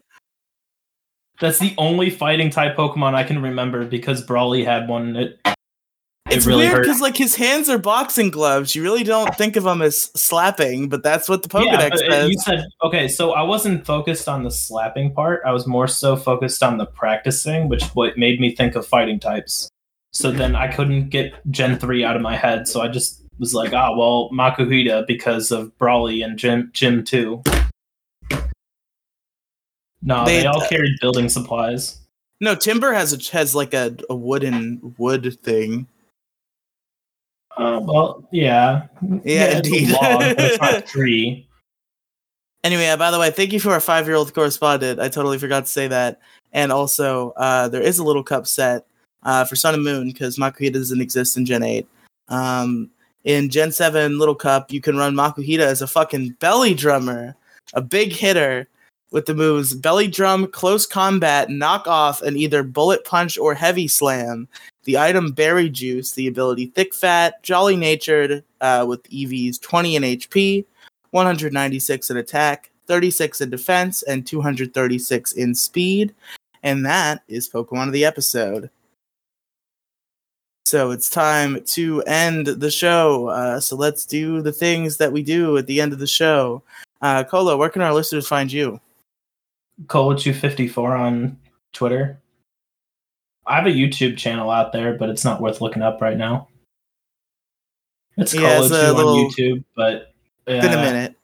That's 1.41 1.59
the 1.59 1.75
only 1.77 2.11
fighting 2.11 2.51
type 2.51 2.77
Pokemon 2.77 3.15
I 3.15 3.25
can 3.25 3.43
remember 3.43 3.85
because 3.85 4.23
Brawly 4.23 4.65
had 4.65 4.89
one. 4.89 5.17
It, 5.17 5.41
it 5.45 5.55
It's 6.31 6.47
really 6.47 6.69
weird 6.69 6.83
because 6.83 7.01
like 7.01 7.17
his 7.17 7.37
hands 7.37 7.69
are 7.69 7.79
boxing 7.79 8.31
gloves. 8.31 8.75
You 8.75 8.83
really 8.83 9.05
don't 9.05 9.35
think 9.37 9.57
of 9.57 9.67
him 9.67 9.83
as 9.83 10.05
slapping, 10.15 10.89
but 10.89 11.03
that's 11.03 11.29
what 11.29 11.43
the 11.43 11.49
Pokedex 11.49 12.01
yeah, 12.01 12.11
says. 12.11 12.31
you 12.31 12.39
said 12.39 12.65
okay. 12.83 13.07
So 13.07 13.33
I 13.33 13.43
wasn't 13.43 13.85
focused 13.85 14.29
on 14.29 14.45
the 14.45 14.51
slapping 14.51 15.13
part. 15.13 15.43
I 15.45 15.53
was 15.53 15.67
more 15.67 15.87
so 15.87 16.17
focused 16.17 16.63
on 16.63 16.79
the 16.79 16.87
practicing, 16.87 17.69
which 17.69 17.85
what 17.89 18.17
made 18.17 18.41
me 18.41 18.55
think 18.55 18.75
of 18.75 18.87
fighting 18.87 19.21
types. 19.21 19.69
So 20.13 20.31
then 20.31 20.57
I 20.57 20.69
couldn't 20.69 21.11
get 21.11 21.35
Gen 21.51 21.79
three 21.79 22.03
out 22.03 22.17
of 22.17 22.23
my 22.23 22.37
head. 22.37 22.67
So 22.67 22.81
I 22.81 22.89
just 22.89 23.23
was 23.39 23.53
like, 23.53 23.75
ah, 23.75 23.95
well, 23.95 24.31
Makuhita 24.33 25.07
because 25.07 25.51
of 25.51 25.77
Brawly 25.77 26.23
and 26.23 26.39
Gym 26.39 26.71
Gym 26.73 27.05
two. 27.05 27.43
No, 30.07 30.25
They- 30.25 30.41
they, 30.41 30.47
all 30.47 30.67
carried 30.69 30.99
building 31.01 31.29
supplies. 31.29 31.99
No, 32.41 32.55
Timburr 32.55 32.95
has 32.95 33.13
a, 33.13 33.33
has 33.37 33.55
like 33.55 33.75
a, 33.75 33.95
a 34.09 34.15
wooden 34.15 34.95
wood 34.99 35.39
thing. 35.43 35.87
Uh, 37.57 37.81
well, 37.83 38.27
yeah, 38.31 38.87
Yeah, 39.25 39.45
it's 39.45 39.69
a 39.69 39.73
indeed. 39.75 39.91
log, 39.91 40.19
but 40.21 40.41
it's 40.41 40.61
not 40.61 40.75
a 40.77 40.81
tree. 40.87 41.49
Anyway, 42.63 42.87
uh, 42.89 42.97
by 42.97 43.11
the 43.11 43.19
way, 43.19 43.31
thank 43.31 43.53
you 43.53 43.61
for 43.61 43.71
our 43.73 43.81
five 43.81 44.07
year 44.07 44.17
old 44.17 44.35
correspondent. 44.35 45.01
I 45.01 45.09
totally 45.09 45.39
forgot 45.39 45.65
to 45.65 45.71
say 45.71 45.89
that. 45.89 46.21
And 46.53 46.71
also, 46.71 47.31
uh, 47.37 47.69
there 47.69 47.81
is 47.83 47.99
a 47.99 48.05
little 48.05 48.23
cup 48.23 48.47
set 48.47 48.87
uh, 49.23 49.45
for 49.45 49.57
Sun 49.57 49.75
and 49.75 49.83
Moon 49.85 50.09
because 50.09 50.37
Makuhita 50.37 50.75
doesn't 50.75 51.01
exist 51.01 51.37
in 51.39 51.47
Gen 51.47 51.63
8. 51.63 51.87
Um, 52.29 52.91
in 53.25 53.49
Gen 53.49 53.73
7 53.73 54.19
Little 54.19 54.35
Cup, 54.35 54.71
you 54.71 54.81
can 54.81 54.97
run 54.97 55.15
Makuhita 55.15 55.61
as 55.61 55.81
a 55.83 55.87
fucking 55.87 56.37
belly 56.39 56.75
drummer, 56.75 57.35
a 57.75 57.81
big 57.81 58.13
hitter 58.13 58.69
with 59.17 59.25
the 59.25 59.35
moves 59.35 59.73
Belly 59.73 60.09
Drum, 60.09 60.47
Close 60.47 60.85
Combat, 60.85 61.49
Knock 61.49 61.87
Off, 61.87 62.21
and 62.21 62.37
either 62.37 62.63
Bullet 62.63 63.03
Punch 63.07 63.39
or 63.39 63.55
Heavy 63.55 63.89
Slam. 63.89 64.47
The 64.85 64.99
item 64.99 65.33
Berry 65.33 65.71
Juice, 65.71 66.13
the 66.13 66.27
ability 66.27 66.67
Thick 66.67 66.95
Fat, 66.95 67.43
Jolly 67.43 67.77
Natured 67.77 68.45
uh, 68.61 68.85
with 68.87 69.03
EVs 69.05 69.59
20 69.63 69.97
in 69.97 70.03
HP, 70.03 70.67
196 71.13 72.11
in 72.11 72.19
attack, 72.19 72.71
36 72.89 73.41
in 73.41 73.49
defense, 73.49 74.03
and 74.03 74.27
236 74.27 75.33
in 75.33 75.55
speed. 75.55 76.15
And 76.63 76.85
that 76.85 77.23
is 77.27 77.49
Pokemon 77.49 77.87
of 77.87 77.95
the 77.95 78.05
episode. 78.05 78.69
So 80.67 80.91
it's 80.91 81.09
time 81.09 81.65
to 81.69 82.03
end 82.03 82.49
the 82.49 82.71
show. 82.71 83.29
Uh, 83.29 83.61
so 83.61 83.77
let's 83.77 84.05
do 84.05 84.43
the 84.43 84.53
things 84.53 84.99
that 84.99 85.11
we 85.11 85.23
do 85.23 85.57
at 85.57 85.67
the 85.67 85.81
end 85.81 85.95
of 85.95 86.01
the 86.01 86.07
show. 86.07 86.63
Uh, 87.01 87.25
Kolo, 87.25 87.57
where 87.57 87.71
can 87.71 87.81
our 87.81 87.95
listeners 87.95 88.29
find 88.29 88.53
you? 88.53 88.79
Colachu54 89.85 90.99
on 90.99 91.39
Twitter. 91.73 92.21
I 93.47 93.57
have 93.57 93.67
a 93.67 93.71
YouTube 93.71 94.17
channel 94.17 94.51
out 94.51 94.73
there, 94.73 94.95
but 94.95 95.09
it's 95.09 95.25
not 95.25 95.41
worth 95.41 95.61
looking 95.61 95.83
up 95.83 96.01
right 96.01 96.17
now. 96.17 96.49
It's 98.17 98.35
Yeah, 98.35 98.61
it's 98.61 98.71
a 98.71 98.93
little- 98.93 99.19
on 99.21 99.31
YouTube, 99.31 99.65
but 99.77 100.15
It's 100.47 100.65
been 100.67 100.75
a 100.75 100.79
uh, 100.79 100.85
minute. 100.85 101.17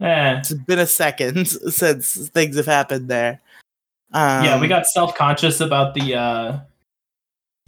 Eh. 0.00 0.38
It's 0.38 0.52
been 0.52 0.78
a 0.78 0.86
second 0.86 1.46
since 1.70 2.28
things 2.30 2.56
have 2.56 2.66
happened 2.66 3.08
there. 3.08 3.40
Um, 4.12 4.44
yeah, 4.44 4.60
we 4.60 4.68
got 4.68 4.86
self 4.86 5.14
conscious 5.14 5.60
about 5.60 5.94
the 5.94 6.14
uh, 6.14 6.58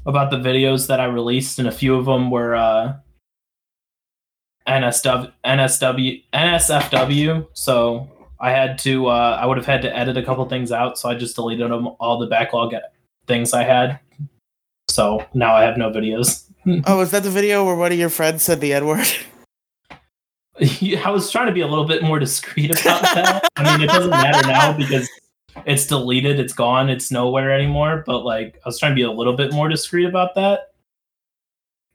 about 0.05 0.30
the 0.30 0.36
videos 0.36 0.88
that 0.88 1.01
I 1.01 1.05
released, 1.05 1.59
and 1.59 1.68
a 1.68 1.72
few 1.72 1.95
of 1.95 2.05
them 2.07 2.30
were 2.30 2.55
uh, 2.55 2.97
NSW, 4.66 5.32
NSW, 5.45 6.22
NSFW. 6.34 7.47
So 7.55 8.09
I 8.45 8.51
had 8.51 8.78
to, 8.80 9.07
uh, 9.07 9.38
I 9.40 9.47
would 9.47 9.57
have 9.57 9.64
had 9.64 9.80
to 9.82 9.97
edit 9.97 10.18
a 10.18 10.22
couple 10.22 10.47
things 10.47 10.70
out. 10.70 10.99
So 10.99 11.09
I 11.09 11.14
just 11.14 11.34
deleted 11.34 11.70
them, 11.70 11.88
all 11.99 12.18
the 12.18 12.26
backlog 12.26 12.74
things 13.26 13.55
I 13.55 13.64
had. 13.64 14.01
So 14.88 15.24
now 15.32 15.55
I 15.55 15.62
have 15.62 15.78
no 15.78 15.90
videos. 15.90 16.42
Oh, 16.86 17.03
is 17.03 17.11
that 17.11 17.22
the 17.22 17.30
video 17.30 17.62
where 17.66 17.76
one 17.76 17.92
of 17.92 17.99
your 17.99 18.09
friends 18.09 18.42
said 18.42 18.62
the 18.62 18.72
N 18.72 18.86
word? 18.86 19.07
I 20.59 21.11
was 21.11 21.30
trying 21.30 21.47
to 21.49 21.53
be 21.53 21.61
a 21.61 21.66
little 21.66 21.84
bit 21.84 22.03
more 22.03 22.18
discreet 22.18 22.70
about 22.70 23.03
that. 23.03 23.47
I 23.57 23.76
mean, 23.76 23.86
it 23.86 23.92
doesn't 23.92 24.09
matter 24.09 24.49
now 24.49 24.72
because 24.74 25.07
it's 25.66 25.86
deleted, 25.86 26.40
it's 26.40 26.55
gone, 26.55 26.88
it's 26.88 27.11
nowhere 27.11 27.53
anymore. 27.53 28.03
But 28.07 28.24
like, 28.24 28.59
I 28.64 28.68
was 28.70 28.78
trying 28.78 28.92
to 28.92 28.97
be 28.97 29.03
a 29.03 29.11
little 29.11 29.34
bit 29.36 29.53
more 29.53 29.68
discreet 29.68 30.07
about 30.07 30.36
that. 30.36 30.72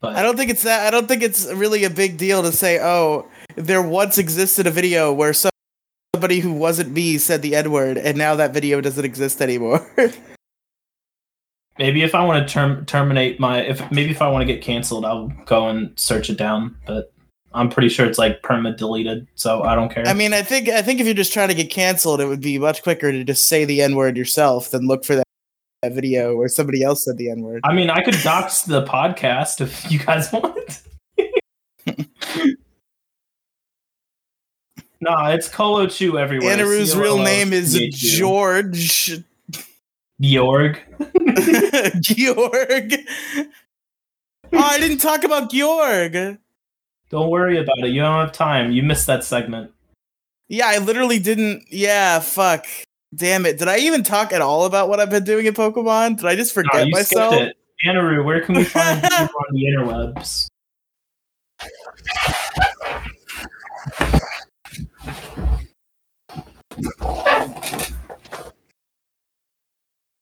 But 0.02 0.16
I 0.16 0.22
don't 0.22 0.38
think 0.38 0.52
it's 0.52 0.62
that. 0.62 0.86
I 0.86 0.92
don't 0.92 1.08
think 1.08 1.24
it's 1.24 1.52
really 1.52 1.84
a 1.84 1.90
big 1.90 2.18
deal 2.18 2.44
to 2.44 2.52
say, 2.52 2.80
"Oh, 2.80 3.28
there 3.56 3.82
once 3.82 4.20
existed 4.20 4.68
a 4.68 4.72
video 4.72 5.12
where 5.12 5.34
some- 5.34 5.50
somebody 6.20 6.42
who 6.42 6.52
wasn't 6.52 6.92
me 6.92 7.18
said 7.18 7.42
the 7.42 7.56
N 7.56 7.72
word, 7.72 7.98
and 7.98 8.18
now 8.18 8.36
that 8.36 8.54
video 8.54 8.82
doesn't 8.82 9.06
exist 9.06 9.42
anymore." 9.42 9.90
maybe 11.80 12.04
if 12.04 12.14
I 12.14 12.26
want 12.26 12.46
to 12.46 12.54
term- 12.54 12.86
terminate 12.86 13.40
my, 13.40 13.62
if 13.62 13.90
maybe 13.90 14.12
if 14.12 14.22
I 14.22 14.28
want 14.28 14.46
to 14.46 14.54
get 14.54 14.62
canceled, 14.62 15.06
I'll 15.06 15.30
go 15.46 15.70
and 15.70 15.98
search 15.98 16.30
it 16.30 16.38
down. 16.38 16.76
But 16.86 17.14
I'm 17.54 17.70
pretty 17.70 17.88
sure 17.88 18.06
it's 18.06 18.20
like 18.20 18.42
perma 18.42 18.76
deleted, 18.76 19.28
so 19.36 19.64
I 19.64 19.76
don't 19.76 19.90
care. 19.90 20.06
I 20.06 20.14
mean, 20.14 20.34
I 20.34 20.42
think 20.42 20.68
I 20.68 20.82
think 20.82 21.00
if 21.00 21.06
you're 21.06 21.16
just 21.16 21.32
trying 21.32 21.48
to 21.48 21.56
get 21.56 21.72
canceled, 21.72 22.20
it 22.20 22.26
would 22.26 22.42
be 22.42 22.60
much 22.60 22.84
quicker 22.84 23.14
to 23.14 23.24
just 23.24 23.48
say 23.48 23.64
the 23.64 23.82
N 23.82 23.96
word 23.96 24.18
yourself 24.18 24.72
than 24.72 24.88
look 24.88 25.06
for 25.06 25.16
that, 25.16 25.24
that 25.82 25.94
video 25.94 26.36
where 26.36 26.50
somebody 26.50 26.84
else 26.84 27.06
said 27.06 27.18
the 27.18 27.30
N 27.30 27.42
word. 27.42 27.62
I 27.64 27.74
mean, 27.74 27.90
I 27.90 28.04
could 28.04 28.18
dox 28.22 28.64
the 28.64 28.84
podcast 28.86 29.62
if 29.62 29.90
you 29.90 30.00
guys 30.00 30.32
want. 30.34 30.82
no, 35.02 35.26
it's 35.28 35.48
Colo 35.48 35.88
Chew 35.88 36.18
everywhere. 36.18 36.58
Anaru's 36.58 36.96
real 36.96 37.18
name 37.18 37.54
is. 37.54 37.74
George 37.74 39.24
Georg. 40.22 40.80
Georg. 42.02 42.96
Oh, 44.52 44.58
I 44.58 44.80
didn't 44.80 44.98
talk 44.98 45.24
about 45.24 45.52
Georg. 45.52 46.38
Don't 47.10 47.30
worry 47.30 47.58
about 47.58 47.80
it. 47.80 47.90
You 47.90 48.02
don't 48.02 48.20
have 48.20 48.32
time. 48.32 48.72
You 48.72 48.84
missed 48.84 49.08
that 49.08 49.24
segment. 49.24 49.72
Yeah, 50.48 50.68
I 50.68 50.80
literally 50.80 51.20
didn't. 51.20 51.64
Yeah, 51.70 52.20
fuck. 52.20 52.66
Damn 53.16 53.46
it. 53.46 53.58
Did 53.58 53.68
I 53.68 53.78
even 53.80 54.04
talk 54.04 54.34
at 54.34 54.42
all 54.42 54.66
about 54.66 54.90
what 54.90 55.00
I've 55.00 55.10
been 55.10 55.24
doing 55.24 55.46
in 55.46 55.54
Pokemon? 55.54 56.18
Did 56.18 56.26
I 56.26 56.36
just 56.36 56.54
forget 56.54 56.88
myself? 56.90 57.34
skipped 57.34 57.52
it. 57.52 57.88
Anaru, 57.88 58.24
where 58.26 58.42
can 58.42 58.56
we 58.56 58.64
find 58.66 59.02
you 59.02 59.10
on 59.10 59.54
the 59.54 59.64
interwebs? 59.64 60.48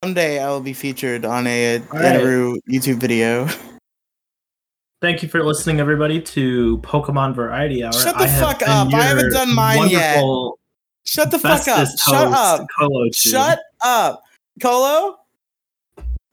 Someday 0.03 0.39
I 0.39 0.49
will 0.49 0.61
be 0.61 0.73
featured 0.73 1.25
on 1.25 1.47
a 1.47 1.79
All 1.79 1.85
right. 1.93 2.21
YouTube 2.69 2.97
video. 2.97 3.47
Thank 5.01 5.21
you 5.21 5.29
for 5.29 5.43
listening, 5.43 5.79
everybody, 5.79 6.21
to 6.21 6.77
Pokemon 6.79 7.35
Variety 7.35 7.83
Hour. 7.83 7.93
Shut 7.93 8.17
the 8.17 8.23
I 8.23 8.27
fuck 8.27 8.61
up. 8.63 8.93
I 8.93 9.01
haven't 9.03 9.31
done 9.31 9.53
mine 9.53 9.89
yet. 9.89 10.23
Shut 11.05 11.29
the 11.29 11.39
fuck 11.39 11.67
up. 11.67 11.87
Shut 11.97 12.27
up. 12.27 12.67
Colo 12.79 13.09
Shut 13.11 13.59
up. 13.83 14.23
Colo? 14.61 15.19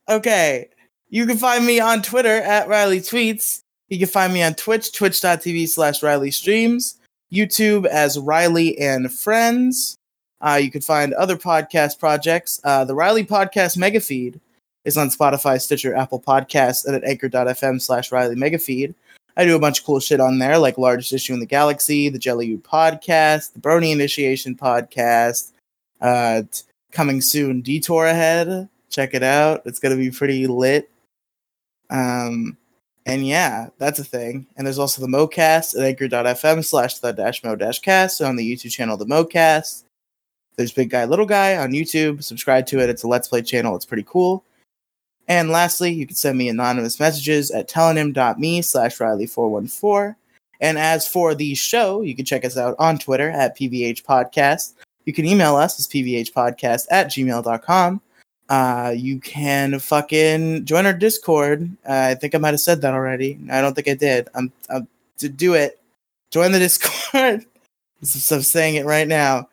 Okay. 0.09 0.69
You 1.09 1.25
can 1.25 1.37
find 1.37 1.65
me 1.65 1.79
on 1.79 2.01
Twitter 2.01 2.41
at 2.41 2.67
Riley 2.67 2.99
Tweets. 2.99 3.61
You 3.89 3.99
can 3.99 4.07
find 4.07 4.33
me 4.33 4.41
on 4.41 4.55
Twitch, 4.55 4.91
twitch.tv 4.93 5.69
slash 5.69 6.01
Riley 6.01 6.31
Streams, 6.31 6.97
YouTube 7.31 7.85
as 7.85 8.17
Riley 8.17 8.77
and 8.79 9.11
Friends. 9.13 9.97
Uh, 10.41 10.59
you 10.61 10.69
can 10.69 10.81
find 10.81 11.13
other 11.13 11.37
podcast 11.37 11.99
projects. 11.99 12.59
Uh, 12.63 12.85
the 12.85 12.95
Riley 12.95 13.25
Podcast 13.25 13.77
Megafeed 13.77 14.39
is 14.83 14.97
on 14.97 15.09
Spotify, 15.09 15.59
Stitcher, 15.59 15.95
Apple 15.95 16.21
Podcasts, 16.21 16.85
and 16.85 16.95
at 16.95 17.03
anchor.fm 17.03 17.81
slash 17.81 18.11
Riley 18.11 18.35
Megafeed. 18.35 18.93
I 19.37 19.45
do 19.45 19.55
a 19.55 19.59
bunch 19.59 19.79
of 19.79 19.85
cool 19.85 19.99
shit 19.99 20.19
on 20.19 20.39
there, 20.39 20.57
like 20.57 20.77
Largest 20.77 21.11
Issue 21.11 21.33
in 21.33 21.39
the 21.39 21.45
Galaxy, 21.45 22.09
the 22.09 22.19
Jelly 22.19 22.47
U 22.47 22.57
Podcast, 22.57 23.53
the 23.53 23.59
Brony 23.59 23.91
Initiation 23.91 24.55
Podcast, 24.55 25.51
uh, 25.99 26.43
t- 26.49 26.63
coming 26.91 27.19
soon, 27.19 27.61
Detour 27.61 28.05
Ahead. 28.05 28.69
Check 28.89 29.13
it 29.13 29.23
out. 29.23 29.63
It's 29.65 29.79
going 29.79 29.95
to 29.95 30.01
be 30.01 30.11
pretty 30.11 30.47
lit. 30.47 30.89
Um, 31.89 32.57
and 33.05 33.27
yeah, 33.27 33.69
that's 33.77 33.99
a 33.99 34.03
thing. 34.03 34.47
And 34.55 34.65
there's 34.65 34.79
also 34.79 35.01
the 35.01 35.07
MoCast 35.07 35.77
at 35.77 35.83
anchor.fm 35.83 36.63
slash 36.63 36.99
the 36.99 37.11
dash 37.11 37.43
mo 37.43 37.55
dash 37.55 37.79
cast 37.79 38.21
on 38.21 38.35
the 38.35 38.55
YouTube 38.55 38.71
channel, 38.71 38.97
the 38.97 39.05
MoCast. 39.05 39.84
There's 40.57 40.71
Big 40.71 40.89
Guy, 40.89 41.05
Little 41.05 41.25
Guy 41.25 41.57
on 41.57 41.71
YouTube. 41.71 42.23
Subscribe 42.23 42.65
to 42.67 42.79
it. 42.79 42.89
It's 42.89 43.03
a 43.03 43.07
Let's 43.07 43.27
Play 43.27 43.41
channel. 43.41 43.75
It's 43.75 43.85
pretty 43.85 44.05
cool. 44.07 44.43
And 45.27 45.49
lastly, 45.49 45.91
you 45.91 46.05
can 46.05 46.15
send 46.15 46.37
me 46.37 46.49
anonymous 46.49 46.99
messages 46.99 47.51
at 47.51 47.67
tellonym.me 47.67 48.61
slash 48.61 48.97
Riley414. 48.97 50.15
And 50.61 50.77
as 50.77 51.07
for 51.07 51.35
the 51.35 51.55
show, 51.55 52.01
you 52.01 52.15
can 52.15 52.25
check 52.25 52.45
us 52.45 52.57
out 52.57 52.75
on 52.79 52.97
Twitter 52.97 53.29
at 53.29 53.57
PVH 53.57 54.03
Podcast. 54.03 54.73
You 55.05 55.13
can 55.13 55.25
email 55.25 55.55
us 55.55 55.79
as 55.79 55.87
pvhpodcast 55.87 56.85
at 56.89 57.07
gmail.com. 57.07 58.01
Uh, 58.47 58.93
you 58.95 59.19
can 59.19 59.79
fucking 59.79 60.65
join 60.65 60.85
our 60.85 60.93
Discord. 60.93 61.69
Uh, 61.87 62.09
I 62.11 62.15
think 62.15 62.35
I 62.35 62.37
might 62.37 62.53
have 62.53 62.59
said 62.59 62.81
that 62.81 62.93
already. 62.93 63.39
I 63.51 63.61
don't 63.61 63.73
think 63.73 63.87
I 63.87 63.95
did. 63.95 64.29
I'm, 64.35 64.51
I'm 64.69 64.87
to 65.17 65.29
do 65.29 65.55
it. 65.55 65.79
join 66.31 66.51
the 66.51 66.59
Discord. 66.65 67.45
I'm 68.01 68.41
saying 68.41 68.75
it 68.75 68.85
right 68.85 69.07
now. 69.07 69.49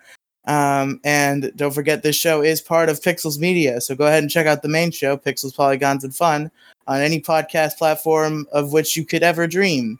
Um, 0.47 1.01
and 1.05 1.53
don't 1.55 1.75
forget, 1.75 2.03
this 2.03 2.17
show 2.17 2.43
is 2.43 2.61
part 2.61 2.89
of 2.89 3.01
Pixels 3.01 3.39
Media. 3.39 3.81
So 3.81 3.95
go 3.95 4.07
ahead 4.07 4.23
and 4.23 4.31
check 4.31 4.47
out 4.47 4.63
the 4.63 4.69
main 4.69 4.91
show, 4.91 5.17
Pixels, 5.17 5.55
Polygons, 5.55 6.05
and 6.05 6.15
Fun, 6.15 6.51
on 6.87 7.01
any 7.01 7.21
podcast 7.21 7.79
platform 7.79 8.47
of 8.53 8.73
which 8.73 8.97
you 8.97 9.05
could 9.05 9.23
ever 9.23 9.47
dream. 9.47 9.99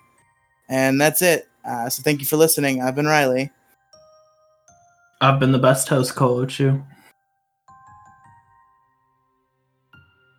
And 0.69 1.01
that's 1.01 1.23
it. 1.23 1.49
Uh, 1.65 1.89
so 1.89 2.03
thank 2.03 2.21
you 2.21 2.27
for 2.27 2.37
listening. 2.37 2.83
I've 2.83 2.97
been 2.97 3.07
Riley. 3.07 3.51
I've 5.21 5.39
been 5.39 5.53
the 5.53 5.59
best 5.59 5.89
host, 5.89 6.17
Kolochu. 6.17 6.83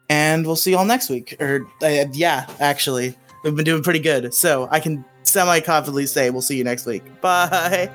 And 0.10 0.46
we'll 0.46 0.58
see 0.58 0.72
y'all 0.72 0.86
next 0.86 1.10
week. 1.10 1.38
Or, 1.40 1.66
uh, 1.82 2.06
yeah, 2.12 2.48
actually, 2.60 3.16
we've 3.44 3.56
been 3.56 3.64
doing 3.64 3.82
pretty 3.82 4.00
good. 4.00 4.34
So 4.34 4.68
I 4.70 4.82
can 4.82 5.06
semi 5.24 5.62
confidently 5.62 6.06
say 6.06 6.30
we'll 6.30 6.42
see 6.42 6.58
you 6.58 6.66
next 6.66 6.86
week. 6.86 7.04
Bye. 7.22 7.90